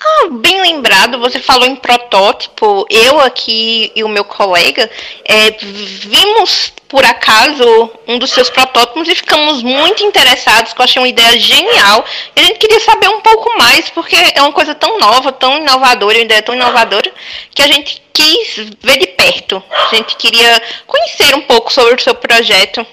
Ah, 0.00 0.28
Bem 0.30 0.60
lembrado, 0.62 1.18
você 1.18 1.38
falou 1.38 1.66
em 1.66 1.76
protótipo. 1.76 2.86
Eu 2.88 3.20
aqui 3.20 3.92
e 3.94 4.02
o 4.02 4.08
meu 4.08 4.24
colega 4.24 4.90
é, 5.24 5.50
vimos 5.60 6.72
por 6.88 7.04
acaso 7.04 7.90
um 8.06 8.18
dos 8.18 8.30
seus 8.30 8.48
protótipos 8.50 9.08
e 9.08 9.14
ficamos 9.14 9.62
muito 9.62 10.02
interessados, 10.02 10.72
que 10.72 10.80
eu 10.80 10.84
achei 10.84 11.02
uma 11.02 11.08
ideia 11.08 11.38
genial. 11.38 12.04
E 12.36 12.40
a 12.40 12.44
gente 12.44 12.58
queria 12.58 12.80
saber 12.80 13.08
um 13.08 13.20
pouco 13.20 13.56
mais, 13.58 13.90
porque 13.90 14.16
é 14.34 14.40
uma 14.40 14.52
coisa 14.52 14.74
tão 14.74 14.98
nova, 14.98 15.32
tão 15.32 15.58
inovadora, 15.58 16.18
uma 16.18 16.24
ideia 16.24 16.42
tão 16.42 16.54
inovadora, 16.54 17.12
que 17.50 17.62
a 17.62 17.66
gente 17.66 18.02
quis 18.12 18.56
ver 18.80 18.98
de 18.98 19.06
perto. 19.08 19.62
A 19.70 19.94
gente 19.94 20.16
queria 20.16 20.62
conhecer 20.86 21.34
um 21.34 21.42
pouco 21.42 21.72
sobre 21.72 21.94
o 21.94 22.00
seu 22.00 22.14
projeto. 22.14 22.86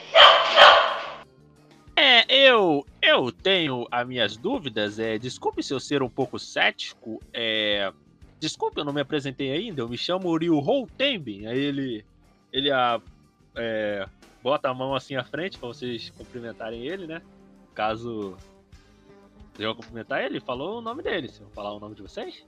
É, 2.00 2.26
eu 2.30 2.86
eu 3.02 3.30
tenho 3.30 3.86
as 3.92 4.08
minhas 4.08 4.38
dúvidas. 4.38 5.00
É, 5.00 5.18
desculpe 5.18 5.62
se 5.62 5.74
eu 5.74 5.82
ser 5.82 6.02
um 6.02 6.10
pouco 6.10 6.40
cético. 6.40 7.20
É, 7.34 7.92
desculpe, 8.40 8.80
eu 8.80 8.86
não 8.86 8.94
me 8.94 9.02
apresentei 9.02 9.52
ainda. 9.52 9.82
Eu 9.82 9.90
me 9.90 9.98
chamo 9.98 10.34
Ryu 10.38 10.60
Holtemben. 10.60 11.46
Aí 11.48 11.60
ele 11.60 12.06
ele 12.54 12.72
a, 12.72 13.02
é, 13.54 14.08
bota 14.42 14.70
a 14.70 14.74
mão 14.74 14.96
assim 14.96 15.18
à 15.18 15.26
frente 15.26 15.58
para 15.58 15.68
vocês 15.68 16.10
cumprimentarem 16.12 16.88
ele, 16.88 17.06
né? 17.06 17.22
Caso 17.76 18.38
vocês 19.52 19.68
vão 19.68 19.76
cumprimentar 19.76 20.24
ele, 20.24 20.40
falou 20.40 20.78
o 20.78 20.82
nome 20.82 21.04
dele. 21.04 21.28
Vocês 21.28 21.40
vão 21.40 21.52
falar 21.52 21.74
o 21.74 21.82
nome 21.82 21.96
de 21.96 22.02
vocês? 22.02 22.46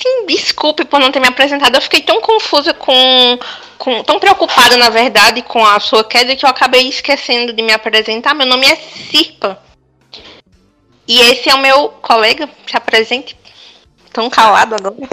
Sim, 0.00 0.26
desculpe 0.26 0.84
por 0.84 1.00
não 1.00 1.10
ter 1.10 1.18
me 1.18 1.26
apresentado. 1.26 1.74
Eu 1.74 1.82
fiquei 1.82 2.00
tão 2.02 2.20
confusa 2.20 2.72
com, 2.72 3.38
com. 3.76 4.04
tão 4.04 4.20
preocupada, 4.20 4.76
na 4.76 4.88
verdade, 4.90 5.42
com 5.42 5.64
a 5.64 5.80
sua 5.80 6.04
queda 6.04 6.36
que 6.36 6.44
eu 6.44 6.48
acabei 6.48 6.88
esquecendo 6.88 7.52
de 7.52 7.62
me 7.62 7.72
apresentar. 7.72 8.32
Meu 8.32 8.46
nome 8.46 8.68
é 8.68 8.76
Sirpa. 8.76 9.60
E 11.06 11.18
esse 11.20 11.50
é 11.50 11.54
o 11.54 11.60
meu 11.60 11.88
colega. 11.88 12.48
Se 12.64 12.76
apresente. 12.76 13.36
Tão 14.12 14.30
calado 14.30 14.76
agora. 14.76 15.08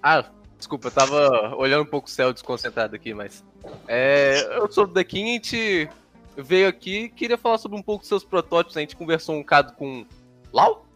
Ah, 0.00 0.24
desculpa, 0.56 0.86
eu 0.86 0.92
tava 0.92 1.54
olhando 1.56 1.82
um 1.82 1.90
pouco 1.90 2.06
o 2.06 2.10
céu 2.10 2.32
desconcentrado 2.32 2.94
aqui, 2.94 3.12
mas. 3.12 3.42
É, 3.88 4.56
eu 4.56 4.70
sou 4.70 4.86
do 4.86 4.94
The 4.94 5.02
King, 5.02 5.30
a 5.30 5.32
gente 5.32 5.88
veio 6.36 6.68
aqui 6.68 7.08
queria 7.10 7.36
falar 7.36 7.58
sobre 7.58 7.76
um 7.76 7.82
pouco 7.82 8.02
dos 8.02 8.08
seus 8.08 8.22
protótipos. 8.22 8.76
A 8.76 8.80
gente 8.80 8.94
conversou 8.94 9.34
um 9.34 9.40
bocado 9.40 9.72
com 9.72 10.06
Lau 10.52 10.86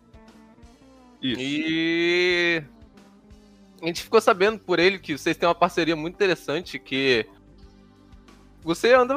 Isso. 1.20 1.40
e. 1.40 2.62
A 3.84 3.86
gente 3.86 4.02
ficou 4.02 4.18
sabendo 4.18 4.58
por 4.58 4.78
ele 4.78 4.98
que 4.98 5.16
vocês 5.16 5.36
têm 5.36 5.46
uma 5.46 5.54
parceria 5.54 5.94
muito 5.94 6.14
interessante, 6.14 6.78
que 6.78 7.26
você 8.62 8.94
anda 8.94 9.14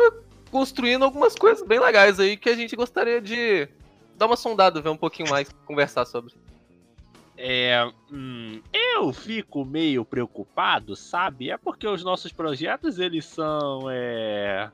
construindo 0.52 1.06
algumas 1.06 1.36
coisas 1.36 1.66
bem 1.66 1.80
legais 1.80 2.20
aí 2.20 2.36
que 2.36 2.50
a 2.50 2.56
gente 2.56 2.76
gostaria 2.76 3.22
de 3.22 3.70
dar 4.18 4.26
uma 4.26 4.36
sondada, 4.36 4.82
ver 4.82 4.90
um 4.90 4.98
pouquinho 4.98 5.30
mais, 5.30 5.50
conversar 5.66 6.04
sobre. 6.04 6.34
É, 7.38 7.90
hum, 8.12 8.62
eu 8.74 9.14
fico 9.14 9.64
meio 9.64 10.04
preocupado, 10.04 10.98
sabe? 10.98 11.50
É 11.50 11.58
porque 11.58 11.88
os 11.88 12.04
nossos 12.04 12.34
projetos, 12.34 13.00
eles 13.00 13.24
são, 13.24 13.90
é... 13.90 14.70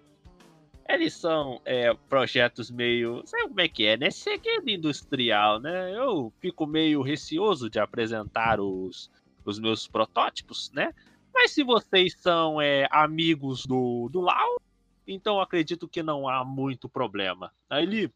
Eles 0.90 1.14
são 1.14 1.62
é, 1.66 1.94
projetos 2.10 2.72
meio... 2.72 3.22
Sabe 3.26 3.44
como 3.44 3.62
é 3.62 3.68
que 3.68 3.86
é, 3.86 3.96
né? 3.96 4.10
Segredo 4.10 4.68
industrial, 4.72 5.60
né? 5.60 5.96
Eu 5.96 6.34
fico 6.40 6.66
meio 6.66 7.04
receoso 7.04 7.70
de 7.70 7.80
apresentar 7.80 8.60
os, 8.60 9.12
os 9.50 9.60
meus 9.60 9.88
protótipos, 9.88 10.72
né? 10.72 10.94
Mas 11.34 11.52
se 11.52 11.64
vocês 11.64 12.16
são 12.20 12.62
é, 12.62 12.88
amigos 12.92 13.66
do, 13.66 14.08
do 14.10 14.22
Lau, 14.22 14.62
então 15.08 15.42
acredito 15.42 15.88
que 15.88 16.04
não 16.04 16.28
há 16.28 16.44
muito 16.46 16.88
problema. 16.88 17.52
Aí 17.70 17.84
ele... 17.84 18.14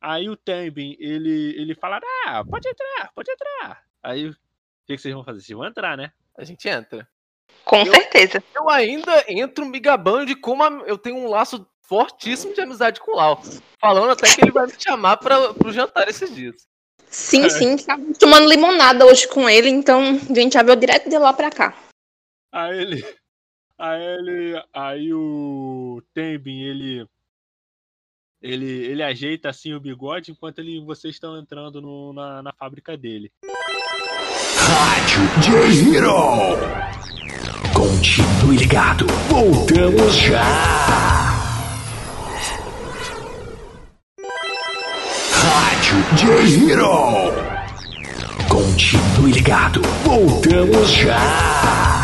Aí 0.00 0.28
o 0.28 0.36
Tembin, 0.36 0.96
ele, 0.98 1.54
ele 1.56 1.74
fala, 1.74 1.98
ah, 2.26 2.44
pode 2.44 2.68
entrar, 2.68 3.10
pode 3.14 3.30
entrar. 3.30 3.82
Aí 4.02 4.28
o 4.28 4.36
que, 4.86 4.96
que 4.96 4.98
vocês 4.98 5.14
vão 5.14 5.24
fazer? 5.24 5.40
Vocês 5.40 5.56
vão 5.56 5.66
entrar, 5.66 5.96
né? 5.96 6.12
A 6.36 6.44
gente 6.44 6.68
entra. 6.68 7.08
Com 7.64 7.76
Eu- 7.76 7.94
certeza. 7.94 8.42
Eu 8.54 8.68
ainda 8.68 9.24
entro 9.28 9.64
me 9.64 9.80
gabando 9.80 10.26
de 10.26 10.34
como 10.34 10.62
eu 10.82 10.98
tenho 10.98 11.16
um 11.16 11.30
laço 11.30 11.66
fortíssimo 11.80 12.52
de 12.52 12.60
amizade 12.60 13.00
com 13.00 13.12
o 13.12 13.16
Lau. 13.16 13.40
Falando 13.80 14.10
até 14.10 14.34
que 14.34 14.42
ele 14.42 14.50
vai 14.50 14.66
me 14.66 14.74
chamar 14.78 15.16
pra, 15.16 15.54
pro 15.54 15.72
jantar 15.72 16.06
esses 16.08 16.34
dias. 16.34 16.68
Sim, 17.14 17.48
sim. 17.48 17.74
Estava 17.76 18.02
tomando 18.18 18.48
limonada 18.48 19.06
hoje 19.06 19.28
com 19.28 19.48
ele, 19.48 19.68
então 19.70 20.00
a 20.28 20.34
gente 20.34 20.54
já 20.54 20.62
veio 20.62 20.76
direto 20.76 21.08
de 21.08 21.16
lá 21.16 21.32
pra 21.32 21.50
cá. 21.50 21.76
Aí 22.52 22.78
ele. 22.78 23.04
Aí 23.78 24.02
ele. 24.02 24.62
Aí 24.72 25.14
o 25.14 26.02
Tembin, 26.12 26.62
ele. 26.62 27.06
Ele, 28.42 28.66
ele 28.66 29.02
ajeita 29.02 29.48
assim 29.48 29.72
o 29.72 29.80
bigode 29.80 30.30
enquanto 30.32 30.58
ele, 30.58 30.78
vocês 30.84 31.14
estão 31.14 31.38
entrando 31.38 31.80
no- 31.80 32.12
na, 32.12 32.42
na 32.42 32.52
fábrica 32.52 32.94
dele. 32.96 33.32
Rádio 34.58 35.22
J-Hero. 35.40 36.14
Continue 37.74 38.56
ligado. 38.58 39.06
Voltamos 39.30 40.14
já. 40.16 41.33
Rádio 45.84 46.02
J-Hero. 46.16 47.32
Continue 48.48 49.32
ligado. 49.32 49.82
Voltamos 50.02 50.90
já. 50.90 52.03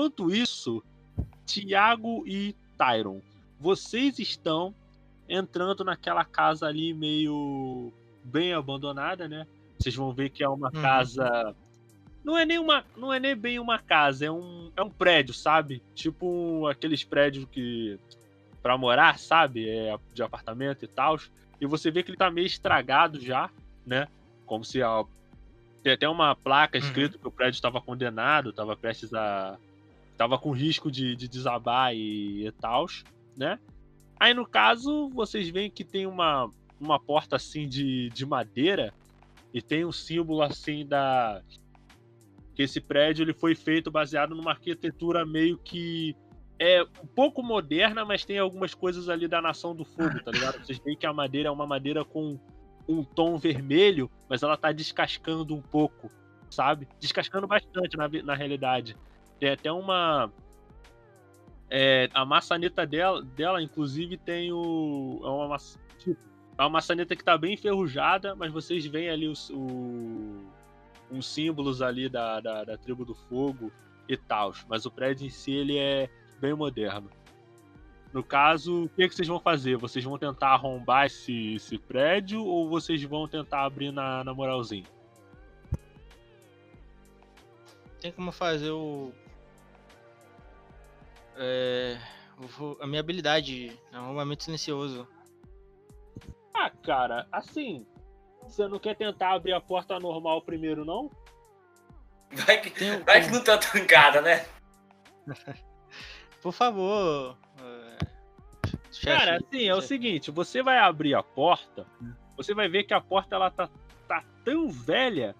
Enquanto 0.00 0.34
isso, 0.34 0.82
Tiago 1.44 2.24
e 2.26 2.56
Tyron, 2.78 3.20
vocês 3.58 4.18
estão 4.18 4.74
entrando 5.28 5.84
naquela 5.84 6.24
casa 6.24 6.66
ali 6.66 6.94
meio 6.94 7.92
bem 8.24 8.54
abandonada, 8.54 9.28
né? 9.28 9.46
Vocês 9.78 9.94
vão 9.94 10.10
ver 10.10 10.30
que 10.30 10.42
é 10.42 10.48
uma 10.48 10.68
Uhum. 10.74 10.80
casa. 10.80 11.54
Não 12.24 12.38
é 12.38 12.46
nem 12.46 12.58
uma, 12.58 12.82
não 12.96 13.12
é 13.12 13.20
nem 13.20 13.36
bem 13.36 13.58
uma 13.58 13.78
casa, 13.78 14.24
é 14.24 14.30
um, 14.30 14.72
é 14.74 14.82
um 14.82 14.88
prédio, 14.88 15.34
sabe? 15.34 15.82
Tipo 15.94 16.66
aqueles 16.66 17.04
prédios 17.04 17.44
que 17.52 17.98
Pra 18.62 18.78
morar, 18.78 19.18
sabe? 19.18 19.68
É 19.68 19.98
de 20.14 20.22
apartamento 20.22 20.82
e 20.82 20.88
tal. 20.88 21.18
E 21.60 21.66
você 21.66 21.90
vê 21.90 22.02
que 22.02 22.10
ele 22.10 22.16
tá 22.16 22.30
meio 22.30 22.46
estragado 22.46 23.20
já, 23.20 23.50
né? 23.86 24.08
Como 24.46 24.64
se 24.64 24.82
a... 24.82 25.04
tem 25.82 25.92
até 25.92 26.08
uma 26.08 26.34
placa 26.34 26.78
escrito 26.78 27.18
que 27.18 27.28
o 27.28 27.30
prédio 27.30 27.56
estava 27.56 27.82
condenado, 27.82 28.48
estava 28.50 28.74
prestes 28.76 29.12
a 29.12 29.58
tava 30.20 30.36
com 30.36 30.50
risco 30.50 30.90
de, 30.90 31.16
de 31.16 31.26
desabar 31.26 31.96
e, 31.96 32.46
e 32.46 32.52
tal, 32.52 32.84
né? 33.34 33.58
Aí 34.18 34.34
no 34.34 34.46
caso, 34.46 35.08
vocês 35.08 35.48
veem 35.48 35.70
que 35.70 35.82
tem 35.82 36.06
uma, 36.06 36.50
uma 36.78 37.00
porta 37.00 37.36
assim 37.36 37.66
de, 37.66 38.10
de 38.10 38.26
madeira 38.26 38.92
e 39.54 39.62
tem 39.62 39.82
um 39.82 39.90
símbolo 39.90 40.42
assim 40.42 40.86
da 40.86 41.40
que 42.54 42.62
esse 42.62 42.82
prédio 42.82 43.22
ele 43.22 43.32
foi 43.32 43.54
feito 43.54 43.90
baseado 43.90 44.34
numa 44.34 44.50
arquitetura 44.50 45.24
meio 45.24 45.56
que 45.56 46.14
é 46.58 46.82
um 47.02 47.06
pouco 47.06 47.42
moderna, 47.42 48.04
mas 48.04 48.22
tem 48.22 48.38
algumas 48.38 48.74
coisas 48.74 49.08
ali 49.08 49.26
da 49.26 49.40
Nação 49.40 49.74
do 49.74 49.86
Fogo, 49.86 50.22
tá 50.22 50.30
ligado? 50.30 50.62
Vocês 50.62 50.78
veem 50.80 50.98
que 50.98 51.06
a 51.06 51.14
madeira 51.14 51.48
é 51.48 51.50
uma 51.50 51.66
madeira 51.66 52.04
com 52.04 52.38
um 52.86 53.02
tom 53.02 53.38
vermelho, 53.38 54.10
mas 54.28 54.42
ela 54.42 54.58
tá 54.58 54.70
descascando 54.70 55.56
um 55.56 55.62
pouco, 55.62 56.10
sabe? 56.50 56.86
Descascando 56.98 57.46
bastante 57.46 57.96
na, 57.96 58.06
na 58.22 58.34
realidade. 58.34 58.94
Tem 59.40 59.50
até 59.50 59.72
uma. 59.72 60.30
É, 61.70 62.10
a 62.12 62.24
maçaneta 62.24 62.86
dela, 62.86 63.22
dela, 63.22 63.62
inclusive, 63.62 64.18
tem 64.18 64.52
o. 64.52 65.20
É 65.24 65.28
uma, 65.28 65.56
tipo, 65.98 66.20
é 66.58 66.62
uma 66.62 66.68
maçaneta 66.68 67.16
que 67.16 67.24
tá 67.24 67.38
bem 67.38 67.54
enferrujada, 67.54 68.36
mas 68.36 68.52
vocês 68.52 68.84
veem 68.84 69.08
ali 69.08 69.26
os, 69.26 69.48
o, 69.50 70.44
uns 71.10 71.26
símbolos 71.26 71.80
ali 71.80 72.08
da, 72.08 72.38
da, 72.40 72.64
da 72.64 72.76
tribo 72.76 73.04
do 73.04 73.14
fogo 73.14 73.72
e 74.06 74.16
tal. 74.16 74.52
Mas 74.68 74.84
o 74.84 74.90
prédio 74.90 75.26
em 75.26 75.30
si 75.30 75.52
ele 75.52 75.78
é 75.78 76.10
bem 76.38 76.54
moderno. 76.54 77.08
No 78.12 78.22
caso, 78.24 78.84
o 78.84 78.88
que, 78.88 79.08
que 79.08 79.14
vocês 79.14 79.28
vão 79.28 79.40
fazer? 79.40 79.76
Vocês 79.76 80.04
vão 80.04 80.18
tentar 80.18 80.48
arrombar 80.48 81.06
esse, 81.06 81.54
esse 81.54 81.78
prédio 81.78 82.44
ou 82.44 82.68
vocês 82.68 83.02
vão 83.04 83.26
tentar 83.26 83.64
abrir 83.64 83.92
na, 83.92 84.22
na 84.22 84.34
moralzinha? 84.34 84.84
Tem 88.00 88.10
como 88.10 88.32
fazer 88.32 88.70
o. 88.70 89.12
É. 91.42 91.98
A 92.80 92.86
minha 92.86 93.00
habilidade, 93.00 93.78
arrumamento 93.92 94.44
silencioso. 94.44 95.08
Ah, 96.54 96.70
cara, 96.70 97.26
assim. 97.32 97.86
Você 98.42 98.66
não 98.68 98.78
quer 98.78 98.94
tentar 98.96 99.32
abrir 99.34 99.52
a 99.52 99.60
porta 99.60 99.98
normal 99.98 100.42
primeiro, 100.42 100.84
não? 100.84 101.10
Vai 102.32 102.60
que, 102.60 102.70
Tem 102.70 103.02
vai 103.02 103.22
que 103.22 103.30
não 103.30 103.42
tá 103.42 103.58
trancada, 103.58 104.20
né? 104.20 104.46
Por 106.42 106.52
favor. 106.52 107.36
é, 107.60 107.98
chefe, 108.90 109.06
Cara, 109.06 109.36
assim, 109.36 109.66
é 109.68 109.72
o 109.72 109.76
chefe. 109.76 109.88
seguinte, 109.88 110.30
você 110.30 110.62
vai 110.62 110.78
abrir 110.78 111.14
a 111.14 111.22
porta, 111.22 111.86
você 112.36 112.54
vai 112.54 112.68
ver 112.68 112.84
que 112.84 112.94
a 112.94 113.00
porta 113.00 113.34
ela 113.36 113.50
tá, 113.50 113.68
tá 114.08 114.24
tão 114.44 114.68
velha 114.68 115.34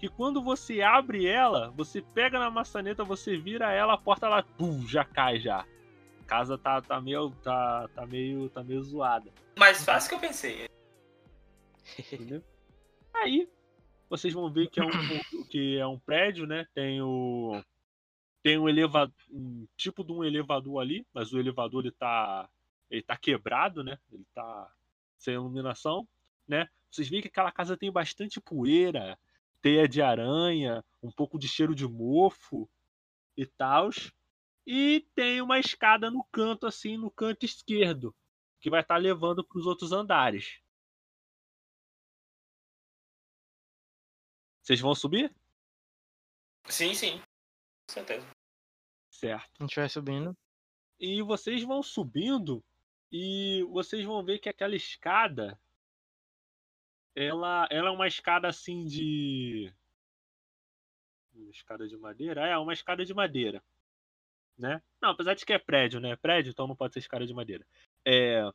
que 0.00 0.08
quando 0.08 0.42
você 0.42 0.80
abre 0.80 1.26
ela, 1.26 1.70
você 1.76 2.00
pega 2.00 2.38
na 2.38 2.50
maçaneta, 2.50 3.04
você 3.04 3.36
vira 3.36 3.70
ela, 3.70 3.92
a 3.92 3.98
porta 3.98 4.24
ela 4.24 4.42
pum, 4.42 4.88
já 4.88 5.04
cai 5.04 5.38
já. 5.38 5.60
A 6.20 6.24
casa 6.26 6.56
tá, 6.56 6.80
tá 6.80 6.98
meio 7.00 7.30
tá, 7.42 7.86
tá 7.88 8.06
meio 8.06 8.48
tá 8.48 8.64
meio 8.64 8.82
zoada, 8.82 9.30
Mais 9.58 9.84
fácil 9.84 10.08
que 10.08 10.14
eu 10.14 10.20
pensei. 10.20 10.68
entendeu? 11.98 12.42
Aí 13.12 13.46
vocês 14.08 14.32
vão 14.32 14.50
ver 14.50 14.68
que 14.70 14.80
é 14.80 14.84
um 14.84 14.90
que 15.50 15.76
é 15.76 15.86
um 15.86 15.98
prédio, 15.98 16.46
né? 16.46 16.66
Tem 16.74 17.02
o 17.02 17.62
tem 18.42 18.56
um 18.56 18.70
elevador, 18.70 19.14
um 19.30 19.66
tipo 19.76 20.02
de 20.02 20.12
um 20.12 20.24
elevador 20.24 20.80
ali, 20.80 21.06
mas 21.12 21.30
o 21.30 21.38
elevador 21.38 21.84
ele 21.84 21.92
tá 21.92 22.48
ele 22.90 23.02
tá 23.02 23.18
quebrado, 23.18 23.84
né? 23.84 23.98
Ele 24.10 24.24
tá 24.34 24.72
sem 25.18 25.34
iluminação, 25.34 26.08
né? 26.48 26.66
Vocês 26.90 27.08
veem 27.08 27.20
que 27.20 27.28
aquela 27.28 27.52
casa 27.52 27.76
tem 27.76 27.92
bastante 27.92 28.40
poeira, 28.40 29.18
teia 29.60 29.88
de 29.88 30.02
aranha, 30.02 30.84
um 31.02 31.10
pouco 31.10 31.38
de 31.38 31.48
cheiro 31.48 31.74
de 31.74 31.86
mofo 31.86 32.68
e 33.36 33.46
tal. 33.46 33.90
E 34.66 35.06
tem 35.14 35.40
uma 35.40 35.58
escada 35.58 36.10
no 36.10 36.24
canto 36.24 36.66
assim, 36.66 36.96
no 36.96 37.10
canto 37.10 37.44
esquerdo, 37.44 38.14
que 38.60 38.70
vai 38.70 38.80
estar 38.80 38.96
levando 38.96 39.44
para 39.44 39.58
os 39.58 39.66
outros 39.66 39.92
andares. 39.92 40.60
Vocês 44.62 44.80
vão 44.80 44.94
subir? 44.94 45.34
Sim, 46.68 46.94
sim. 46.94 47.18
Com 47.18 47.94
certeza. 47.94 48.26
Certo. 49.10 49.50
A 49.58 49.62
gente 49.64 49.76
vai 49.76 49.88
subindo. 49.88 50.36
E 50.98 51.22
vocês 51.22 51.62
vão 51.64 51.82
subindo 51.82 52.62
e 53.10 53.66
vocês 53.70 54.04
vão 54.04 54.24
ver 54.24 54.38
que 54.38 54.48
aquela 54.48 54.76
escada 54.76 55.58
ela, 57.20 57.68
ela 57.70 57.88
é 57.88 57.92
uma 57.92 58.06
escada 58.06 58.48
assim 58.48 58.84
de 58.86 59.72
uma 61.34 61.50
escada 61.50 61.86
de 61.86 61.96
madeira? 61.96 62.46
É, 62.46 62.56
uma 62.56 62.72
escada 62.72 63.04
de 63.04 63.12
madeira, 63.12 63.62
né? 64.56 64.82
Não, 65.00 65.10
apesar 65.10 65.34
de 65.34 65.44
que 65.44 65.52
é 65.52 65.58
prédio, 65.58 66.00
né? 66.00 66.16
Prédio, 66.16 66.50
então 66.50 66.66
não 66.66 66.76
pode 66.76 66.94
ser 66.94 67.00
escada 67.00 67.26
de 67.26 67.34
madeira. 67.34 67.66
É 68.04 68.50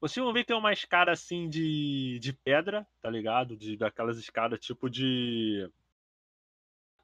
vocês 0.00 0.22
vão 0.22 0.34
ver 0.34 0.40
que 0.40 0.48
tem 0.48 0.56
uma 0.56 0.72
escada 0.72 1.10
assim 1.10 1.48
de, 1.48 2.18
de 2.20 2.34
pedra, 2.34 2.86
tá 3.00 3.08
ligado? 3.08 3.56
De 3.56 3.74
daquelas 3.74 4.18
escadas 4.18 4.60
tipo 4.60 4.90
de 4.90 5.68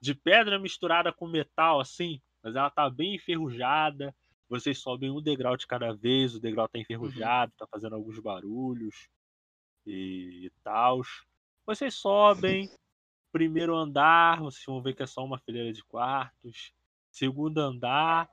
de 0.01 0.14
pedra 0.14 0.59
misturada 0.59 1.12
com 1.12 1.27
metal 1.27 1.81
assim, 1.81 2.21
mas 2.43 2.55
ela 2.55 2.71
tá 2.71 2.88
bem 2.88 3.14
enferrujada. 3.14 4.14
Vocês 4.49 4.79
sobem 4.79 5.11
um 5.11 5.23
degrau 5.23 5.57
de 5.57 5.66
cada 5.66 5.93
vez, 5.95 6.35
o 6.35 6.40
degrau 6.40 6.69
tá 6.69 6.79
enferrujado, 6.79 7.53
tá 7.57 7.66
fazendo 7.66 7.95
alguns 7.95 8.19
barulhos 8.19 9.09
e, 9.87 10.47
e 10.47 10.51
tal. 10.62 11.01
Vocês 11.66 11.95
sobem, 11.95 12.71
primeiro 13.33 13.77
andar, 13.77 14.40
vocês 14.40 14.64
vão 14.64 14.83
ver 14.83 14.95
que 14.95 15.03
é 15.03 15.07
só 15.07 15.25
uma 15.25 15.38
fileira 15.38 15.73
de 15.73 15.85
quartos. 15.85 16.73
Segundo 17.11 17.59
andar, 17.59 18.31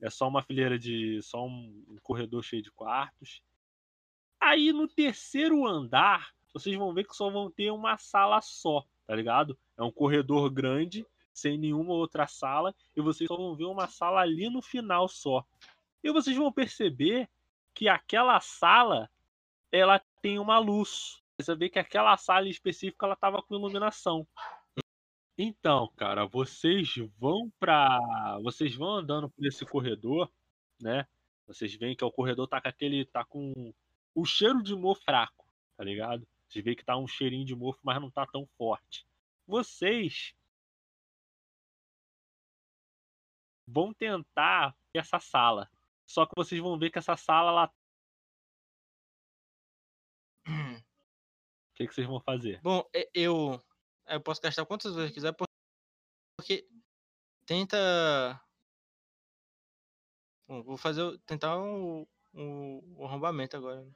é 0.00 0.10
só 0.10 0.28
uma 0.28 0.42
fileira 0.42 0.78
de. 0.78 1.20
só 1.22 1.44
um, 1.44 1.96
corredor 2.02 2.42
cheio 2.42 2.62
de 2.62 2.70
quartos. 2.70 3.42
Aí 4.40 4.72
no 4.72 4.86
terceiro 4.86 5.66
andar, 5.66 6.32
vocês 6.52 6.76
vão 6.76 6.94
ver 6.94 7.04
que 7.04 7.16
só 7.16 7.30
vão 7.30 7.50
ter 7.50 7.70
uma 7.70 7.96
sala 7.98 8.40
só, 8.40 8.84
tá 9.06 9.14
ligado? 9.14 9.58
É 9.76 9.82
um 9.82 9.90
corredor 9.90 10.50
grande, 10.50 11.04
sem 11.32 11.58
nenhuma 11.58 11.92
outra 11.92 12.26
sala, 12.26 12.74
e 12.96 13.00
vocês 13.00 13.26
só 13.26 13.36
vão 13.36 13.56
ver 13.56 13.64
uma 13.64 13.88
sala 13.88 14.20
ali 14.20 14.48
no 14.48 14.62
final 14.62 15.08
só. 15.08 15.44
E 16.02 16.12
vocês 16.12 16.36
vão 16.36 16.52
perceber 16.52 17.28
que 17.74 17.88
aquela 17.88 18.40
sala 18.40 19.10
ela 19.70 20.00
tem 20.22 20.38
uma 20.38 20.58
luz. 20.58 21.22
Você 21.40 21.54
vê 21.54 21.68
que 21.68 21.78
aquela 21.78 22.16
sala 22.16 22.46
em 22.46 22.50
específico 22.50 23.04
ela 23.04 23.16
tava 23.16 23.42
com 23.42 23.54
iluminação. 23.54 24.26
Então, 25.36 25.88
cara, 25.96 26.26
vocês 26.26 26.94
vão 27.16 27.50
pra. 27.60 28.38
Vocês 28.42 28.74
vão 28.74 28.96
andando 28.96 29.30
por 29.30 29.46
esse 29.46 29.64
corredor, 29.64 30.30
né? 30.80 31.06
Vocês 31.46 31.74
veem 31.74 31.94
que 31.94 32.04
o 32.04 32.10
corredor 32.10 32.48
tá 32.48 32.60
com 32.60 32.68
aquele. 32.68 33.04
tá 33.06 33.24
com 33.24 33.72
o 34.14 34.24
cheiro 34.24 34.62
de 34.62 34.74
mofo 34.74 35.02
fraco, 35.04 35.46
tá 35.76 35.84
ligado? 35.84 36.26
Vocês 36.48 36.64
veem 36.64 36.76
que 36.76 36.84
tá 36.84 36.96
um 36.96 37.06
cheirinho 37.06 37.44
de 37.44 37.54
mofo, 37.54 37.78
mas 37.84 38.00
não 38.00 38.10
tá 38.10 38.26
tão 38.26 38.46
forte. 38.58 39.06
Vocês 39.46 40.34
vão 43.66 43.92
tentar 43.94 44.74
essa 44.92 45.20
sala. 45.20 45.70
Só 46.06 46.26
que 46.26 46.32
vocês 46.34 46.60
vão 46.60 46.78
ver 46.78 46.90
que 46.90 46.98
essa 46.98 47.16
sala 47.16 47.50
lá. 47.52 47.72
Que, 51.78 51.86
que 51.86 51.94
vocês 51.94 52.06
vão 52.06 52.20
fazer? 52.20 52.60
Bom, 52.60 52.84
eu, 53.14 53.62
eu 54.08 54.20
posso 54.20 54.42
gastar 54.42 54.66
quantas 54.66 54.94
vezes 54.94 55.12
quiser, 55.12 55.32
por- 55.32 55.46
porque 56.36 56.68
tenta. 57.46 57.78
Bom, 60.48 60.62
vou 60.62 60.76
fazer, 60.76 61.02
o- 61.02 61.18
tentar 61.18 61.56
o, 61.56 62.02
o, 62.34 62.96
o 62.96 63.04
arrombamento 63.06 63.56
agora. 63.56 63.82
né? 63.84 63.92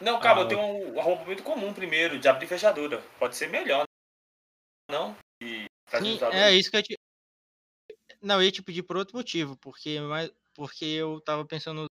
Não, 0.00 0.20
calma, 0.20 0.42
Ah, 0.42 0.44
eu 0.44 0.48
tenho 0.48 0.60
um 0.60 1.00
arrombamento 1.00 1.42
comum 1.42 1.72
primeiro, 1.72 2.18
de 2.18 2.28
abrir 2.28 2.46
fechadura. 2.46 3.00
Pode 3.18 3.36
ser 3.36 3.48
melhor. 3.48 3.84
Não? 4.90 5.16
E 5.40 5.64
Sim, 5.98 6.18
é 6.32 6.52
isso 6.54 6.70
que 6.70 6.76
eu 6.76 6.82
te. 6.82 6.98
Não, 8.20 8.36
eu 8.36 8.42
ia 8.42 8.52
te 8.52 8.62
pedir 8.62 8.82
por 8.82 8.96
outro 8.96 9.16
motivo, 9.16 9.56
porque, 9.56 10.00
mas, 10.00 10.30
porque 10.54 10.84
eu 10.84 11.20
tava 11.20 11.46
pensando 11.46 11.82
em 11.84 11.86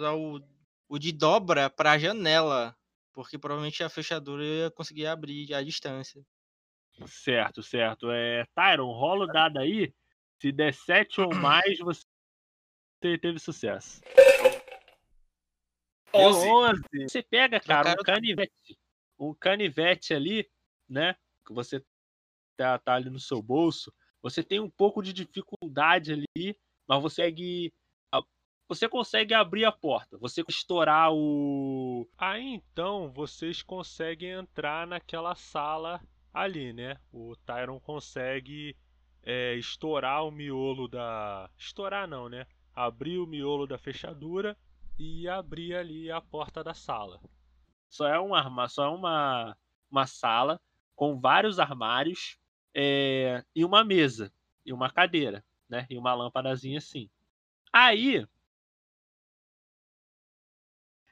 usar 0.00 0.14
o, 0.14 0.40
o 0.88 0.98
de 0.98 1.12
dobra 1.12 1.68
pra 1.68 1.98
janela. 1.98 2.74
Porque 3.12 3.38
provavelmente 3.38 3.82
a 3.84 3.88
fechadura 3.88 4.42
eu 4.42 4.64
ia 4.64 4.70
conseguir 4.70 5.06
abrir 5.06 5.52
à 5.54 5.62
distância. 5.62 6.24
Certo, 7.06 7.62
certo. 7.62 8.10
É, 8.10 8.44
Tyron, 8.54 8.92
rola 8.92 9.24
o 9.24 9.26
dado 9.26 9.58
aí. 9.58 9.92
Se 10.40 10.50
der 10.50 10.74
7 10.74 11.20
ou 11.20 11.30
mais, 11.34 11.78
você 11.78 12.04
teve 13.00 13.38
sucesso. 13.38 14.00
Deu 16.12 16.20
11. 16.20 16.48
11. 16.48 16.82
Você 17.08 17.22
pega, 17.22 17.60
cara, 17.60 17.92
um 17.92 18.02
canivete. 18.02 18.78
Um 19.18 19.34
canivete 19.34 20.12
ali, 20.12 20.50
né? 20.88 21.14
Que 21.46 21.52
você 21.52 21.84
tá, 22.56 22.78
tá 22.78 22.94
ali 22.94 23.08
no 23.08 23.20
seu 23.20 23.42
bolso. 23.42 23.92
Você 24.20 24.42
tem 24.42 24.60
um 24.60 24.70
pouco 24.70 25.02
de 25.02 25.12
dificuldade 25.12 26.12
ali, 26.12 26.58
mas 26.86 27.02
você 27.02 27.22
consegue. 27.22 27.72
Você 28.72 28.88
consegue 28.88 29.34
abrir 29.34 29.66
a 29.66 29.70
porta. 29.70 30.16
Você 30.16 30.42
estourar 30.48 31.12
o. 31.12 32.08
Aí 32.16 32.54
então 32.54 33.12
vocês 33.12 33.62
conseguem 33.62 34.30
entrar 34.30 34.86
naquela 34.86 35.34
sala 35.34 36.00
ali, 36.32 36.72
né? 36.72 36.96
O 37.12 37.36
Tyron 37.44 37.78
consegue 37.78 38.74
é, 39.22 39.56
estourar 39.56 40.24
o 40.24 40.30
miolo 40.30 40.88
da. 40.88 41.50
Estourar 41.58 42.08
não, 42.08 42.30
né? 42.30 42.46
Abrir 42.74 43.18
o 43.18 43.26
miolo 43.26 43.66
da 43.66 43.76
fechadura 43.76 44.56
e 44.98 45.28
abrir 45.28 45.76
ali 45.76 46.10
a 46.10 46.22
porta 46.22 46.64
da 46.64 46.72
sala. 46.72 47.20
Só 47.90 48.06
é 48.06 48.18
uma, 48.18 48.68
só 48.68 48.86
é 48.86 48.88
uma, 48.88 49.54
uma 49.90 50.06
sala 50.06 50.58
com 50.96 51.20
vários 51.20 51.58
armários 51.58 52.38
é, 52.74 53.44
e 53.54 53.66
uma 53.66 53.84
mesa 53.84 54.32
e 54.64 54.72
uma 54.72 54.90
cadeira, 54.90 55.44
né? 55.68 55.86
E 55.90 55.98
uma 55.98 56.14
lâmpadazinha 56.14 56.78
assim. 56.78 57.10
Aí. 57.70 58.26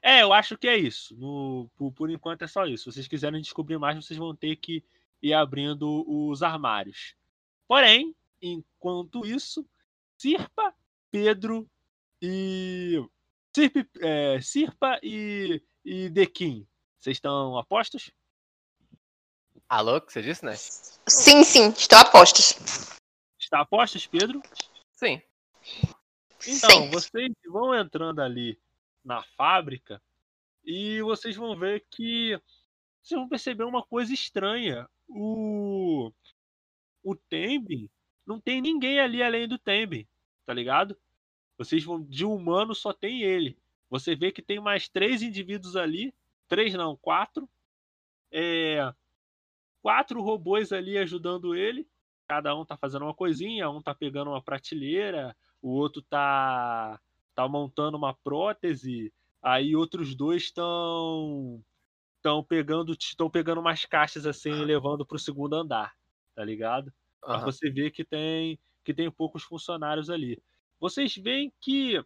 É, 0.01 0.23
eu 0.23 0.33
acho 0.33 0.57
que 0.57 0.67
é 0.67 0.75
isso. 0.75 1.15
No, 1.15 1.69
por, 1.75 1.91
por 1.91 2.09
enquanto 2.09 2.41
é 2.41 2.47
só 2.47 2.65
isso. 2.65 2.85
Se 2.85 2.95
vocês 2.95 3.07
quiserem 3.07 3.41
descobrir 3.41 3.77
mais, 3.77 3.95
vocês 3.95 4.17
vão 4.17 4.35
ter 4.35 4.55
que 4.55 4.83
ir 5.21 5.33
abrindo 5.33 6.03
os 6.07 6.41
armários. 6.41 7.15
Porém, 7.67 8.15
enquanto 8.41 9.25
isso, 9.25 9.65
Sirpa, 10.17 10.73
Pedro 11.11 11.69
e. 12.21 13.03
Sirpe, 13.55 13.87
é, 13.99 14.41
Sirpa 14.41 14.99
e, 15.03 15.61
e 15.85 16.09
Dequim. 16.09 16.67
Vocês 16.97 17.17
estão 17.17 17.57
apostos? 17.57 18.11
Alô, 19.69 20.01
que 20.01 20.11
você 20.11 20.21
disse, 20.21 20.43
né? 20.43 20.55
Sim, 20.55 21.43
sim, 21.43 21.69
estou 21.69 21.97
a 21.97 22.05
postos. 22.05 22.53
Está 23.39 23.61
apostos, 23.61 24.05
Pedro? 24.05 24.41
Sim. 24.93 25.21
Então, 26.45 26.69
sim. 26.69 26.89
vocês 26.89 27.31
vão 27.47 27.73
entrando 27.73 28.19
ali 28.21 28.59
na 29.03 29.23
fábrica 29.23 30.01
e 30.63 31.01
vocês 31.01 31.35
vão 31.35 31.55
ver 31.55 31.85
que 31.89 32.39
vocês 33.01 33.19
vão 33.19 33.27
perceber 33.27 33.63
uma 33.63 33.83
coisa 33.83 34.13
estranha. 34.13 34.87
O 35.07 36.11
o 37.03 37.15
Tembin 37.15 37.89
não 38.25 38.39
tem 38.39 38.61
ninguém 38.61 38.99
ali 38.99 39.23
além 39.23 39.47
do 39.47 39.57
Tembin, 39.57 40.07
tá 40.45 40.53
ligado? 40.53 40.95
Vocês 41.57 41.83
vão 41.83 42.01
de 42.01 42.25
humano 42.25 42.75
só 42.75 42.93
tem 42.93 43.23
ele. 43.23 43.57
Você 43.89 44.15
vê 44.15 44.31
que 44.31 44.41
tem 44.41 44.59
mais 44.59 44.87
três 44.87 45.21
indivíduos 45.21 45.75
ali, 45.75 46.13
três 46.47 46.73
não, 46.73 46.95
quatro. 46.95 47.49
É, 48.31 48.93
quatro 49.81 50.21
robôs 50.21 50.71
ali 50.71 50.97
ajudando 50.97 51.55
ele. 51.55 51.87
Cada 52.27 52.55
um 52.55 52.63
tá 52.63 52.77
fazendo 52.77 53.03
uma 53.03 53.13
coisinha, 53.13 53.69
um 53.69 53.81
tá 53.81 53.93
pegando 53.93 54.29
uma 54.31 54.41
prateleira, 54.41 55.35
o 55.61 55.69
outro 55.69 56.01
tá 56.03 56.99
tá 57.43 57.49
montando 57.49 57.97
uma 57.97 58.13
prótese, 58.13 59.13
aí 59.41 59.75
outros 59.75 60.15
dois 60.15 60.43
estão 60.43 61.63
estão 62.17 62.43
pegando 62.43 62.93
estão 62.93 63.29
pegando 63.29 63.61
umas 63.61 63.85
caixas 63.85 64.25
assim 64.27 64.51
e 64.61 64.65
levando 64.65 65.05
pro 65.05 65.19
segundo 65.19 65.55
andar, 65.55 65.93
tá 66.35 66.43
ligado? 66.45 66.93
Mas 67.31 67.43
Aham. 67.43 67.55
você 67.55 67.69
vê 67.71 67.91
que 67.91 68.05
tem 68.05 68.59
que 68.85 68.93
tem 68.93 69.11
poucos 69.11 69.43
funcionários 69.43 70.09
ali. 70.09 70.41
Vocês 70.79 71.15
veem 71.15 71.53
que 71.61 72.03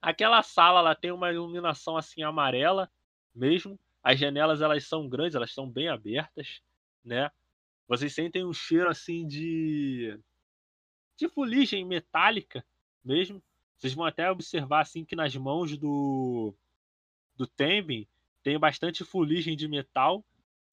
aquela 0.00 0.42
sala 0.42 0.80
ela 0.80 0.94
tem 0.94 1.10
uma 1.12 1.32
iluminação 1.32 1.96
assim 1.96 2.22
amarela 2.22 2.90
mesmo. 3.34 3.78
As 4.02 4.18
janelas 4.18 4.60
elas 4.60 4.84
são 4.86 5.08
grandes, 5.08 5.34
elas 5.36 5.52
são 5.54 5.68
bem 5.70 5.88
abertas, 5.88 6.60
né? 7.04 7.30
Vocês 7.88 8.14
sentem 8.14 8.44
um 8.46 8.52
cheiro 8.52 8.90
assim 8.90 9.26
de 9.26 10.18
de 11.18 11.28
fuligem 11.28 11.84
metálica 11.86 12.64
mesmo. 13.04 13.42
Vocês 13.82 13.94
vão 13.94 14.04
até 14.04 14.30
observar 14.30 14.82
assim 14.82 15.04
que 15.04 15.16
nas 15.16 15.34
mãos 15.34 15.76
do 15.76 16.54
do 17.34 17.48
Tembin 17.48 18.06
tem 18.40 18.56
bastante 18.56 19.04
fuligem 19.04 19.56
de 19.56 19.66
metal, 19.66 20.24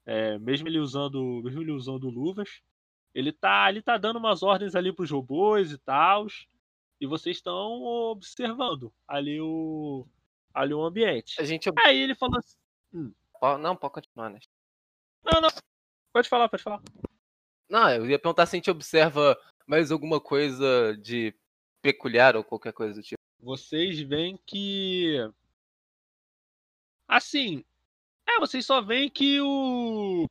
é, 0.06 0.38
mesmo 0.38 0.68
ele 0.68 0.78
usando 0.78 1.42
mesmo 1.42 1.60
ele 1.60 1.72
usando 1.72 2.08
luvas. 2.08 2.62
Ele 3.12 3.32
tá 3.32 3.68
ele 3.68 3.82
tá 3.82 3.98
dando 3.98 4.20
umas 4.20 4.44
ordens 4.44 4.76
ali 4.76 4.92
pros 4.92 5.10
robôs 5.10 5.72
e 5.72 5.78
tal, 5.78 6.28
e 7.00 7.06
vocês 7.06 7.38
estão 7.38 7.82
observando 7.82 8.92
ali 9.08 9.40
o 9.40 10.06
ali 10.54 10.72
o 10.72 10.84
ambiente. 10.84 11.40
A 11.40 11.44
gente. 11.44 11.68
Aí 11.84 11.98
ele 11.98 12.14
falou 12.14 12.38
assim, 12.38 13.12
Ó, 13.40 13.58
Não, 13.58 13.74
pode 13.74 13.94
continuar, 13.94 14.30
né? 14.30 14.38
não, 15.24 15.40
não, 15.40 15.48
pode 16.12 16.28
falar, 16.28 16.48
pode 16.48 16.62
falar. 16.62 16.80
Não, 17.68 17.90
eu 17.90 18.08
ia 18.08 18.20
perguntar 18.20 18.46
se 18.46 18.54
a 18.54 18.58
gente 18.58 18.70
observa 18.70 19.36
mais 19.66 19.90
alguma 19.90 20.20
coisa 20.20 20.96
de 20.96 21.34
peculiar 21.80 22.36
ou 22.36 22.44
qualquer 22.44 22.72
coisa 22.72 22.94
do 22.94 23.02
tipo. 23.02 23.20
vocês 23.40 24.00
veem 24.00 24.38
que. 24.46 25.16
Assim. 27.08 27.64
É, 28.28 28.38
vocês 28.38 28.64
só 28.64 28.80
veem 28.80 29.08
que 29.10 29.40
o. 29.40 30.28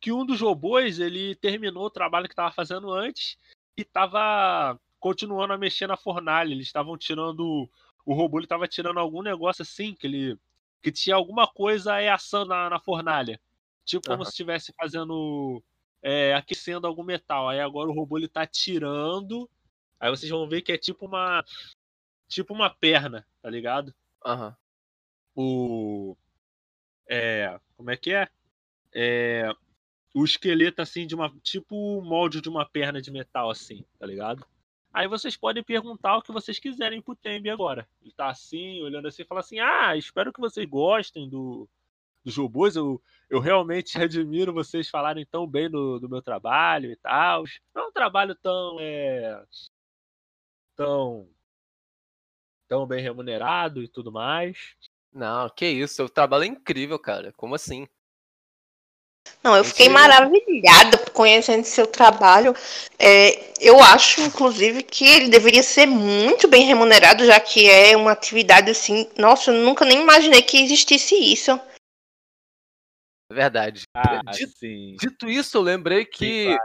Que 0.00 0.12
um 0.12 0.24
dos 0.24 0.40
robôs 0.40 1.00
ele 1.00 1.34
terminou 1.36 1.86
o 1.86 1.90
trabalho 1.90 2.26
que 2.28 2.32
estava 2.32 2.52
fazendo 2.52 2.92
antes 2.92 3.36
e 3.76 3.82
estava 3.82 4.78
continuando 5.00 5.52
a 5.52 5.58
mexer 5.58 5.86
na 5.86 5.96
fornalha. 5.96 6.52
Eles 6.52 6.66
estavam 6.66 6.96
tirando. 6.96 7.68
O 8.04 8.14
robô 8.14 8.38
ele 8.38 8.46
estava 8.46 8.68
tirando 8.68 8.98
algum 8.98 9.22
negócio 9.22 9.62
assim, 9.62 9.94
que 9.94 10.06
ele. 10.06 10.38
Que 10.82 10.92
tinha 10.92 11.16
alguma 11.16 11.46
coisa 11.46 11.94
aí 11.94 12.08
assando 12.08 12.50
na, 12.50 12.70
na 12.70 12.78
fornalha. 12.78 13.40
Tipo 13.84 14.06
como 14.06 14.16
Aham. 14.16 14.24
se 14.24 14.30
estivesse 14.30 14.72
fazendo. 14.78 15.62
é, 16.02 16.34
aquecendo 16.34 16.86
algum 16.86 17.02
metal. 17.02 17.48
Aí 17.48 17.60
agora 17.60 17.90
o 17.90 17.94
robô 17.94 18.16
ele 18.16 18.28
tá 18.28 18.46
tirando. 18.46 19.48
Aí 19.98 20.10
vocês 20.10 20.30
vão 20.30 20.48
ver 20.48 20.62
que 20.62 20.72
é 20.72 20.78
tipo 20.78 21.06
uma. 21.06 21.44
Tipo 22.28 22.52
uma 22.52 22.68
perna, 22.68 23.26
tá 23.40 23.48
ligado? 23.48 23.94
Aham. 24.24 24.56
O. 25.34 26.16
É. 27.08 27.58
Como 27.76 27.90
é 27.90 27.96
que 27.96 28.12
é? 28.12 28.28
É. 28.94 29.52
O 30.14 30.24
esqueleto 30.24 30.82
assim 30.82 31.06
de 31.06 31.14
uma. 31.14 31.30
Tipo 31.42 31.98
o 31.98 32.02
molde 32.02 32.40
de 32.40 32.48
uma 32.48 32.64
perna 32.64 33.00
de 33.00 33.10
metal, 33.10 33.50
assim, 33.50 33.84
tá 33.98 34.06
ligado? 34.06 34.46
Aí 34.96 35.06
vocês 35.06 35.36
podem 35.36 35.62
perguntar 35.62 36.16
o 36.16 36.22
que 36.22 36.32
vocês 36.32 36.58
quiserem 36.58 37.02
pro 37.02 37.14
Tembi 37.14 37.50
agora. 37.50 37.86
Ele 38.00 38.12
tá 38.12 38.30
assim, 38.30 38.82
olhando 38.82 39.06
assim 39.06 39.22
e 39.22 39.26
fala 39.26 39.40
assim: 39.40 39.60
Ah, 39.60 39.94
espero 39.94 40.32
que 40.32 40.40
vocês 40.40 40.66
gostem 40.66 41.28
do, 41.28 41.68
dos 42.24 42.34
robôs. 42.34 42.76
Eu, 42.76 43.00
eu 43.28 43.38
realmente 43.38 43.96
admiro 44.00 44.54
vocês 44.54 44.88
falarem 44.88 45.26
tão 45.26 45.46
bem 45.46 45.70
do, 45.70 46.00
do 46.00 46.08
meu 46.08 46.22
trabalho 46.22 46.90
e 46.90 46.96
tal. 46.96 47.44
Não 47.74 47.82
é 47.82 47.86
um 47.88 47.92
trabalho 47.92 48.34
tão. 48.36 48.78
É, 48.80 49.44
tão. 50.76 51.28
tão 52.68 52.86
bem 52.86 53.02
remunerado 53.02 53.82
e 53.82 53.88
tudo 53.88 54.12
mais. 54.12 54.76
Não, 55.12 55.48
que 55.48 55.66
isso, 55.66 55.94
seu 55.94 56.08
trabalho 56.08 56.44
é 56.44 56.48
incrível, 56.48 56.98
cara. 56.98 57.32
Como 57.32 57.54
assim? 57.54 57.88
Não, 59.42 59.56
eu 59.56 59.64
fiquei 59.64 59.88
maravilhada 59.88 61.10
conhecendo 61.12 61.64
seu 61.64 61.86
trabalho. 61.86 62.54
É, 62.98 63.54
eu 63.60 63.80
acho, 63.80 64.20
inclusive, 64.20 64.82
que 64.82 65.06
ele 65.06 65.28
deveria 65.28 65.62
ser 65.62 65.86
muito 65.86 66.48
bem 66.48 66.64
remunerado, 66.66 67.24
já 67.24 67.38
que 67.40 67.68
é 67.68 67.96
uma 67.96 68.12
atividade 68.12 68.70
assim. 68.70 69.08
Nossa, 69.16 69.52
eu 69.52 69.64
nunca 69.64 69.84
nem 69.84 70.02
imaginei 70.02 70.42
que 70.42 70.60
existisse 70.60 71.14
isso. 71.14 71.52
É 73.30 73.34
verdade. 73.34 73.82
Ah, 73.96 74.20
Dito- 74.32 74.58
sim. 74.58 74.96
Dito 75.00 75.28
isso, 75.28 75.56
eu 75.56 75.62
lembrei 75.62 76.04
que, 76.04 76.52
Sim, 76.52 76.58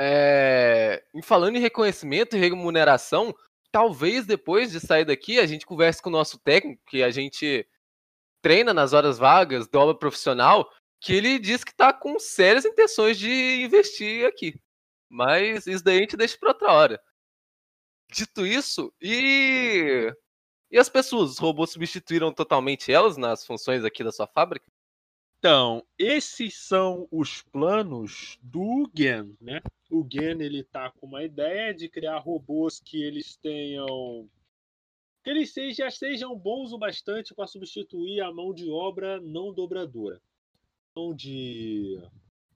é, 0.00 1.04
em 1.14 1.22
falando 1.22 1.56
em 1.56 1.60
reconhecimento 1.60 2.36
e 2.36 2.40
remuneração, 2.40 3.34
talvez 3.70 4.26
depois 4.26 4.70
de 4.70 4.80
sair 4.80 5.04
daqui 5.04 5.38
a 5.38 5.46
gente 5.46 5.66
converse 5.66 6.02
com 6.02 6.08
o 6.08 6.12
nosso 6.12 6.38
técnico, 6.38 6.82
que 6.86 7.02
a 7.02 7.10
gente 7.10 7.66
treina 8.42 8.74
nas 8.74 8.92
horas 8.92 9.18
vagas, 9.18 9.68
dobra 9.68 9.96
profissional, 9.96 10.70
que 11.00 11.14
ele 11.14 11.38
diz 11.38 11.64
que 11.64 11.72
está 11.72 11.92
com 11.92 12.18
sérias 12.18 12.64
intenções 12.64 13.18
de 13.18 13.62
investir 13.62 14.26
aqui. 14.26 14.60
Mas 15.08 15.66
isso 15.66 15.84
daí 15.84 15.98
a 15.98 16.00
gente 16.00 16.16
deixa 16.16 16.36
para 16.38 16.50
outra 16.50 16.72
hora. 16.72 17.00
Dito 18.10 18.46
isso, 18.46 18.92
e. 19.00 20.12
E 20.70 20.78
as 20.78 20.88
pessoas? 20.88 21.32
Os 21.32 21.38
robôs 21.38 21.70
substituíram 21.70 22.32
totalmente 22.32 22.92
elas 22.92 23.16
nas 23.16 23.46
funções 23.46 23.84
aqui 23.84 24.02
da 24.02 24.10
sua 24.12 24.26
fábrica? 24.26 24.70
Então, 25.44 25.84
esses 25.98 26.56
são 26.56 27.06
os 27.10 27.42
planos 27.42 28.38
do 28.40 28.90
Gen, 28.96 29.36
né? 29.38 29.60
O 29.90 30.02
Gen 30.10 30.40
ele 30.40 30.64
tá 30.64 30.90
com 30.90 31.06
uma 31.06 31.22
ideia 31.22 31.74
de 31.74 31.86
criar 31.86 32.16
robôs 32.16 32.80
que 32.80 33.02
eles 33.02 33.36
tenham 33.36 34.26
que 35.22 35.28
eles 35.28 35.52
sejam, 35.52 35.90
sejam 35.90 36.34
bons 36.34 36.72
o 36.72 36.78
bastante 36.78 37.34
para 37.34 37.46
substituir 37.46 38.22
a 38.22 38.32
mão 38.32 38.54
de 38.54 38.70
obra 38.70 39.20
não 39.20 39.52
dobradora. 39.52 40.18
Então 40.90 41.14
de 41.14 42.00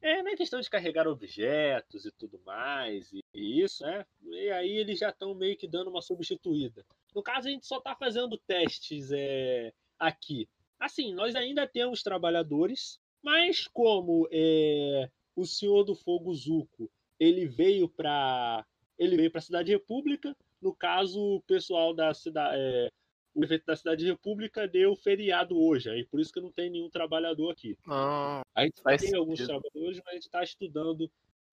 é 0.01 0.23
na 0.23 0.35
questão 0.35 0.59
de 0.59 0.71
carregar 0.71 1.07
objetos 1.07 2.07
e 2.07 2.11
tudo 2.13 2.41
mais 2.47 3.13
e, 3.13 3.23
e 3.35 3.61
isso, 3.61 3.85
né? 3.85 4.07
E 4.23 4.51
aí 4.51 4.71
eles 4.71 4.99
já 4.99 5.11
estão 5.11 5.35
meio 5.35 5.59
que 5.59 5.69
dando 5.69 5.91
uma 5.91 6.01
substituída. 6.01 6.87
No 7.15 7.23
caso 7.23 7.49
a 7.49 7.51
gente 7.51 7.67
só 7.67 7.77
está 7.77 7.95
fazendo 7.95 8.39
testes 8.39 9.13
é, 9.13 9.75
aqui. 9.99 10.49
Assim, 10.79 11.13
nós 11.15 11.35
ainda 11.35 11.67
temos 11.67 12.03
trabalhadores, 12.03 12.99
mas 13.23 13.67
como 13.67 14.29
é, 14.31 15.11
o 15.35 15.45
Senhor 15.45 15.85
do 15.85 15.95
Fogo 15.95 16.35
Zuko, 16.35 16.91
ele 17.19 17.47
veio 17.47 17.89
para 17.89 18.65
ele 18.99 19.17
veio 19.17 19.31
para 19.31 19.39
a 19.39 19.43
Cidade 19.43 19.71
República, 19.73 20.35
no 20.61 20.75
caso 20.75 21.21
o 21.21 21.43
pessoal 21.43 21.95
da 21.95 22.13
cidade, 22.13 22.57
é, 22.59 22.89
o 23.35 23.39
prefeito 23.41 23.65
da 23.67 23.77
Cidade 23.77 24.05
República 24.05 24.67
deu 24.67 24.97
feriado 24.97 25.57
hoje, 25.57 25.89
aí 25.89 26.05
por 26.05 26.19
isso 26.19 26.33
que 26.33 26.41
não 26.41 26.51
tem 26.51 26.69
nenhum 26.71 26.91
trabalhador 26.91 27.51
aqui. 27.53 27.77
Ah, 27.87 28.43
A 28.55 28.63
gente 28.63 28.83
tem 28.83 29.15
alguns 29.15 29.39
sentido. 29.39 29.61
trabalhadores, 29.61 29.99
mas 29.99 30.09
a 30.09 30.15
gente 30.15 30.23
está 30.27 30.43
estudando 30.43 31.11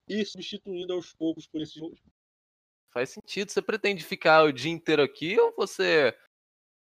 e 0.08 0.26
substituindo 0.26 0.94
aos 0.94 1.14
poucos 1.14 1.48
por 1.48 1.62
esses. 1.62 1.82
Faz 2.92 3.10
sentido. 3.10 3.52
Você 3.52 3.62
pretende 3.62 4.04
ficar 4.04 4.44
o 4.44 4.52
dia 4.52 4.72
inteiro 4.72 5.02
aqui 5.04 5.38
ou 5.40 5.54
você 5.56 6.16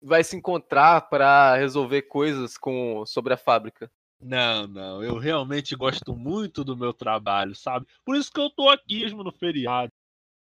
vai 0.04 0.24
se 0.24 0.36
encontrar 0.36 1.02
para 1.10 1.56
resolver 1.56 2.04
coisas 2.04 2.58
com 2.58 3.06
sobre 3.06 3.34
a 3.34 3.38
fábrica? 3.38 3.90
Não, 4.20 4.68
não, 4.68 5.04
eu 5.04 5.18
realmente 5.18 5.76
gosto 5.76 6.16
muito 6.16 6.64
do 6.64 6.78
meu 6.78 6.94
trabalho, 6.94 7.56
sabe? 7.56 7.86
Por 8.06 8.16
isso 8.16 8.32
que 8.32 8.40
eu 8.40 8.50
tô 8.50 8.70
aqui 8.70 9.02
mesmo 9.02 9.24
no 9.24 9.32
feriado. 9.32 9.92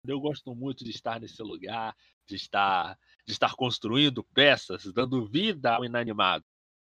Eu 0.07 0.21
gosto 0.21 0.55
muito 0.55 0.85
de 0.85 0.91
estar 0.91 1.21
nesse 1.21 1.43
lugar, 1.43 1.95
de 2.27 2.37
estar, 2.37 2.97
de 3.27 3.33
estar 3.33 3.55
construindo 3.55 4.25
peças, 4.35 4.85
dando 4.93 5.27
vida 5.27 5.75
ao 5.75 5.85
inanimado. 5.85 6.45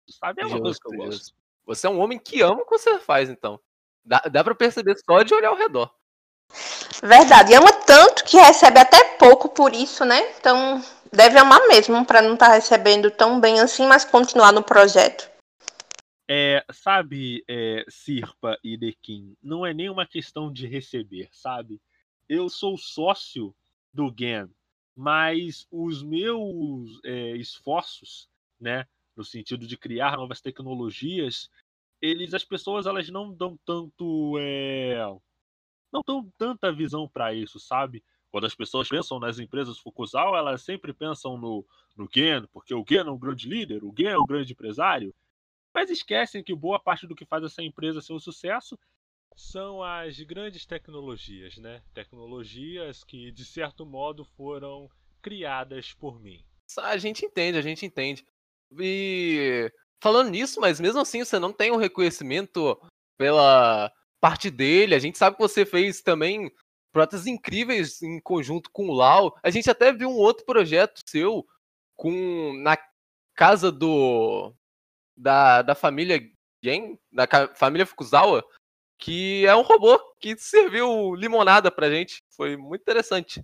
Sabe? 0.10 0.42
É 0.42 0.46
uma 0.46 0.60
coisa 0.60 0.80
que 0.80 0.88
eu 0.88 1.06
Justo, 1.06 1.10
gosto. 1.12 1.36
Você 1.66 1.88
é 1.88 1.90
um 1.90 2.00
homem 2.00 2.20
que 2.20 2.42
ama 2.42 2.62
o 2.62 2.66
que 2.66 2.78
você 2.78 3.00
faz, 3.00 3.30
então. 3.30 3.60
Dá, 4.04 4.20
dá 4.32 4.44
para 4.44 4.56
perceber 4.56 4.96
só 4.98 5.24
de 5.24 5.34
olhar 5.34 5.50
ao 5.50 5.58
redor. 5.58 5.94
Verdade, 7.04 7.52
e 7.52 7.56
ama 7.56 7.72
tanto 7.86 8.24
que 8.24 8.38
recebe 8.38 8.80
até 8.80 9.16
pouco 9.18 9.50
por 9.50 9.74
isso, 9.74 10.04
né? 10.06 10.36
Então, 10.38 10.84
deve 11.12 11.38
amar 11.38 11.60
mesmo 11.68 12.06
para 12.06 12.22
não 12.22 12.34
estar 12.34 12.50
recebendo 12.50 13.12
tão 13.12 13.40
bem 13.40 13.60
assim, 13.60 13.86
mas 13.86 14.06
continuar 14.06 14.52
no 14.52 14.64
projeto. 14.64 15.30
É, 16.28 16.64
sabe, 16.72 17.44
é, 17.48 17.84
Sirpa 17.90 18.58
e 18.64 18.78
Dequim, 18.78 19.36
não 19.44 19.66
é 19.66 19.74
nem 19.74 19.90
uma 19.90 20.06
questão 20.06 20.52
de 20.52 20.66
receber, 20.66 21.28
sabe? 21.32 21.82
Eu 22.30 22.50
sou 22.50 22.78
sócio 22.78 23.54
do 23.94 24.10
GAN, 24.10 24.50
mas 24.96 25.68
os 25.70 26.02
meus 26.02 27.02
é, 27.04 27.36
esforços, 27.36 28.30
né, 28.58 28.88
no 29.16 29.26
sentido 29.26 29.68
de 29.68 29.76
criar 29.76 30.16
novas 30.16 30.40
tecnologias, 30.40 31.50
eles, 32.02 32.34
as 32.34 32.46
pessoas, 32.46 32.86
elas 32.86 33.10
não 33.10 33.34
dão 33.34 33.60
tanto, 33.66 34.38
é, 34.40 34.96
não 35.92 36.02
dão 36.06 36.32
tanta 36.38 36.72
visão 36.72 37.10
para 37.10 37.34
isso, 37.34 37.60
sabe? 37.60 38.02
Quando 38.32 38.46
as 38.46 38.56
pessoas 38.56 38.88
pensam 38.88 39.20
nas 39.20 39.40
empresas 39.40 39.78
Fukusal, 39.78 40.36
elas 40.36 40.62
sempre 40.62 40.94
pensam 40.94 41.38
no, 41.38 41.66
no 41.98 42.08
GAN, 42.08 42.48
porque 42.54 42.74
o 42.74 42.84
GAN 42.84 43.08
é 43.08 43.12
um 43.12 43.20
grande 43.20 43.48
líder, 43.48 43.84
o 43.84 43.92
GAN 43.92 44.12
é 44.12 44.18
um 44.18 44.26
grande 44.26 44.54
empresário, 44.54 45.14
mas 45.74 45.90
esquecem 45.90 46.44
que 46.44 46.56
boa 46.56 46.80
parte 46.80 47.06
do 47.06 47.16
que 47.16 47.26
faz 47.26 47.44
essa 47.44 47.62
empresa 47.62 48.02
ser 48.02 48.14
um 48.14 48.20
sucesso 48.20 48.80
são 49.36 49.84
as 49.84 50.20
grandes 50.22 50.66
tecnologias, 50.66 51.58
né? 51.58 51.82
Tecnologias 51.94 53.04
que, 53.04 53.32
de 53.32 53.46
certo 53.46 53.86
modo, 53.86 54.24
foram 54.24 54.90
criadas 55.22 55.94
por 55.94 56.20
mim. 56.20 56.44
A 56.78 56.98
gente 56.98 57.26
entende, 57.26 57.58
a 57.58 57.62
gente 57.62 57.86
entende. 57.86 58.26
E 58.80 59.72
falando 60.02 60.30
nisso, 60.30 60.60
mas 60.60 60.80
mesmo 60.80 61.00
assim 61.00 61.24
você 61.24 61.38
não 61.38 61.52
tem 61.52 61.72
um 61.72 61.78
reconhecimento 61.78 62.80
pela 63.18 63.92
parte 64.20 64.50
dele. 64.50 64.96
A 64.96 65.00
gente 65.00 65.18
sabe 65.18 65.36
que 65.36 65.42
você 65.42 65.66
fez 65.66 66.02
também 66.02 66.52
próteses 66.92 67.28
incríveis 67.28 68.02
em 68.02 68.20
conjunto 68.20 68.70
com 68.72 68.88
o 68.88 68.94
Lau. 68.94 69.38
A 69.42 69.50
gente 69.50 69.70
até 69.70 69.92
viu 69.92 70.10
um 70.10 70.18
outro 70.18 70.46
projeto 70.46 71.02
seu 71.06 71.46
com 71.96 72.54
na 72.62 72.78
casa 73.36 73.72
do 73.72 74.54
da, 75.16 75.62
da 75.62 75.76
família 75.76 76.20
Gen, 76.64 77.00
da 77.12 77.28
família 77.56 77.86
Fukuzawa, 77.86 78.44
que 78.98 79.46
é 79.46 79.56
um 79.56 79.62
robô 79.62 80.00
que 80.20 80.36
serviu 80.38 81.16
limonada 81.16 81.72
pra 81.72 81.90
gente. 81.90 82.24
Foi 82.30 82.56
muito 82.56 82.82
interessante. 82.82 83.44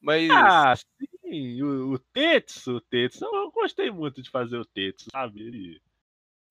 Mas 0.00 0.30
Ah, 0.30 0.74
sim, 0.76 1.62
o, 1.62 1.92
o 1.92 1.98
Tetsu, 1.98 2.76
o 2.76 2.80
Tetsu, 2.80 3.24
eu 3.24 3.50
gostei 3.50 3.90
muito 3.90 4.22
de 4.22 4.30
fazer 4.30 4.56
o 4.56 4.64
Tetsu, 4.64 5.10
sabe? 5.10 5.40
Ele, 5.40 5.82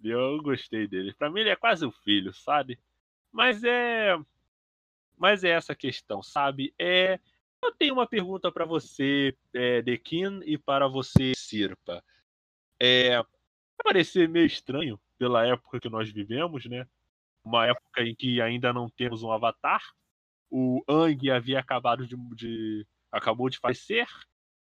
eu 0.04 0.42
gostei 0.42 0.88
dele. 0.88 1.14
Pra 1.14 1.30
mim 1.30 1.42
ele 1.42 1.50
é 1.50 1.56
quase 1.56 1.86
um 1.86 1.92
filho, 1.92 2.34
sabe? 2.34 2.80
Mas 3.32 3.64
é, 3.64 4.18
mas 5.22 5.44
é 5.44 5.50
essa 5.50 5.76
questão, 5.76 6.24
sabe? 6.24 6.74
É, 6.80 7.20
eu 7.64 7.72
tenho 7.74 7.94
uma 7.94 8.08
pergunta 8.08 8.52
pra 8.52 8.66
você, 8.66 9.38
é, 9.54 9.84
e 10.48 10.58
para 10.58 10.88
você, 10.88 11.34
Sirpa. 11.36 12.04
É, 12.82 13.18
vai 13.18 13.84
parecer 13.84 14.28
meio 14.28 14.48
estranho 14.48 15.00
pela 15.20 15.46
época 15.46 15.80
que 15.80 15.90
nós 15.90 16.10
vivemos, 16.12 16.66
né? 16.66 16.88
Uma 17.44 17.68
época 17.68 18.02
em 18.02 18.16
que 18.16 18.42
ainda 18.42 18.74
não 18.74 18.90
temos 18.90 19.22
um 19.22 19.32
avatar. 19.32 19.84
O 20.50 20.84
Ang 20.90 21.30
havia 21.30 21.60
acabado 21.60 22.08
de, 22.08 22.16
de 22.36 22.88
acabou 23.12 23.48
de 23.48 23.60
falecer 23.60 24.08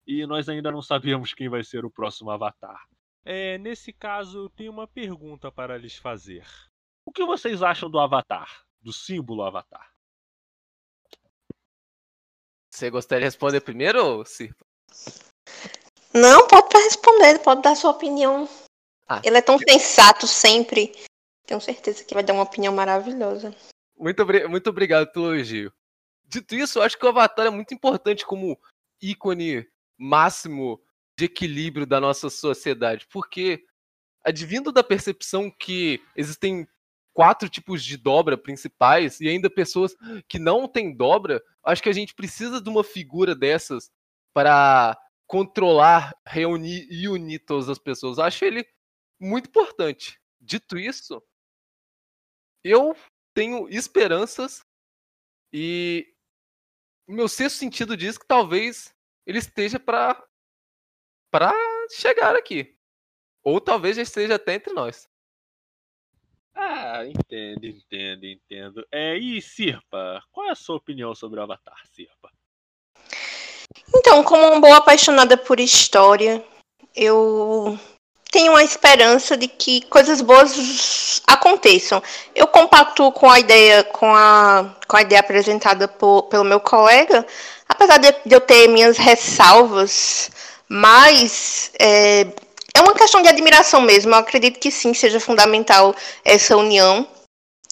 e 0.07 0.25
nós 0.25 0.49
ainda 0.49 0.71
não 0.71 0.81
sabemos 0.81 1.31
quem 1.31 1.47
vai 1.47 1.63
ser 1.63 1.85
o 1.85 1.91
próximo 1.91 2.31
avatar. 2.31 2.87
É, 3.23 3.59
nesse 3.59 3.93
caso, 3.93 4.45
eu 4.45 4.49
tenho 4.49 4.71
uma 4.71 4.87
pergunta 4.87 5.51
para 5.51 5.77
lhes 5.77 5.95
fazer. 5.95 6.47
O 7.05 7.11
que 7.11 7.23
vocês 7.23 7.61
acham 7.61 7.87
do 7.87 7.99
avatar? 7.99 8.65
Do 8.81 8.91
símbolo 8.91 9.43
avatar? 9.43 9.98
Você 12.79 12.89
gostaria 12.89 13.21
de 13.21 13.25
responder 13.25 13.59
primeiro, 13.59 14.23
Sirpa? 14.25 14.65
Não, 16.13 16.47
pode 16.47 16.67
estar 16.67 16.79
respondendo, 16.79 17.39
pode 17.41 17.61
dar 17.61 17.75
sua 17.75 17.91
opinião. 17.91 18.47
Ah. 19.07 19.21
Ele 19.23 19.37
é 19.37 19.41
tão 19.41 19.59
sensato 19.59 20.25
sempre. 20.25 20.93
Tenho 21.45 21.59
certeza 21.59 22.03
que 22.03 22.13
vai 22.13 22.23
dar 22.23 22.33
uma 22.33 22.43
opinião 22.43 22.73
maravilhosa. 22.73 23.53
Muito, 23.97 24.25
muito 24.49 24.69
obrigado 24.69 25.11
pelo 25.11 25.35
elogio. 25.35 25.73
Dito 26.23 26.55
isso, 26.55 26.79
eu 26.79 26.83
acho 26.83 26.97
que 26.97 27.05
o 27.05 27.09
Avatar 27.09 27.47
é 27.47 27.49
muito 27.49 27.73
importante 27.73 28.25
como 28.25 28.57
ícone 29.01 29.67
máximo 29.97 30.81
de 31.17 31.25
equilíbrio 31.25 31.85
da 31.85 31.99
nossa 31.99 32.29
sociedade, 32.29 33.07
porque 33.11 33.65
advindo 34.23 34.71
da 34.71 34.83
percepção 34.83 35.51
que 35.51 36.01
existem 36.15 36.67
quatro 37.19 37.49
tipos 37.49 37.83
de 37.83 37.97
dobra 37.97 38.37
principais 38.37 39.19
e 39.19 39.27
ainda 39.27 39.49
pessoas 39.49 39.93
que 40.25 40.39
não 40.39 40.69
têm 40.69 40.95
dobra, 40.95 41.43
acho 41.65 41.83
que 41.83 41.89
a 41.89 41.93
gente 41.93 42.15
precisa 42.15 42.61
de 42.61 42.69
uma 42.69 42.81
figura 42.81 43.35
dessas 43.35 43.91
para 44.33 44.97
controlar, 45.27 46.17
reunir 46.25 46.87
e 46.89 47.09
unir 47.09 47.39
todas 47.39 47.67
as 47.67 47.77
pessoas. 47.77 48.19
Acho 48.19 48.45
ele 48.45 48.65
muito 49.19 49.49
importante. 49.49 50.17
dito 50.39 50.77
isso, 50.77 51.21
eu 52.63 52.95
tenho 53.33 53.67
esperanças 53.67 54.65
e 55.51 56.07
o 57.05 57.11
meu 57.11 57.27
sexto 57.27 57.57
sentido 57.57 57.97
diz 57.97 58.17
que 58.17 58.25
talvez 58.25 58.95
ele 59.25 59.39
esteja 59.39 59.77
para 59.77 60.25
para 61.29 61.51
chegar 61.91 62.33
aqui. 62.33 62.79
Ou 63.43 63.59
talvez 63.59 63.97
já 63.97 64.03
esteja 64.03 64.35
até 64.35 64.53
entre 64.53 64.71
nós. 64.71 65.09
Ah, 66.61 67.05
entendo, 67.05 67.65
entendo, 67.65 68.25
entendo. 68.25 68.85
É, 68.91 69.17
e 69.17 69.41
Sirpa, 69.41 70.21
qual 70.29 70.47
é 70.47 70.51
a 70.51 70.55
sua 70.55 70.75
opinião 70.75 71.15
sobre 71.15 71.39
o 71.39 71.43
Avatar, 71.43 71.79
Sirpa? 71.93 72.29
Então, 73.95 74.21
como 74.25 74.45
uma 74.45 74.59
boa 74.59 74.77
apaixonada 74.77 75.37
por 75.37 75.57
história, 75.57 76.43
eu 76.93 77.79
tenho 78.29 78.57
a 78.57 78.63
esperança 78.63 79.37
de 79.37 79.47
que 79.47 79.81
coisas 79.83 80.19
boas 80.19 81.23
aconteçam. 81.25 82.03
Eu 82.35 82.45
compacto 82.47 83.09
com 83.13 83.29
a 83.29 83.39
ideia, 83.39 83.85
com 83.85 84.13
a, 84.13 84.75
com 84.85 84.97
a 84.97 85.01
ideia 85.01 85.21
apresentada 85.21 85.87
por, 85.87 86.23
pelo 86.23 86.43
meu 86.43 86.59
colega, 86.59 87.25
apesar 87.69 87.99
de, 87.99 88.11
de 88.25 88.35
eu 88.35 88.41
ter 88.41 88.67
minhas 88.67 88.97
ressalvas, 88.97 90.29
mas 90.67 91.71
é, 91.79 92.27
é 92.75 92.81
uma 92.81 92.93
questão 92.93 93.21
de 93.21 93.27
admiração 93.29 93.81
mesmo. 93.81 94.13
Eu 94.13 94.19
acredito 94.19 94.59
que 94.59 94.71
sim, 94.71 94.93
seja 94.93 95.19
fundamental 95.19 95.95
essa 96.23 96.55
união. 96.57 97.07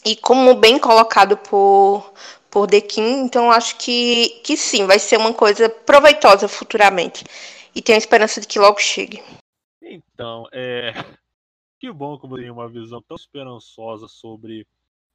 E 0.06 0.16
como 0.16 0.56
bem 0.56 0.80
colocado 0.80 1.36
por, 1.38 2.14
por 2.50 2.68
The 2.68 2.82
King, 2.82 3.22
então 3.22 3.52
acho 3.52 3.78
que, 3.78 4.42
que 4.44 4.56
sim, 4.56 4.86
vai 4.86 5.00
ser 5.00 5.18
uma 5.18 5.34
coisa 5.34 5.70
proveitosa 5.70 6.48
futuramente. 6.48 7.26
E 7.76 7.82
tenho 7.82 7.98
a 7.98 8.00
esperança 8.00 8.40
de 8.40 8.48
que 8.48 8.60
logo 8.60 8.80
chegue. 8.80 9.22
Então, 9.82 10.48
é. 10.52 10.92
Que 11.80 11.92
bom 11.92 12.18
que 12.20 12.28
você 12.28 12.42
tem 12.42 12.50
uma 12.50 12.68
visão 12.68 13.00
tão 13.04 13.16
esperançosa 13.16 14.08
sobre 14.08 14.66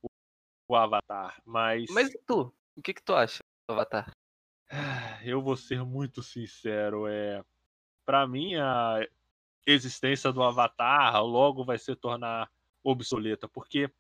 o, 0.01 0.09
o 0.69 0.77
Avatar, 0.77 1.43
mas. 1.45 1.91
Mas 1.91 2.09
e 2.15 2.19
tu? 2.25 2.55
O 2.77 2.81
que, 2.81 2.95
que 2.95 3.03
tu 3.03 3.13
acha 3.15 3.41
do 3.69 3.73
Avatar? 3.73 4.09
Eu 5.25 5.43
vou 5.43 5.57
ser 5.57 5.85
muito 5.85 6.23
sincero, 6.23 7.09
é. 7.09 7.43
Pra 8.07 8.29
mim, 8.29 8.55
a 8.55 9.05
existência 9.67 10.33
do 10.33 10.43
Avatar 10.43 11.23
logo 11.25 11.65
vai 11.65 11.79
se 11.79 11.95
tornar 11.97 12.51
obsoleta, 12.83 13.49
porque 13.49 13.91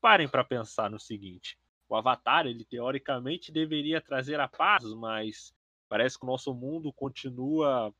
parem 0.00 0.28
para 0.28 0.44
pensar 0.44 0.90
no 0.90 0.98
seguinte: 0.98 1.58
o 1.88 1.96
Avatar, 1.96 2.46
ele 2.46 2.64
teoricamente 2.64 3.52
deveria 3.52 4.00
trazer 4.00 4.40
a 4.40 4.48
paz, 4.48 4.84
mas 4.94 5.54
parece 5.88 6.18
que 6.18 6.24
o 6.24 6.28
nosso 6.28 6.54
mundo 6.54 6.92
continua 6.92 7.94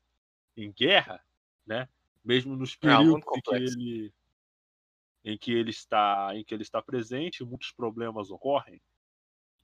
em 0.57 0.71
guerra, 0.71 1.23
né? 1.65 1.87
Mesmo 2.23 2.55
nos 2.55 2.73
É 2.73 2.77
períodos 2.77 3.23
em 3.35 3.41
que 3.41 3.55
ele 3.55 4.13
em 5.23 5.37
que 5.37 5.51
ele 5.51 5.71
está 5.71 6.35
em 6.35 6.43
que 6.43 6.53
ele 6.53 6.63
está 6.63 6.81
presente, 6.81 7.43
muitos 7.43 7.71
problemas 7.71 8.29
ocorrem. 8.29 8.81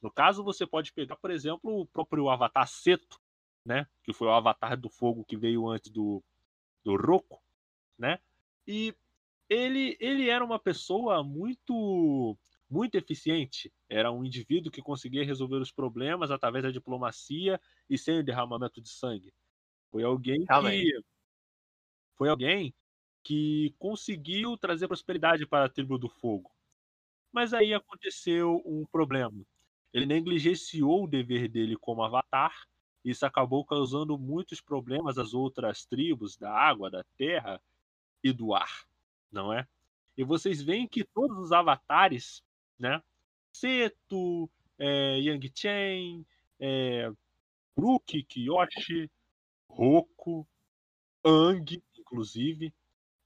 No 0.02 0.12
caso, 0.12 0.44
você 0.44 0.66
pode 0.66 0.92
pegar, 0.94 1.16
por 1.18 1.30
exemplo, 1.30 1.82
o 1.82 1.86
próprio 1.86 2.30
Avatar 2.30 2.68
Seto, 2.68 3.20
né? 3.64 3.88
Que 4.04 4.14
foi 4.14 4.28
o 4.28 4.32
Avatar 4.32 4.76
do 4.76 4.90
Fogo 4.90 5.24
que 5.24 5.38
veio 5.38 5.68
antes 5.70 5.92
do 5.92 6.24
do 6.84 6.96
Roku, 6.96 7.42
né? 7.98 8.20
E 8.68 8.96
ele 9.50 9.98
ele 10.00 10.30
era 10.30 10.44
uma 10.46 10.60
pessoa 10.60 11.24
muito 11.24 12.38
muito 12.70 12.96
eficiente. 12.96 13.72
Era 13.90 14.12
um 14.12 14.24
indivíduo 14.26 14.72
que 14.72 14.82
conseguia 14.82 15.26
resolver 15.26 15.58
os 15.58 15.72
problemas 15.72 16.32
através 16.32 16.64
da 16.64 16.72
diplomacia 16.72 17.60
e 17.90 17.98
sem 17.98 18.20
o 18.20 18.24
derramamento 18.24 18.82
de 18.82 18.90
sangue. 18.90 19.34
Foi 19.92 20.04
alguém 20.04 20.46
Realmente. 20.48 20.92
que 20.92 21.04
foi 22.18 22.30
alguém 22.30 22.74
que 23.24 23.76
conseguiu 23.78 24.58
trazer 24.58 24.88
prosperidade 24.88 25.46
para 25.46 25.66
a 25.66 25.70
tribo 25.70 25.98
do 25.98 26.10
fogo. 26.10 26.52
Mas 27.32 27.54
aí 27.54 27.74
aconteceu 27.74 28.62
um 28.66 28.86
problema. 28.86 29.46
Ele 29.94 30.06
negligenciou 30.06 31.04
o 31.04 31.08
dever 31.08 31.48
dele 31.50 31.76
como 31.78 32.04
avatar. 32.04 32.54
Isso 33.04 33.26
acabou 33.26 33.66
causando 33.66 34.18
muitos 34.18 34.62
problemas 34.62 35.18
às 35.18 35.34
outras 35.34 35.86
tribos 35.86 36.38
da 36.38 36.52
água, 36.52 36.90
da 36.90 37.04
terra 37.18 37.60
e 38.24 38.32
do 38.32 38.54
ar, 38.54 38.86
não 39.32 39.52
é? 39.52 39.68
E 40.16 40.24
vocês 40.24 40.62
veem 40.62 40.88
que 40.88 41.04
todos 41.04 41.38
os 41.40 41.52
avatares, 41.52 42.44
né? 42.78 43.02
Seto, 43.52 44.50
é, 44.78 45.20
Yang 45.20 45.52
Chen, 45.56 46.26
é, 46.60 47.12
Brook, 47.76 48.24
Kyoshi, 48.24 49.10
Roku, 49.68 50.48
Ang, 51.24 51.82
inclusive, 51.98 52.74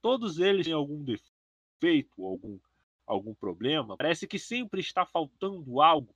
todos 0.01 0.39
eles 0.39 0.65
têm 0.65 0.73
algum 0.73 1.03
defeito, 1.03 2.25
algum, 2.25 2.59
algum 3.05 3.33
problema. 3.33 3.97
Parece 3.97 4.27
que 4.27 4.37
sempre 4.37 4.79
está 4.79 5.05
faltando 5.05 5.81
algo. 5.81 6.13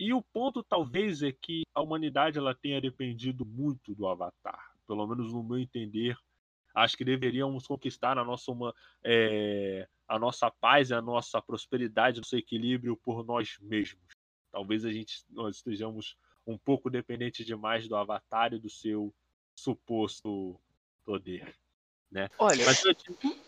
E 0.00 0.14
o 0.14 0.22
ponto 0.22 0.62
talvez 0.62 1.22
é 1.22 1.30
que 1.30 1.60
a 1.74 1.82
humanidade 1.82 2.38
ela 2.38 2.54
tenha 2.54 2.80
dependido 2.80 3.44
muito 3.44 3.94
do 3.94 4.08
Avatar, 4.08 4.72
pelo 4.86 5.06
menos 5.06 5.30
no 5.30 5.42
meu 5.42 5.58
entender. 5.58 6.16
Acho 6.74 6.96
que 6.96 7.04
deveríamos 7.04 7.66
conquistar 7.66 8.16
a 8.16 8.24
nossa, 8.24 8.50
uma, 8.50 8.74
é, 9.04 9.86
a 10.08 10.18
nossa 10.18 10.50
paz 10.50 10.88
e 10.88 10.94
a 10.94 11.02
nossa 11.02 11.42
prosperidade, 11.42 12.18
nosso 12.18 12.34
equilíbrio 12.34 12.96
por 12.96 13.22
nós 13.26 13.58
mesmos. 13.60 14.02
Talvez 14.50 14.86
a 14.86 14.90
gente 14.90 15.22
nós 15.28 15.56
estejamos 15.56 16.16
um 16.46 16.56
pouco 16.56 16.88
dependentes 16.88 17.44
demais 17.44 17.86
do 17.86 17.94
Avatar 17.94 18.54
e 18.54 18.58
do 18.58 18.70
seu 18.70 19.14
suposto 19.54 20.58
poder, 21.04 21.54
né? 22.10 22.26
Olha, 22.38 22.64
Mas 22.64 22.82
eu, 22.86 22.94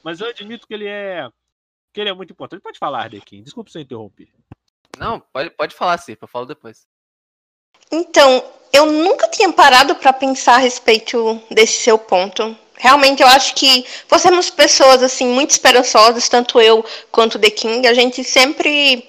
mas 0.05 0.21
eu 0.21 0.29
admito 0.29 0.67
que 0.67 0.75
ele 0.75 0.87
é 0.87 1.31
que 1.95 2.01
ele 2.01 2.11
é 2.11 2.15
muito 2.15 2.35
importante. 2.35 2.61
Pode 2.61 2.79
falar, 2.79 3.09
Dequim. 3.09 3.43
Desculpa 3.43 3.71
se 3.71 3.79
eu 3.79 3.83
interromper. 3.83 4.31
Não, 5.03 5.21
pode, 5.21 5.51
pode 5.51 5.75
falar, 5.75 5.99
Cirpa, 5.99 6.25
eu 6.25 6.29
falo 6.29 6.47
depois. 6.47 6.87
Então, 7.91 8.43
eu 8.73 8.87
nunca 8.87 9.29
tinha 9.29 9.53
parado 9.53 9.97
para 9.97 10.13
pensar 10.13 10.55
a 10.55 10.59
respeito 10.59 11.43
desse 11.51 11.83
seu 11.83 11.99
ponto. 11.99 12.57
Realmente, 12.77 13.21
eu 13.21 13.29
acho 13.29 13.55
que 13.55 13.85
fôssemos 14.07 14.49
pessoas 14.49 15.03
assim 15.03 15.27
muito 15.27 15.51
esperançosas, 15.51 16.29
tanto 16.29 16.61
eu 16.61 16.85
quanto 17.11 17.39
The 17.39 17.51
King, 17.51 17.87
a 17.87 17.95
gente 17.95 18.23
sempre 18.23 19.09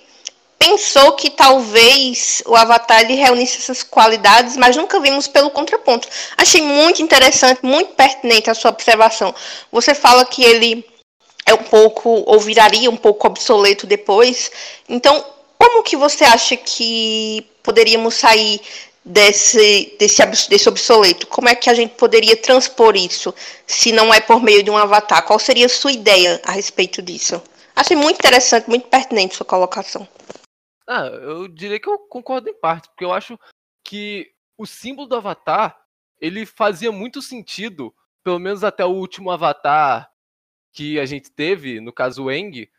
pensou 0.57 1.11
que 1.13 1.29
talvez 1.29 2.41
o 2.45 2.55
Avatar 2.55 3.01
ele 3.01 3.15
reunisse 3.15 3.57
essas 3.57 3.83
qualidades, 3.83 4.57
mas 4.57 4.75
nunca 4.75 4.99
vimos 4.99 5.27
pelo 5.27 5.51
contraponto. 5.51 6.07
Achei 6.37 6.61
muito 6.61 7.01
interessante, 7.01 7.59
muito 7.63 7.93
pertinente 7.93 8.49
a 8.49 8.55
sua 8.55 8.71
observação. 8.71 9.33
Você 9.71 9.93
fala 9.93 10.25
que 10.25 10.43
ele 10.43 10.85
é 11.45 11.53
um 11.53 11.63
pouco 11.63 12.23
ou 12.25 12.39
viraria 12.39 12.89
um 12.89 12.95
pouco 12.95 13.27
obsoleto 13.27 13.85
depois. 13.85 14.51
Então, 14.87 15.25
como 15.63 15.81
que 15.81 15.95
você 15.95 16.25
acha 16.25 16.57
que 16.57 17.47
poderíamos 17.63 18.15
sair 18.15 18.59
desse, 19.05 19.95
desse, 19.97 20.49
desse 20.49 20.67
obsoleto? 20.67 21.25
Como 21.27 21.47
é 21.47 21.55
que 21.55 21.69
a 21.69 21.73
gente 21.73 21.95
poderia 21.95 22.35
transpor 22.35 22.97
isso, 22.97 23.33
se 23.65 23.93
não 23.93 24.13
é 24.13 24.19
por 24.19 24.43
meio 24.43 24.61
de 24.61 24.69
um 24.69 24.77
avatar? 24.77 25.25
Qual 25.25 25.39
seria 25.39 25.67
a 25.67 25.69
sua 25.69 25.93
ideia 25.93 26.41
a 26.43 26.51
respeito 26.51 27.01
disso? 27.01 27.41
Achei 27.73 27.95
muito 27.95 28.17
interessante, 28.17 28.67
muito 28.67 28.89
pertinente 28.89 29.35
sua 29.35 29.45
colocação. 29.45 30.05
Ah, 30.85 31.05
eu 31.05 31.47
diria 31.47 31.79
que 31.79 31.87
eu 31.87 31.97
concordo 31.97 32.49
em 32.49 32.59
parte, 32.59 32.89
porque 32.89 33.05
eu 33.05 33.13
acho 33.13 33.39
que 33.85 34.31
o 34.57 34.65
símbolo 34.65 35.07
do 35.07 35.15
Avatar, 35.15 35.79
ele 36.19 36.45
fazia 36.45 36.91
muito 36.91 37.21
sentido, 37.21 37.95
pelo 38.21 38.37
menos 38.37 38.65
até 38.65 38.83
o 38.83 38.89
último 38.89 39.31
Avatar 39.31 40.11
que 40.73 40.99
a 40.99 41.05
gente 41.05 41.31
teve, 41.31 41.79
no 41.79 41.93
caso 41.93 42.25
o 42.25 42.31
Eng, 42.31 42.69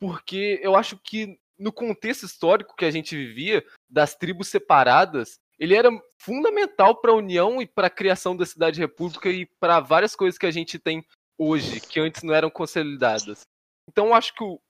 porque 0.00 0.58
eu 0.64 0.74
acho 0.74 0.98
que 0.98 1.38
no 1.58 1.72
contexto 1.72 2.24
histórico 2.24 2.74
que 2.76 2.84
a 2.84 2.90
gente 2.90 3.16
vivia, 3.16 3.64
das 3.88 4.14
tribos 4.14 4.48
separadas, 4.48 5.38
ele 5.58 5.74
era 5.74 5.90
fundamental 6.18 7.00
para 7.00 7.12
a 7.12 7.16
união 7.16 7.62
e 7.62 7.66
para 7.66 7.86
a 7.86 7.90
criação 7.90 8.36
da 8.36 8.44
cidade 8.44 8.80
república 8.80 9.28
e 9.28 9.46
para 9.60 9.80
várias 9.80 10.16
coisas 10.16 10.38
que 10.38 10.46
a 10.46 10.50
gente 10.50 10.78
tem 10.78 11.04
hoje, 11.38 11.80
que 11.80 12.00
antes 12.00 12.22
não 12.22 12.34
eram 12.34 12.50
consolidadas. 12.50 13.42
Então 13.88 14.14
acho 14.14 14.34
que 14.34 14.42
o, 14.42 14.60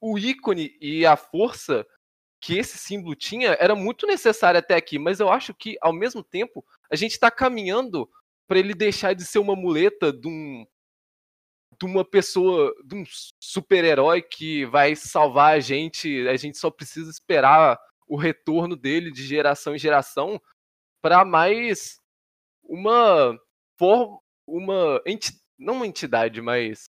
o 0.00 0.18
ícone 0.18 0.76
e 0.80 1.04
a 1.04 1.16
força 1.16 1.86
que 2.40 2.56
esse 2.56 2.78
símbolo 2.78 3.14
tinha 3.14 3.50
era 3.60 3.74
muito 3.74 4.06
necessário 4.06 4.58
até 4.58 4.74
aqui, 4.74 4.98
mas 4.98 5.20
eu 5.20 5.30
acho 5.30 5.52
que, 5.52 5.76
ao 5.80 5.92
mesmo 5.92 6.22
tempo, 6.22 6.64
a 6.90 6.96
gente 6.96 7.12
está 7.12 7.30
caminhando 7.30 8.08
para 8.48 8.58
ele 8.58 8.74
deixar 8.74 9.14
de 9.14 9.24
ser 9.24 9.38
uma 9.38 9.54
muleta 9.54 10.12
de, 10.12 10.26
um, 10.26 10.66
de 11.78 11.86
uma 11.86 12.04
pessoa, 12.04 12.74
de 12.84 12.94
um 12.96 13.04
super-herói 13.40 14.22
que 14.22 14.64
vai 14.66 14.94
salvar 14.94 15.56
a 15.56 15.60
gente, 15.60 16.26
a 16.28 16.36
gente 16.36 16.58
só 16.58 16.70
precisa 16.70 17.10
esperar 17.10 17.78
o 18.06 18.16
retorno 18.16 18.76
dele 18.76 19.10
de 19.10 19.22
geração 19.22 19.74
em 19.74 19.78
geração 19.78 20.40
para 21.00 21.24
mais 21.24 21.98
uma 22.62 23.38
forma, 23.78 24.20
uma 24.46 25.00
enti, 25.06 25.32
não 25.58 25.74
uma 25.74 25.86
entidade, 25.86 26.40
mas 26.42 26.84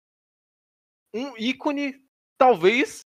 um 1.15 1.37
ícone, 1.37 1.95
talvez 2.39 3.05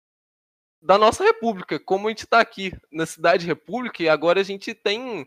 da 0.83 0.97
nossa 0.97 1.23
república, 1.23 1.79
como 1.79 2.09
a 2.09 2.11
gente 2.11 2.25
está 2.25 2.41
aqui 2.41 2.73
na 2.91 3.07
cidade 3.07 3.47
república 3.47 4.03
e 4.03 4.09
agora 4.09 4.41
a 4.41 4.45
gente 4.45 4.75
tem 4.75 5.27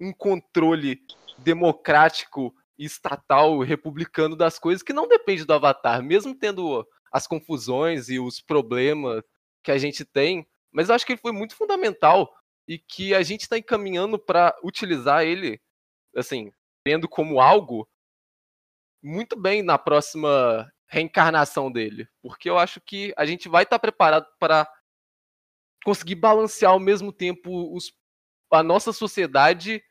um 0.00 0.12
controle 0.12 1.02
democrático, 1.38 2.54
estatal, 2.78 3.60
republicano 3.60 4.36
das 4.36 4.58
coisas 4.58 4.82
que 4.82 4.92
não 4.92 5.08
depende 5.08 5.44
do 5.44 5.52
Avatar, 5.52 6.02
mesmo 6.02 6.34
tendo 6.34 6.86
as 7.12 7.26
confusões 7.26 8.08
e 8.08 8.18
os 8.18 8.40
problemas 8.40 9.22
que 9.62 9.70
a 9.70 9.78
gente 9.78 10.04
tem, 10.04 10.46
mas 10.72 10.88
eu 10.88 10.94
acho 10.94 11.04
que 11.04 11.12
ele 11.12 11.20
foi 11.20 11.32
muito 11.32 11.54
fundamental 11.54 12.32
e 12.66 12.78
que 12.78 13.14
a 13.14 13.22
gente 13.22 13.42
está 13.42 13.58
encaminhando 13.58 14.18
para 14.18 14.56
utilizar 14.64 15.24
ele, 15.24 15.60
assim, 16.16 16.52
tendo 16.84 17.08
como 17.08 17.40
algo 17.40 17.88
muito 19.02 19.36
bem 19.38 19.62
na 19.62 19.76
próxima 19.76 20.70
reencarnação 20.88 21.70
dele, 21.70 22.08
porque 22.22 22.48
eu 22.48 22.58
acho 22.58 22.80
que 22.80 23.12
a 23.16 23.24
gente 23.24 23.48
vai 23.48 23.64
estar 23.64 23.78
tá 23.78 23.80
preparado 23.80 24.26
para 24.38 24.70
conseguir 25.84 26.14
balancear 26.14 26.72
ao 26.72 26.78
mesmo 26.78 27.12
tempo 27.12 27.74
os, 27.74 27.92
a 28.52 28.62
nossa 28.62 28.92
sociedade 28.92 29.82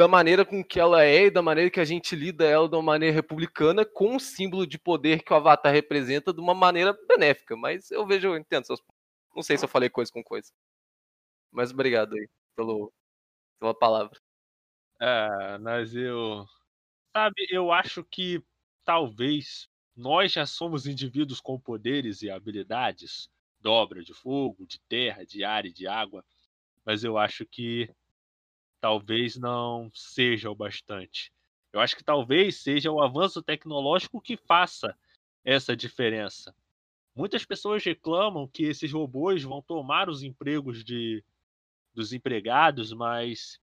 da 0.00 0.08
maneira 0.08 0.46
com 0.46 0.64
que 0.64 0.80
ela 0.80 1.04
é 1.04 1.26
e 1.26 1.30
da 1.30 1.42
maneira 1.42 1.70
que 1.70 1.78
a 1.78 1.84
gente 1.84 2.16
lida 2.16 2.46
ela 2.46 2.66
de 2.66 2.74
uma 2.74 2.82
maneira 2.82 3.14
republicana 3.14 3.84
com 3.84 4.16
o 4.16 4.20
símbolo 4.20 4.66
de 4.66 4.78
poder 4.78 5.22
que 5.22 5.30
o 5.30 5.36
Avatar 5.36 5.74
representa 5.74 6.32
de 6.32 6.40
uma 6.40 6.54
maneira 6.54 6.98
benéfica. 7.06 7.54
Mas 7.54 7.90
eu 7.90 8.06
vejo, 8.06 8.28
eu 8.28 8.36
entendo 8.38 8.64
seus 8.64 8.80
Não 9.36 9.42
sei 9.42 9.58
se 9.58 9.64
eu 9.66 9.68
falei 9.68 9.90
coisa 9.90 10.10
com 10.10 10.24
coisa. 10.24 10.50
Mas 11.52 11.70
obrigado 11.70 12.14
aí 12.14 12.26
pelo, 12.56 12.90
pela 13.58 13.74
palavra. 13.74 14.18
É, 14.98 15.58
mas 15.58 15.94
eu. 15.94 16.46
Sabe, 17.14 17.46
eu 17.50 17.70
acho 17.70 18.02
que 18.02 18.42
talvez 18.86 19.68
nós 19.94 20.32
já 20.32 20.46
somos 20.46 20.86
indivíduos 20.86 21.40
com 21.42 21.60
poderes 21.60 22.22
e 22.22 22.30
habilidades 22.30 23.28
dobra 23.60 24.02
de 24.02 24.14
fogo, 24.14 24.66
de 24.66 24.80
terra, 24.88 25.26
de 25.26 25.44
ar 25.44 25.66
e 25.66 25.72
de 25.74 25.86
água. 25.86 26.24
Mas 26.86 27.04
eu 27.04 27.18
acho 27.18 27.44
que 27.44 27.94
talvez 28.80 29.36
não 29.36 29.90
seja 29.94 30.50
o 30.50 30.54
bastante. 30.54 31.32
Eu 31.72 31.80
acho 31.80 31.96
que 31.96 32.02
talvez 32.04 32.56
seja 32.56 32.90
o 32.90 33.02
avanço 33.02 33.42
tecnológico 33.42 34.20
que 34.20 34.36
faça 34.36 34.96
essa 35.44 35.76
diferença. 35.76 36.54
Muitas 37.14 37.44
pessoas 37.44 37.84
reclamam 37.84 38.48
que 38.48 38.64
esses 38.64 38.92
robôs 38.92 39.42
vão 39.42 39.62
tomar 39.62 40.08
os 40.08 40.22
empregos 40.22 40.82
de, 40.84 41.24
dos 41.92 42.12
empregados, 42.12 42.92
mas 42.92 43.60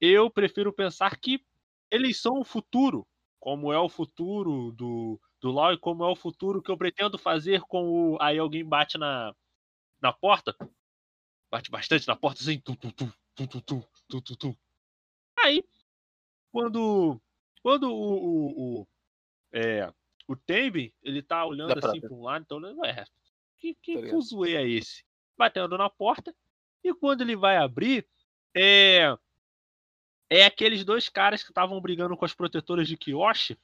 eu 0.00 0.30
prefiro 0.30 0.72
pensar 0.72 1.18
que 1.18 1.44
eles 1.90 2.20
são 2.20 2.40
o 2.40 2.44
futuro, 2.44 3.06
como 3.40 3.72
é 3.72 3.78
o 3.78 3.88
futuro 3.88 4.72
do, 4.72 5.20
do 5.40 5.50
LoL 5.50 5.72
e 5.72 5.78
como 5.78 6.04
é 6.04 6.08
o 6.08 6.16
futuro 6.16 6.62
que 6.62 6.70
eu 6.70 6.76
pretendo 6.76 7.18
fazer 7.18 7.62
com 7.62 8.14
o. 8.14 8.18
Aí 8.20 8.38
alguém 8.38 8.64
bate 8.64 8.98
na, 8.98 9.34
na 10.00 10.12
porta, 10.12 10.54
bate 11.50 11.70
bastante 11.70 12.06
na 12.06 12.16
porta 12.16 12.42
assim, 12.42 12.60
tu, 12.60 12.76
tu, 12.76 12.92
tu, 12.92 13.12
tu, 13.34 13.46
tu, 13.46 13.60
tu, 13.62 13.88
tu, 14.08 14.20
tu, 14.20 14.36
tu. 14.36 14.58
Aí, 15.38 15.62
quando, 16.50 17.20
quando 17.62 17.92
o, 17.92 18.14
o, 18.14 18.80
o, 18.80 18.88
é, 19.52 19.92
o 20.26 20.34
Tembe, 20.34 20.94
ele 21.02 21.22
tá 21.22 21.44
olhando 21.44 21.78
Dá 21.80 21.88
assim 21.88 22.00
pra- 22.00 22.12
um 22.12 22.22
lado, 22.22 22.42
então 22.42 22.58
olhando, 22.58 22.80
ué, 22.80 23.04
que, 23.58 23.74
que 23.74 24.02
Tá 24.02 24.08
fuzuê 24.08 24.54
é 24.56 24.68
esse? 24.68 25.04
Batendo 25.36 25.76
na 25.78 25.88
porta, 25.88 26.34
e 26.82 26.92
quando 26.94 27.20
ele 27.20 27.36
vai 27.36 27.56
abrir, 27.56 28.06
é, 28.56 29.16
é 30.30 30.44
aqueles 30.44 30.84
dois 30.84 31.08
caras 31.08 31.42
que 31.42 31.50
estavam 31.50 31.80
brigando 31.80 32.16
com 32.16 32.24
as 32.24 32.34
protetoras 32.34 32.88
de 32.88 32.96
Kyoshi, 32.96 33.58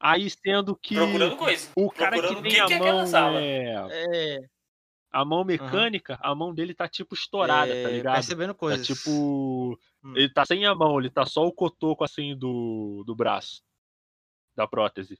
aí 0.00 0.28
sendo 0.30 0.74
que 0.76 0.94
Procurando 0.94 1.36
coisa. 1.36 1.70
o 1.76 1.90
cara 1.90 2.16
que 2.16 2.20
procurando 2.22 2.38
o 2.40 2.42
tem 2.42 2.52
que 2.52 2.60
a 2.60 2.66
que 2.66 2.72
é 2.72 2.76
aquela 2.76 2.98
mão 2.98 3.06
sala. 3.06 3.40
é, 3.40 3.74
É, 3.90 4.48
a 5.16 5.24
mão 5.24 5.44
mecânica, 5.44 6.18
a 6.20 6.34
mão 6.34 6.54
dele 6.54 6.74
tá 6.74 6.86
tipo 6.86 7.14
estourada, 7.14 7.72
tá 7.72 7.78
é, 7.78 7.90
ligado? 7.90 8.14
percebendo 8.14 8.52
Tá 8.52 8.58
coisas. 8.58 8.86
tipo. 8.86 9.78
Hum. 10.04 10.14
Ele 10.14 10.30
tá 10.30 10.44
sem 10.44 10.66
a 10.66 10.74
mão, 10.74 11.00
ele 11.00 11.08
tá 11.08 11.24
só 11.24 11.46
o 11.46 11.52
cotoco 11.52 12.04
assim 12.04 12.36
do, 12.36 13.02
do 13.06 13.16
braço. 13.16 13.62
Da 14.54 14.66
prótese. 14.68 15.18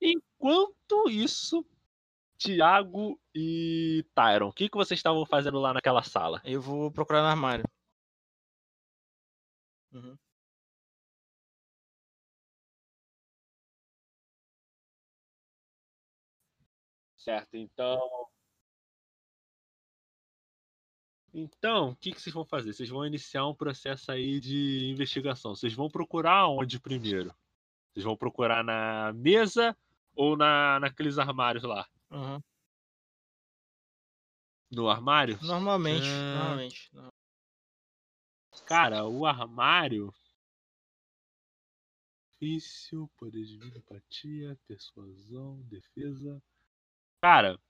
Enquanto 0.00 1.10
isso, 1.10 1.64
Thiago 2.38 3.20
e 3.34 4.04
Tyron, 4.14 4.48
o 4.48 4.52
que, 4.52 4.70
que 4.70 4.76
vocês 4.76 4.98
estavam 4.98 5.26
fazendo 5.26 5.58
lá 5.58 5.74
naquela 5.74 6.02
sala? 6.02 6.40
Eu 6.42 6.62
vou 6.62 6.90
procurar 6.90 7.20
no 7.20 7.28
armário. 7.28 7.64
Uhum. 9.92 10.16
Certo, 17.18 17.54
então. 17.54 18.00
Então, 21.32 21.90
o 21.90 21.96
que, 21.96 22.12
que 22.12 22.20
vocês 22.20 22.34
vão 22.34 22.44
fazer? 22.44 22.72
Vocês 22.72 22.88
vão 22.88 23.06
iniciar 23.06 23.46
um 23.46 23.54
processo 23.54 24.10
aí 24.10 24.40
de 24.40 24.88
investigação. 24.90 25.54
Vocês 25.54 25.72
vão 25.72 25.88
procurar 25.88 26.48
onde 26.48 26.80
primeiro? 26.80 27.34
Vocês 27.92 28.04
vão 28.04 28.16
procurar 28.16 28.64
na 28.64 29.12
mesa 29.12 29.76
ou 30.14 30.36
na, 30.36 30.80
naqueles 30.80 31.18
armários 31.18 31.62
lá? 31.64 31.88
Uhum. 32.10 32.40
No 34.72 34.88
armário? 34.88 35.38
Normalmente, 35.42 36.06
Ah. 36.06 36.34
normalmente. 36.38 36.90
Cara, 38.66 39.04
o 39.06 39.26
armário. 39.26 40.12
Ofício, 42.34 43.10
poder 43.18 43.44
de 43.44 43.58
vida, 43.58 43.78
empatia, 43.78 44.58
persuasão, 44.66 45.60
defesa. 45.62 46.42
Cara, 47.20 47.60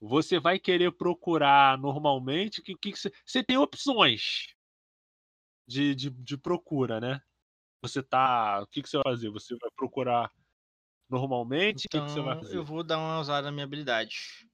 você 0.00 0.38
vai 0.38 0.58
querer 0.58 0.92
procurar 0.92 1.78
normalmente. 1.78 2.62
que, 2.62 2.74
que, 2.76 2.92
que 2.92 2.98
você, 2.98 3.12
você 3.24 3.42
tem 3.42 3.56
opções 3.58 4.54
de, 5.66 5.94
de, 5.94 6.10
de 6.10 6.36
procura, 6.38 7.00
né? 7.00 7.20
Você 7.82 8.02
tá. 8.02 8.62
O 8.62 8.66
que, 8.66 8.82
que 8.82 8.88
você 8.88 8.96
vai 8.98 9.12
fazer? 9.12 9.30
Você 9.30 9.56
vai 9.56 9.70
procurar 9.76 10.32
normalmente? 11.08 11.86
O 11.86 11.90
que, 11.90 12.00
que 12.02 12.10
você 12.10 12.20
vai 12.20 12.34
Então, 12.34 12.40
fazer? 12.40 12.56
eu 12.56 12.64
vou 12.64 12.82
dar 12.82 12.98
uma 12.98 13.20
usada 13.20 13.46
na 13.46 13.52
minha 13.52 13.64
habilidade. 13.64 14.48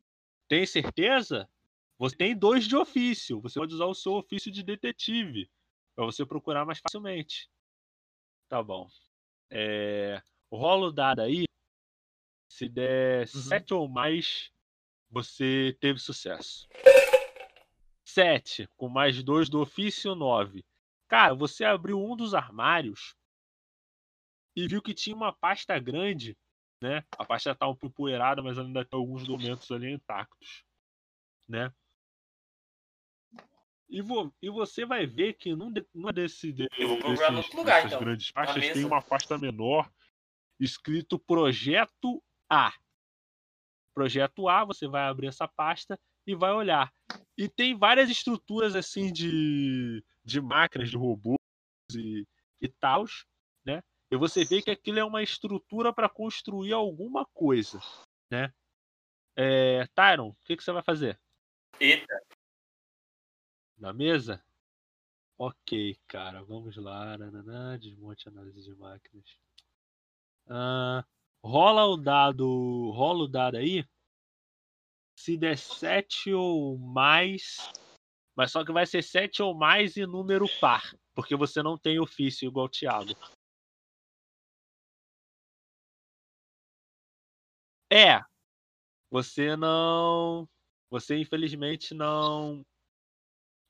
Tem 0.49 0.67
certeza? 0.67 1.49
Você 1.99 2.17
tem 2.17 2.37
dois 2.37 2.67
de 2.67 2.77
ofício. 2.77 3.41
Você 3.41 3.59
pode 3.59 3.75
usar 3.75 3.87
o 3.87 3.95
seu 3.95 4.13
ofício 4.15 4.51
de 4.51 4.63
detetive 4.63 5.49
para 5.95 6.05
você 6.05 6.27
procurar 6.27 6.65
mais 6.65 6.79
facilmente. 6.79 7.49
Tá 8.49 8.63
bom. 8.63 8.89
É... 9.51 10.23
Rola 10.51 10.89
o 10.89 10.93
dado 10.93 11.23
aí. 11.23 11.45
Se 12.49 12.69
der 12.69 13.27
Uhum. 13.35 13.41
sete 13.43 13.73
ou 13.75 13.89
mais, 13.89 14.52
você 15.13 15.77
teve 15.79 15.99
sucesso. 15.99 16.67
Sete, 18.05 18.67
com 18.77 18.89
mais 18.89 19.23
dois 19.23 19.49
do 19.49 19.61
ofício, 19.61 20.15
nove. 20.15 20.65
Cara, 21.07 21.35
você 21.35 21.65
abriu 21.65 22.03
um 22.03 22.17
dos 22.17 22.35
armários 22.35 23.15
e 24.57 24.67
viu 24.67 24.81
que 24.83 24.95
tinha 24.95 25.15
uma 25.15 25.33
pasta 25.33 25.79
grande, 25.79 26.37
né? 26.81 27.05
A 27.19 27.25
pasta 27.25 27.55
tá 27.55 27.67
um 27.69 27.77
pouco 27.77 27.87
empoeirada, 27.87 28.43
mas 28.43 28.59
ainda 28.59 28.85
tem 28.85 28.99
alguns 28.99 29.27
documentos 29.27 29.71
ali 29.71 29.93
intactos, 29.93 30.65
né? 31.47 31.73
E, 33.89 34.01
vo- 34.01 34.35
e 34.41 34.49
você 34.49 34.87
vai 34.87 35.07
ver 35.07 35.35
que 35.35 35.55
num, 35.55 35.71
de, 35.71 35.87
numa 35.95 36.13
desse, 36.13 36.51
de, 36.51 36.67
Eu 36.79 36.89
vou 36.89 36.99
procurar 36.99 37.29
desses- 37.29 37.45
outro 37.45 37.59
lugar, 37.59 37.75
dessas 37.77 37.93
então. 37.93 38.01
grandes 38.05 38.29
Na 38.29 38.33
pastas 38.47 38.73
tem 38.73 38.85
uma 38.87 39.03
pasta 39.03 39.37
menor 39.37 39.91
escrito 40.59 41.19
Projeto 41.19 42.23
A. 42.49 42.73
Projeto 43.95 44.49
A, 44.49 44.65
você 44.65 44.89
vai 44.89 45.03
abrir 45.03 45.29
essa 45.29 45.47
pasta 45.47 45.99
e 46.27 46.35
vai 46.35 46.53
olhar. 46.53 46.93
E 47.37 47.49
tem 47.49 47.77
várias 47.77 48.11
estruturas 48.11 48.75
assim 48.75 49.13
de, 49.13 50.05
de 50.25 50.41
máquinas, 50.41 50.91
de 50.91 50.97
robôs 50.97 51.37
e, 51.95 52.27
e 52.61 52.69
tal, 52.69 53.05
né? 53.65 53.83
E 54.11 54.17
você 54.17 54.45
vê 54.45 54.61
que 54.63 54.71
aquilo 54.71 54.99
é 54.99 55.05
uma 55.05 55.23
estrutura 55.23 55.93
para 55.93 56.09
construir 56.09 56.73
alguma 56.73 57.27
coisa, 57.33 57.81
né? 58.31 58.53
É, 59.35 59.87
Tyron, 59.95 60.29
o 60.29 60.37
que, 60.45 60.57
que 60.57 60.63
você 60.63 60.73
vai 60.73 60.83
fazer? 60.83 61.19
Eita. 61.81 62.23
Na 63.79 63.93
mesa? 63.93 64.45
Ok, 65.39 65.99
cara, 66.07 66.43
vamos 66.45 66.77
lá. 66.77 67.17
Nananã, 67.17 67.79
desmonte 67.79 68.29
análise 68.29 68.63
de 68.63 68.75
máquinas. 68.75 69.25
Ah, 70.47 71.05
rola 71.45 71.87
o 71.87 71.97
dado. 71.97 72.91
Rola 72.95 73.25
o 73.25 73.29
dado 73.29 73.57
aí. 73.57 73.85
Se 75.17 75.37
der 75.37 75.57
7 75.57 76.33
ou 76.33 76.79
mais. 76.79 77.71
Mas 78.37 78.53
só 78.53 78.65
que 78.65 78.73
vai 78.73 78.87
ser 78.87 79.03
7 79.03 79.43
ou 79.43 79.55
mais 79.55 79.97
em 79.97 80.07
número 80.07 80.47
par. 80.61 80.95
Porque 81.15 81.37
você 81.37 81.63
não 81.63 81.77
tem 81.79 81.99
ofício 82.01 82.47
igual 82.49 82.67
o 82.67 82.71
Thiago. 82.71 83.13
É. 87.93 88.21
Você 89.11 89.57
não. 89.57 90.49
Você 90.91 91.19
infelizmente 91.19 91.95
não 91.95 92.65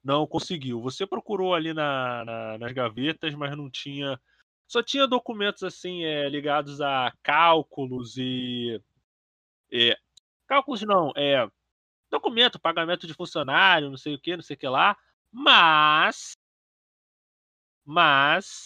não 0.02 0.26
conseguiu. 0.26 0.80
Você 0.80 1.06
procurou 1.06 1.54
ali 1.54 1.72
na, 1.72 2.24
na- 2.24 2.58
nas 2.58 2.72
gavetas, 2.72 3.34
mas 3.34 3.56
não 3.56 3.70
tinha. 3.70 4.20
Só 4.72 4.82
tinha 4.82 5.06
documentos 5.06 5.62
assim 5.62 6.02
é, 6.02 6.26
ligados 6.30 6.80
a 6.80 7.12
cálculos 7.22 8.16
e. 8.16 8.80
é, 9.70 9.98
cálculos 10.46 10.80
não, 10.80 11.12
é. 11.14 11.46
Documento, 12.10 12.58
pagamento 12.58 13.06
de 13.06 13.12
funcionário, 13.12 13.90
não 13.90 13.98
sei 13.98 14.14
o 14.14 14.18
que, 14.18 14.34
não 14.34 14.42
sei 14.42 14.56
o 14.56 14.58
que 14.58 14.66
lá. 14.66 14.96
Mas. 15.30 16.32
Mas. 17.84 18.64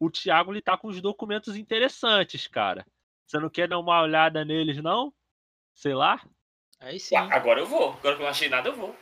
O 0.00 0.10
Thiago 0.10 0.54
ele 0.54 0.62
tá 0.62 0.78
com 0.78 0.88
os 0.88 1.02
documentos 1.02 1.54
interessantes, 1.54 2.48
cara. 2.48 2.86
Você 3.26 3.38
não 3.38 3.50
quer 3.50 3.68
dar 3.68 3.78
uma 3.78 4.00
olhada 4.00 4.42
neles, 4.46 4.82
não? 4.82 5.12
Sei 5.74 5.92
lá? 5.92 6.18
Aí 6.80 6.98
sim. 6.98 7.14
Ué, 7.14 7.28
agora 7.30 7.60
eu 7.60 7.66
vou. 7.66 7.90
Agora 7.90 8.16
que 8.16 8.22
eu 8.22 8.24
não 8.24 8.30
achei 8.30 8.48
nada, 8.48 8.70
eu 8.70 8.74
vou. 8.74 8.96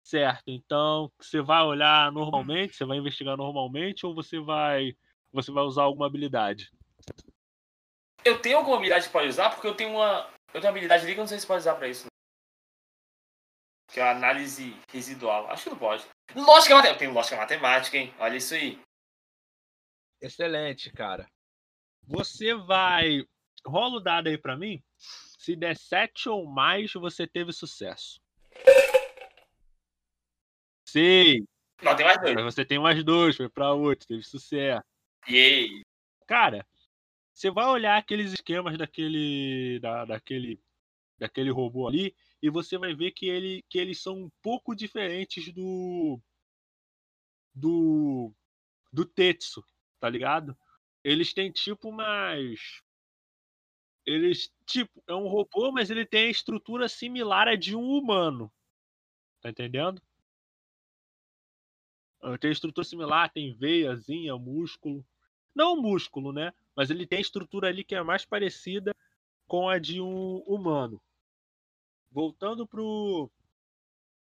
Certo. 0.00 0.44
Então, 0.46 1.10
você 1.18 1.40
vai 1.40 1.64
olhar 1.64 2.12
normalmente, 2.12 2.76
você 2.76 2.84
vai 2.84 2.98
investigar 2.98 3.36
normalmente 3.36 4.06
ou 4.06 4.14
você 4.14 4.38
vai 4.38 4.96
você 5.34 5.50
vai 5.50 5.64
usar 5.64 5.82
alguma 5.82 6.06
habilidade? 6.06 6.70
Eu 8.24 8.40
tenho 8.40 8.56
alguma 8.56 8.76
habilidade 8.76 9.06
que 9.06 9.12
pode 9.12 9.28
usar, 9.28 9.50
porque 9.50 9.66
eu 9.66 9.74
tenho 9.74 9.90
uma. 9.90 10.30
Eu 10.48 10.60
tenho 10.60 10.64
uma 10.64 10.70
habilidade 10.70 11.04
ali 11.04 11.12
que 11.12 11.20
eu 11.20 11.22
não 11.22 11.28
sei 11.28 11.38
se 11.38 11.46
pode 11.46 11.60
usar 11.60 11.74
pra 11.74 11.88
isso. 11.88 12.06
Que 13.92 14.00
é 14.00 14.02
a 14.02 14.12
análise 14.12 14.74
residual. 14.88 15.50
Acho 15.50 15.64
que 15.64 15.70
não 15.70 15.78
pode. 15.78 16.06
Lógica 16.34 16.74
matemática. 16.74 16.88
Eu 16.88 16.98
tenho 16.98 17.12
lógica 17.12 17.36
matemática, 17.36 17.96
hein? 17.96 18.14
Olha 18.18 18.36
isso 18.36 18.54
aí. 18.54 18.80
Excelente, 20.20 20.90
cara. 20.92 21.28
Você 22.06 22.54
vai 22.54 23.26
rola 23.66 23.96
o 23.96 24.00
dado 24.00 24.28
aí 24.28 24.38
pra 24.38 24.56
mim. 24.56 24.82
Se 24.96 25.56
der 25.56 25.76
7 25.76 26.28
ou 26.28 26.46
mais, 26.46 26.92
você 26.92 27.26
teve 27.26 27.52
sucesso. 27.52 28.20
Sei. 30.86 31.44
Não, 31.82 31.96
tem 31.96 32.06
mais 32.06 32.20
dois. 32.20 32.34
Mas 32.34 32.54
você 32.54 32.64
tem 32.64 32.78
mais 32.78 33.04
dois, 33.04 33.36
foi 33.36 33.48
pra 33.48 33.72
outro, 33.72 34.06
teve 34.06 34.22
sucesso. 34.22 34.82
Yay. 35.28 35.82
Cara, 36.26 36.66
você 37.32 37.50
vai 37.50 37.66
olhar 37.66 37.96
aqueles 37.96 38.32
esquemas 38.32 38.78
daquele, 38.78 39.78
da, 39.80 40.04
daquele, 40.04 40.60
daquele 41.18 41.50
robô 41.50 41.88
ali 41.88 42.14
e 42.42 42.50
você 42.50 42.78
vai 42.78 42.94
ver 42.94 43.10
que, 43.12 43.26
ele, 43.26 43.64
que 43.68 43.78
eles 43.78 44.00
são 44.00 44.24
um 44.24 44.30
pouco 44.42 44.74
diferentes 44.74 45.52
do 45.52 46.20
do 47.54 48.32
do 48.92 49.04
Tetsu, 49.04 49.64
tá 49.98 50.08
ligado? 50.08 50.56
Eles 51.02 51.32
têm 51.32 51.50
tipo 51.50 51.88
umas 51.88 52.82
eles 54.06 54.52
tipo 54.66 55.02
é 55.08 55.14
um 55.14 55.26
robô, 55.26 55.72
mas 55.72 55.90
ele 55.90 56.04
tem 56.04 56.26
a 56.26 56.30
estrutura 56.30 56.88
similar 56.88 57.48
à 57.48 57.56
de 57.56 57.74
um 57.74 57.84
humano. 57.84 58.52
Tá 59.40 59.50
entendendo? 59.50 60.02
Tem 62.40 62.50
estrutura 62.50 62.84
similar, 62.84 63.30
tem 63.32 63.54
veiazinha, 63.54 64.36
músculo. 64.36 65.04
Não 65.54 65.76
músculo, 65.76 66.32
né? 66.32 66.52
Mas 66.74 66.90
ele 66.90 67.06
tem 67.06 67.20
estrutura 67.20 67.68
ali 67.68 67.84
que 67.84 67.94
é 67.94 68.02
mais 68.02 68.24
parecida 68.24 68.94
com 69.46 69.68
a 69.68 69.78
de 69.78 70.00
um 70.00 70.38
humano. 70.46 71.00
Voltando 72.10 72.66
pro 72.66 73.30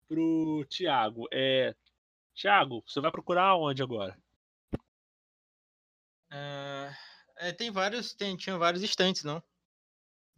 pro 0.08 0.64
Thiago, 0.68 1.26
é 1.32 1.74
Thiago, 2.34 2.82
você 2.86 3.00
vai 3.00 3.10
procurar 3.10 3.56
onde 3.56 3.82
agora? 3.82 4.16
É, 6.30 6.94
é, 7.38 7.52
tem 7.52 7.70
vários, 7.70 8.14
tem, 8.14 8.36
tinha 8.36 8.58
vários 8.58 8.82
estantes, 8.82 9.24
não? 9.24 9.42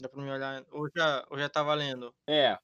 Dá 0.01 0.09
pra 0.09 0.23
me 0.23 0.31
olhar. 0.31 0.65
Ou 0.71 0.89
já, 0.97 1.27
ou 1.29 1.39
já 1.39 1.49
tá 1.49 1.63
valendo? 1.63 2.15
É. 2.27 2.59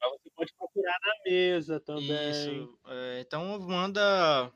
Mas 0.00 0.10
você 0.12 0.30
pode 0.34 0.52
procurar 0.54 0.98
na 1.00 1.30
mesa 1.30 1.80
também. 1.80 2.62
Isso. 2.62 2.78
é, 2.86 3.20
então 3.20 3.58
manda. 3.60 4.52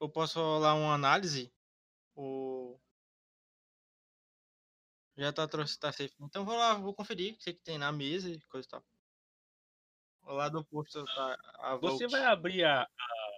Eu 0.00 0.08
posso 0.08 0.38
rolar 0.38 0.74
uma 0.74 0.94
análise? 0.94 1.53
O... 2.14 2.78
Já 5.16 5.32
tá, 5.32 5.46
tá 5.46 5.92
safe. 5.92 6.12
Então 6.20 6.44
vou 6.44 6.56
lá, 6.56 6.74
vou 6.74 6.94
conferir 6.94 7.34
o 7.34 7.38
que 7.38 7.52
tem 7.52 7.78
na 7.78 7.92
mesa 7.92 8.28
e 8.28 8.40
coisa 8.42 8.66
e 8.66 8.70
tal. 8.70 8.84
O 10.22 10.32
lado 10.32 10.58
oposto 10.58 11.04
tá 11.04 11.38
a 11.58 11.76
Você 11.76 12.06
Volk. 12.06 12.12
vai 12.12 12.24
abrir 12.24 12.64
a, 12.64 12.82
a- 12.82 13.34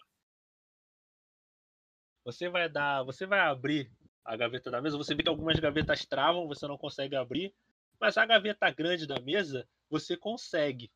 Você 2.25 2.49
vai 2.49 2.69
dar. 2.69 3.03
Você 3.05 3.27
vai 3.27 3.41
abrir 3.41 3.91
a 4.25 4.37
gaveta 4.37 4.71
da 4.71 4.81
mesa. 4.81 4.97
Você 4.97 5.15
vê 5.15 5.23
que 5.23 5.29
algumas 5.29 5.59
gavetas 5.59 6.05
travam, 6.05 6.49
você 6.49 6.67
não 6.67 6.79
consegue 6.79 7.15
abrir. 7.15 7.55
Mas 8.01 8.17
a 8.19 8.27
gaveta 8.27 8.71
grande 8.71 9.07
da 9.07 9.21
mesa, 9.21 9.69
você 9.89 10.17
consegue. 10.17 10.93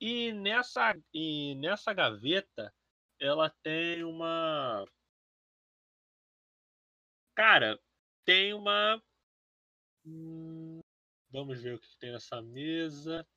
E 0.00 0.32
nessa, 0.32 0.94
e 1.12 1.54
nessa 1.56 1.92
gaveta, 1.92 2.72
ela 3.18 3.50
tem 3.62 4.04
uma. 4.04 4.84
Cara, 7.36 7.78
tem 8.24 8.54
uma. 8.54 9.00
Hum, 10.06 10.80
Vamos 11.28 11.62
ver 11.62 11.74
o 11.74 11.78
que 11.78 11.98
tem 11.98 12.10
nessa 12.12 12.40
mesa. 12.40 13.28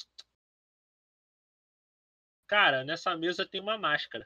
Cara, 2.48 2.84
nessa 2.86 3.16
mesa 3.18 3.46
tem 3.46 3.60
uma 3.60 3.78
máscara. 3.78 4.26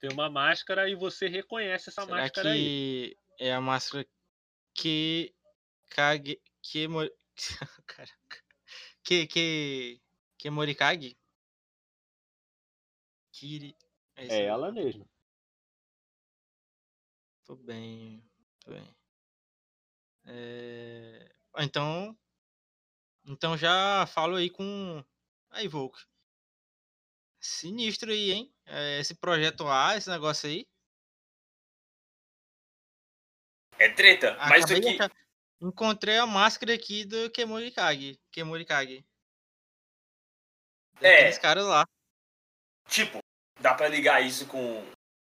Tem 0.00 0.10
uma 0.12 0.28
máscara 0.28 0.90
e 0.90 0.94
você 0.96 1.28
reconhece 1.28 1.88
essa 1.90 2.02
Será 2.04 2.16
máscara 2.16 2.50
aí. 2.50 2.58
que 2.58 3.18
é 3.38 3.52
a 3.54 3.60
máscara 3.60 4.04
que 4.74 5.32
Kage 5.88 6.42
que 6.62 6.86
Caraca. 7.86 8.44
Que 9.04 9.26
que 9.26 10.02
que 10.36 10.50
Morikage? 10.50 11.16
Kiri 13.32 13.76
é, 14.16 14.26
É 14.26 14.32
aí. 14.40 14.42
ela 14.46 14.72
mesmo. 14.72 15.08
Tô 17.46 17.54
bem, 17.54 18.22
tô 18.64 18.72
bem. 18.72 18.96
É, 20.26 21.32
ah, 21.54 21.62
Então, 21.64 22.18
então 23.24 23.56
já 23.56 24.04
falo 24.08 24.34
aí 24.34 24.50
com 24.50 25.04
aí 25.50 25.68
Volk. 25.68 25.96
Sinistro 27.40 28.10
aí, 28.10 28.32
hein? 28.32 28.54
É, 28.66 28.98
Esse 28.98 29.14
projeto 29.14 29.68
A, 29.68 29.96
esse 29.96 30.10
negócio 30.10 30.48
aí. 30.48 30.66
É 33.78 33.88
treta. 33.92 34.34
Mas 34.38 34.64
Acabei 34.64 34.80
de 34.80 34.88
aqui. 34.88 35.02
achar- 35.02 35.16
Encontrei 35.60 36.18
a 36.18 36.26
máscara 36.26 36.74
aqui 36.74 37.04
do 37.04 37.30
Kemurikage. 37.30 38.20
Kemurikage. 38.30 39.06
É. 40.96 41.00
Daqueles 41.00 41.38
caras 41.38 41.64
lá. 41.64 41.86
Tipo, 42.88 43.20
dá 43.60 43.72
pra 43.74 43.88
ligar 43.88 44.20
isso 44.22 44.46
com, 44.48 44.82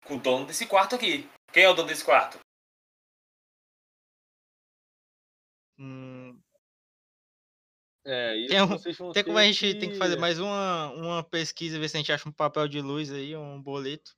com 0.05 0.17
o 0.17 0.21
dono 0.21 0.47
desse 0.47 0.67
quarto 0.67 0.95
aqui. 0.95 1.29
Quem 1.53 1.65
é 1.65 1.69
o 1.69 1.75
dono 1.75 1.89
desse 1.89 2.05
quarto? 2.05 2.39
Hum, 5.79 6.41
É, 8.05 8.37
isso 8.37 8.49
Tem 8.49 8.61
um- 8.63 9.13
tem 9.13 9.25
como 9.25 9.39
a 9.39 9.45
gente 9.45 9.79
tem 9.79 9.89
que 9.91 9.97
fazer 9.97 10.19
mais 10.19 10.41
uma, 10.41 10.91
uma 10.91 11.23
pesquisa, 11.23 11.79
ver 11.79 11.89
se 11.89 11.97
a 11.97 12.01
gente 12.01 12.11
acha 12.13 12.29
um 12.29 12.33
papel 12.33 12.67
de 12.67 12.81
luz 12.81 13.13
aí, 13.13 13.37
um 13.37 13.63
boleto. 13.63 14.17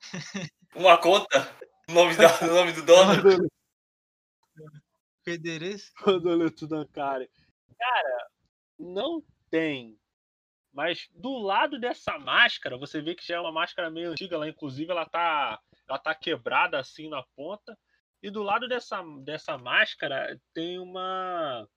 Uma 0.74 0.98
conta? 1.00 1.50
O 1.88 1.92
nome, 1.92 2.14
da- 2.14 2.38
o 2.42 2.46
nome 2.54 2.72
do 2.72 2.84
dono? 2.84 3.48
Com 5.24 5.30
endereço? 5.30 5.92
Rodoleto 6.00 6.66
da 6.66 6.86
cara. 6.88 7.26
Cara, 7.78 8.28
não 8.78 9.22
tem. 9.50 9.98
Mas 10.72 11.08
do 11.14 11.38
lado 11.38 11.80
dessa 11.80 12.18
máscara, 12.18 12.76
você 12.76 13.00
vê 13.00 13.14
que 13.14 13.24
já 13.26 13.36
é 13.36 13.40
uma 13.40 13.52
máscara 13.52 13.90
meio 13.90 14.10
antiga, 14.10 14.36
ela 14.36 14.48
inclusive 14.48 14.90
ela 14.90 15.06
tá, 15.06 15.58
ela 15.88 15.98
tá 15.98 16.14
quebrada 16.14 16.78
assim 16.78 17.08
na 17.08 17.22
ponta. 17.34 17.78
E 18.22 18.30
do 18.30 18.42
lado 18.42 18.66
dessa, 18.68 19.02
dessa 19.22 19.56
máscara 19.58 20.40
tem 20.52 20.78
uma 20.78 21.68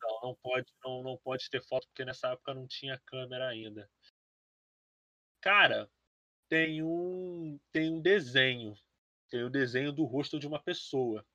Não, 0.00 0.20
não 0.22 0.34
pode, 0.36 0.72
não, 0.84 1.02
não 1.02 1.16
pode 1.18 1.48
ter 1.50 1.62
foto 1.62 1.86
porque 1.88 2.04
nessa 2.04 2.28
época 2.28 2.54
não 2.54 2.66
tinha 2.66 3.00
câmera 3.06 3.48
ainda. 3.48 3.90
Cara, 5.40 5.90
tem 6.48 6.82
um 6.82 7.58
tem 7.72 7.90
um 7.90 8.00
desenho, 8.00 8.76
tem 9.28 9.42
o 9.42 9.50
desenho 9.50 9.92
do 9.92 10.04
rosto 10.04 10.38
de 10.38 10.46
uma 10.46 10.62
pessoa. 10.62 11.26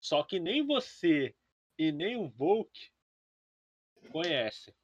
Só 0.00 0.22
que 0.22 0.38
nem 0.38 0.64
você 0.64 1.34
e 1.78 1.90
nem 1.90 2.16
o 2.16 2.28
Volk 2.28 2.90
conhecem. 4.12 4.74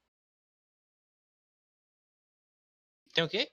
Tem 3.14 3.24
o 3.24 3.28
quê? 3.28 3.50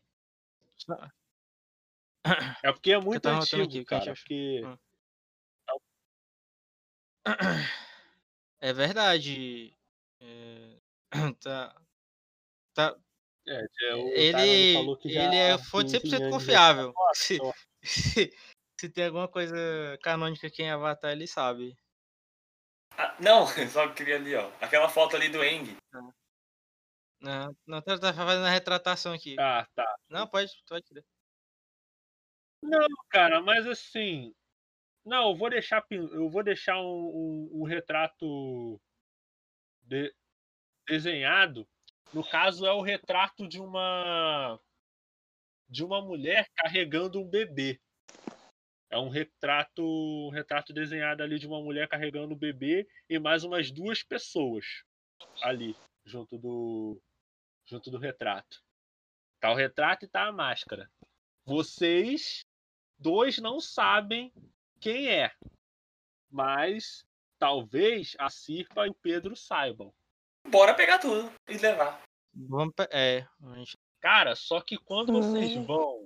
É 2.64 2.72
porque 2.72 2.92
é 2.94 3.00
muito 3.00 3.26
antigo, 3.26 3.64
aqui 3.64 3.80
que 3.80 3.86
cara. 3.86 4.02
achou. 4.12 4.16
Porque 4.16 4.62
Hum. 4.66 4.78
É 8.62 8.74
verdade. 8.74 9.76
É, 10.22 10.78
Tá. 11.42 11.76
Tá. 12.74 12.98
é, 13.48 13.66
é, 13.82 13.96
o 13.96 14.08
Ele, 14.08 14.34
Tyrone 14.34 14.74
falou 14.74 14.98
que 14.98 15.10
já 15.10 15.24
ele 15.26 15.36
é 15.36 15.58
fonte 15.58 16.00
que 16.00 16.08
os 16.08 16.14
100% 16.14 16.14
Yankees 16.14 16.32
confiável. 16.32 16.94
já 16.96 17.14
Se, 17.14 17.40
se, 17.84 18.34
se 18.80 18.90
tem 18.90 19.06
alguma 19.06 19.28
coisa 19.28 19.56
canônica 20.02 20.48
aqui 20.48 20.64
em 20.64 20.72
Avatar, 20.72 21.12
ele 21.12 21.28
sabe. 21.28 21.78
Ah, 22.98 23.16
não, 23.20 23.46
só 23.70 23.88
queria 23.94 24.16
ali, 24.16 24.36
ó. 24.36 24.50
Aquela 24.62 24.90
foto 24.90 25.16
ali 25.16 25.30
do 25.30 25.44
Eng. 25.44 25.78
Não, 27.20 27.56
não 27.66 27.82
tá, 27.82 27.98
tá 27.98 28.14
fazendo 28.14 28.46
a 28.46 28.50
retratação 28.50 29.14
aqui. 29.14 29.36
Ah, 29.40 29.68
tá. 29.76 29.96
Não, 30.10 30.28
pode, 30.28 30.52
pode 30.68 30.86
tirar. 30.86 31.04
Não, 32.64 32.88
cara, 33.10 33.42
mas 33.42 33.68
assim. 33.68 34.34
Não, 35.06 35.32
eu 35.32 35.36
vou 35.36 35.50
deixar, 35.50 35.86
eu 35.92 36.30
vou 36.30 36.44
deixar 36.44 36.80
um, 36.80 36.86
um- 36.86 37.50
um 37.62 37.64
retrato 37.66 38.80
de- 39.82 40.16
desenhado. 40.88 41.68
No 42.14 42.24
caso, 42.28 42.66
é 42.66 42.72
o 42.72 42.82
retrato 42.82 43.48
de 43.48 43.60
uma 43.60 44.60
de 45.70 45.84
uma 45.84 46.02
mulher 46.02 46.48
carregando 46.56 47.20
um 47.20 47.28
bebê. 47.28 47.82
É 48.90 48.98
um 48.98 49.10
retrato, 49.10 49.82
um 49.84 50.30
retrato 50.30 50.72
desenhado 50.72 51.24
ali 51.24 51.40
de 51.40 51.48
uma 51.48 51.60
mulher 51.60 51.88
carregando 51.90 52.34
o 52.34 52.38
bebê 52.38 52.88
e 53.10 53.18
mais 53.18 53.44
umas 53.44 53.72
duas 53.72 54.04
pessoas 54.04 54.84
ali 55.42 55.76
junto 56.06 56.38
do 56.38 57.02
junto 57.66 57.90
do 57.90 57.98
retrato. 57.98 58.64
Tá 59.40 59.52
o 59.52 59.56
retrato 59.56 60.06
e 60.06 60.08
tá 60.08 60.28
a 60.28 60.32
máscara. 60.32 60.90
Vocês 61.44 62.46
dois 63.04 63.38
não 63.38 63.60
sabem 63.60 64.32
quem 64.80 65.08
é, 65.10 65.32
mas 66.32 67.06
talvez 67.38 68.16
a 68.18 68.30
Cirpa 68.30 68.88
e 68.88 68.90
o 68.90 68.94
Pedro 68.96 69.36
saibam. 69.36 69.94
Bora 70.48 70.74
pegar 70.74 71.00
tudo 71.00 71.32
e 71.48 71.58
levar. 71.58 72.02
Vamos, 72.34 72.74
pe- 72.74 72.88
é, 72.92 73.28
gente- 73.56 73.78
Cara, 74.02 74.36
só 74.36 74.60
que 74.60 74.78
quando 74.78 75.14
vocês 75.14 75.54
vão. 75.66 76.06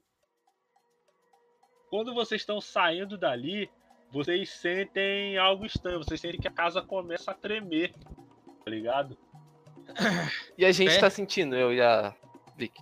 Quando 1.89 2.13
vocês 2.13 2.41
estão 2.41 2.59
saindo 2.61 3.17
dali, 3.17 3.69
vocês 4.11 4.49
sentem 4.51 5.37
algo 5.37 5.65
estranho. 5.65 5.97
Vocês 6.03 6.19
sentem 6.21 6.39
que 6.39 6.47
a 6.47 6.51
casa 6.51 6.81
começa 6.81 7.31
a 7.31 7.33
tremer. 7.33 7.93
Tá 8.63 8.69
ligado? 8.69 9.17
E 10.57 10.65
a 10.65 10.71
gente 10.71 10.91
É? 10.95 10.99
tá 10.99 11.09
sentindo, 11.09 11.55
eu 11.55 11.73
e 11.73 11.81
a 11.81 12.13
Vic. 12.55 12.79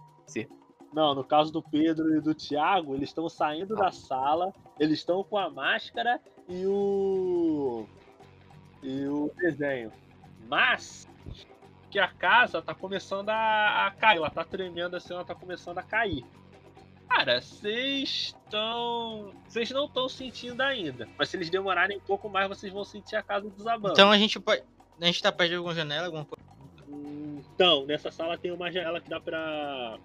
Não, 0.95 1.13
no 1.13 1.25
caso 1.25 1.51
do 1.51 1.61
Pedro 1.61 2.15
e 2.15 2.21
do 2.21 2.33
Thiago, 2.33 2.95
eles 2.95 3.09
estão 3.09 3.27
saindo 3.27 3.75
Ah. 3.75 3.85
da 3.85 3.91
sala, 3.91 4.53
eles 4.79 4.99
estão 4.99 5.25
com 5.25 5.37
a 5.37 5.49
máscara 5.49 6.21
e 6.47 6.65
o. 6.65 7.85
e 8.81 9.05
o 9.05 9.29
desenho. 9.35 9.91
Mas 10.47 11.05
que 11.91 11.99
a 11.99 12.07
casa 12.07 12.61
tá 12.61 12.73
começando 12.73 13.27
a, 13.29 13.87
a 13.87 13.91
cair, 13.91 14.17
ela 14.17 14.29
tá 14.29 14.45
tremendo 14.45 14.95
assim, 14.95 15.13
ela 15.13 15.25
tá 15.25 15.35
começando 15.35 15.79
a 15.79 15.83
cair. 15.83 16.23
Cara, 17.09 17.41
vocês 17.41 18.33
estão. 18.33 19.33
Vocês 19.47 19.69
não 19.71 19.85
estão 19.87 20.07
sentindo 20.07 20.61
ainda. 20.61 21.09
Mas 21.17 21.27
se 21.27 21.35
eles 21.35 21.49
demorarem 21.49 21.97
um 21.97 22.01
pouco 22.01 22.29
mais, 22.29 22.47
vocês 22.47 22.71
vão 22.71 22.85
sentir 22.85 23.17
a 23.17 23.21
casa 23.21 23.49
desabando. 23.49 23.91
Então 23.93 24.09
a 24.11 24.17
gente 24.17 24.39
pode. 24.39 24.63
A 25.01 25.05
gente 25.05 25.21
tá 25.21 25.29
perto 25.29 25.49
de 25.49 25.55
alguma 25.57 25.75
janela, 25.75 26.05
alguma 26.05 26.23
coisa. 26.23 26.45
Então, 27.53 27.85
nessa 27.85 28.11
sala 28.11 28.37
tem 28.37 28.51
uma 28.51 28.71
janela 28.71 29.01
que 29.01 29.09
dá 29.09 29.19
pra. 29.19 29.97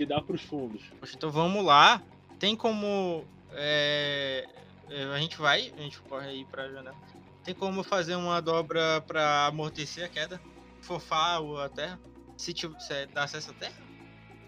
Que 0.00 0.06
dá 0.06 0.18
pros 0.22 0.40
fundos. 0.40 0.82
Poxa, 0.98 1.14
Então 1.14 1.30
vamos 1.30 1.62
lá. 1.62 2.00
Tem 2.38 2.56
como. 2.56 3.22
é, 3.52 4.48
é, 4.88 5.02
a 5.04 5.18
gente 5.18 5.36
vai, 5.36 5.70
a 5.76 5.82
gente 5.82 6.00
corre 6.00 6.26
aí 6.26 6.44
pra 6.46 6.70
janela. 6.70 6.96
Tem 7.44 7.54
como 7.54 7.82
fazer 7.82 8.14
uma 8.14 8.40
dobra 8.40 9.02
pra 9.06 9.44
amortecer 9.44 10.02
a 10.06 10.08
queda? 10.08 10.40
Fofar 10.80 11.42
a 11.62 11.68
terra? 11.68 12.00
Se, 12.38 12.54
tiver, 12.54 12.80
se 12.80 13.04
dá 13.08 13.24
acesso 13.24 13.50
à 13.50 13.54
terra? 13.54 13.74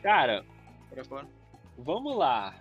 Cara, 0.03 0.43
Pra 0.89 1.05
fora. 1.05 1.27
Vamos 1.77 2.17
lá. 2.17 2.55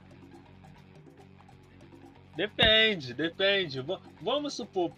Depende, 2.35 3.13
depende. 3.13 3.79
Va- 3.79 4.01
vamos 4.21 4.53
supor. 4.53 4.91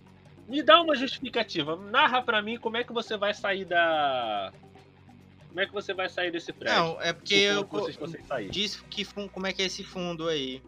Me 0.48 0.64
dá 0.64 0.82
uma 0.82 0.96
justificativa. 0.96 1.76
Narra 1.76 2.24
pra 2.24 2.42
mim 2.42 2.58
como 2.58 2.78
é 2.78 2.84
que 2.84 2.92
você 2.92 3.16
vai 3.18 3.36
sair 3.36 3.66
da. 3.66 4.52
Como 5.54 5.62
é 5.62 5.68
que 5.68 5.72
você 5.72 5.94
vai 5.94 6.10
sair 6.10 6.32
desse 6.32 6.52
prédio? 6.52 6.80
Não, 6.80 7.00
é 7.00 7.14
porque 7.14 7.36
eu 7.36 7.64
vocês 7.64 7.96
disse 8.50 8.84
que 8.86 9.06
como 9.30 9.46
é 9.46 9.54
que 9.54 9.62
é 9.62 9.66
esse 9.66 9.84
fundo 9.84 10.28
aí. 10.28 10.64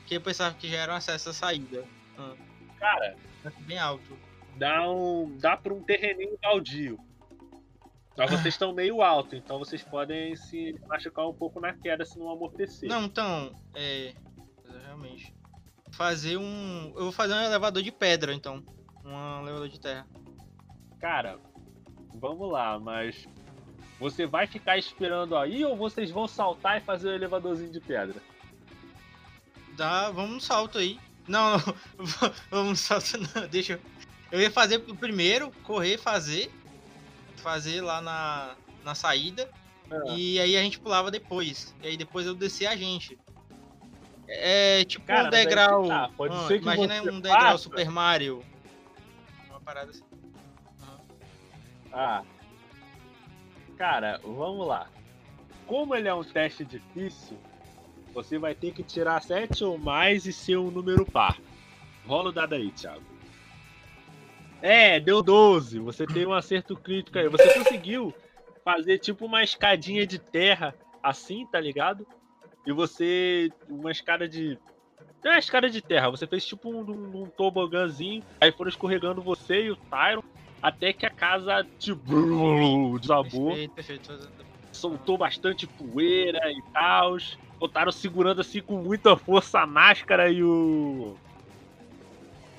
Porque 0.00 0.16
eu 0.16 0.20
pensava 0.20 0.54
que 0.54 0.68
já 0.68 0.76
era 0.76 0.92
um 0.92 0.96
acesso 0.96 1.30
à 1.30 1.32
saída. 1.32 1.82
Cara, 2.78 3.16
Tá 3.42 3.50
Bem 3.60 3.78
alto. 3.78 4.18
dá 4.58 4.90
um. 4.90 5.38
dá 5.38 5.56
pra 5.56 5.72
um 5.72 5.82
terreninho 5.82 6.38
baldio. 6.42 6.98
Mas 8.14 8.30
vocês 8.30 8.52
estão 8.54 8.74
meio 8.74 9.00
alto, 9.00 9.34
então 9.34 9.58
vocês 9.58 9.82
podem 9.82 10.36
se 10.36 10.78
machucar 10.86 11.26
um 11.26 11.32
pouco 11.32 11.58
na 11.58 11.72
queda 11.72 12.04
se 12.04 12.18
não 12.18 12.30
amortecer. 12.30 12.90
Não, 12.90 13.04
então, 13.04 13.54
é. 13.74 14.14
Realmente. 14.84 15.34
Fazer 15.92 16.36
um. 16.36 16.92
Eu 16.94 17.04
vou 17.04 17.12
fazer 17.12 17.32
um 17.32 17.40
elevador 17.40 17.82
de 17.82 17.90
pedra, 17.90 18.34
então. 18.34 18.62
Um 19.02 19.40
elevador 19.40 19.70
de 19.70 19.80
terra. 19.80 20.06
Cara, 21.00 21.40
vamos 22.14 22.52
lá, 22.52 22.78
mas. 22.78 23.26
Você 24.02 24.26
vai 24.26 24.48
ficar 24.48 24.76
esperando 24.76 25.36
aí 25.36 25.64
ou 25.64 25.76
vocês 25.76 26.10
vão 26.10 26.26
saltar 26.26 26.78
e 26.78 26.80
fazer 26.80 27.10
o 27.10 27.14
elevadorzinho 27.14 27.70
de 27.70 27.78
pedra? 27.78 28.20
Dá, 29.76 30.10
vamos 30.10 30.32
no 30.32 30.40
salto 30.40 30.76
aí. 30.76 30.98
Não, 31.28 31.52
não. 31.52 31.60
vamos 32.50 32.70
no 32.70 32.76
salto 32.76 33.16
não. 33.32 33.46
Deixa 33.46 33.74
eu. 33.74 33.80
Eu 34.32 34.40
ia 34.40 34.50
fazer 34.50 34.80
primeiro, 34.80 35.52
correr, 35.62 35.98
fazer. 35.98 36.50
Fazer 37.36 37.80
lá 37.80 38.00
na, 38.00 38.56
na 38.82 38.92
saída. 38.96 39.48
Ah. 39.88 40.16
E 40.16 40.40
aí 40.40 40.56
a 40.56 40.62
gente 40.62 40.80
pulava 40.80 41.08
depois. 41.08 41.72
E 41.80 41.86
aí 41.86 41.96
depois 41.96 42.26
eu 42.26 42.34
descer 42.34 42.66
a 42.66 42.74
gente. 42.74 43.16
É 44.26 44.84
tipo 44.84 45.06
Cara, 45.06 45.28
um 45.28 45.30
degrau. 45.30 45.86
tá, 45.86 46.10
pode 46.16 46.34
ah, 46.34 46.48
ser 46.48 46.58
que 46.58 46.64
imagina 46.64 47.02
um 47.02 47.20
degrau 47.20 47.40
faça. 47.40 47.58
Super 47.58 47.88
Mario. 47.88 48.44
Uma 49.48 49.60
parada 49.60 49.92
assim. 49.92 50.02
Ah. 51.92 52.24
Cara, 53.82 54.20
vamos 54.22 54.64
lá. 54.64 54.86
Como 55.66 55.92
ele 55.96 56.06
é 56.06 56.14
um 56.14 56.22
teste 56.22 56.64
difícil, 56.64 57.36
você 58.14 58.38
vai 58.38 58.54
ter 58.54 58.72
que 58.72 58.84
tirar 58.84 59.20
7 59.20 59.64
ou 59.64 59.76
mais 59.76 60.24
e 60.24 60.32
ser 60.32 60.56
um 60.56 60.70
número 60.70 61.04
par. 61.04 61.36
Rola 62.06 62.28
o 62.28 62.32
dado 62.32 62.54
aí, 62.54 62.70
Thiago. 62.70 63.02
É, 64.62 65.00
deu 65.00 65.20
12. 65.20 65.80
Você 65.80 66.06
tem 66.06 66.24
um 66.24 66.32
acerto 66.32 66.76
crítico 66.76 67.18
aí. 67.18 67.28
Você 67.28 67.54
conseguiu 67.54 68.14
fazer 68.64 69.00
tipo 69.00 69.26
uma 69.26 69.42
escadinha 69.42 70.06
de 70.06 70.20
terra 70.20 70.72
assim, 71.02 71.44
tá 71.46 71.58
ligado? 71.58 72.06
E 72.64 72.70
você. 72.70 73.50
Uma 73.68 73.90
escada 73.90 74.28
de. 74.28 74.60
Não 75.24 75.32
é 75.32 75.34
uma 75.34 75.40
escada 75.40 75.68
de 75.68 75.82
terra, 75.82 76.08
você 76.08 76.24
fez 76.24 76.46
tipo 76.46 76.70
um, 76.70 76.88
um, 76.88 77.22
um 77.22 77.26
tobogãzinho, 77.26 78.22
aí 78.40 78.52
foram 78.52 78.68
escorregando 78.68 79.20
você 79.20 79.64
e 79.64 79.70
o 79.72 79.76
Tyron, 79.76 80.22
até 80.62 80.92
que 80.92 81.04
a 81.04 81.10
casa 81.10 81.66
tipo, 81.78 82.98
desabou 83.00 83.48
Perfeito, 83.48 83.74
perfeito. 83.74 84.28
soltou 84.70 85.18
bastante 85.18 85.66
poeira 85.66 86.40
e 86.52 86.62
tal. 86.72 87.16
Botaram 87.58 87.92
segurando 87.92 88.40
assim 88.40 88.60
com 88.60 88.76
muita 88.76 89.16
força 89.16 89.60
a 89.60 89.66
máscara 89.66 90.30
e 90.30 90.42
o. 90.42 91.16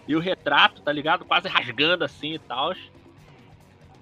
E 0.05 0.15
o 0.15 0.19
retrato, 0.19 0.81
tá 0.81 0.91
ligado? 0.91 1.23
Quase 1.23 1.47
rasgando 1.47 2.03
assim 2.03 2.33
e 2.33 2.39
tal. 2.39 2.73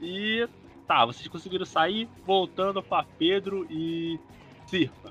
E. 0.01 0.47
Tá, 0.87 1.05
vocês 1.05 1.27
conseguiram 1.27 1.65
sair 1.65 2.09
voltando 2.25 2.83
pra 2.83 3.05
Pedro 3.17 3.65
e 3.69 4.19
Cirpa. 4.65 5.09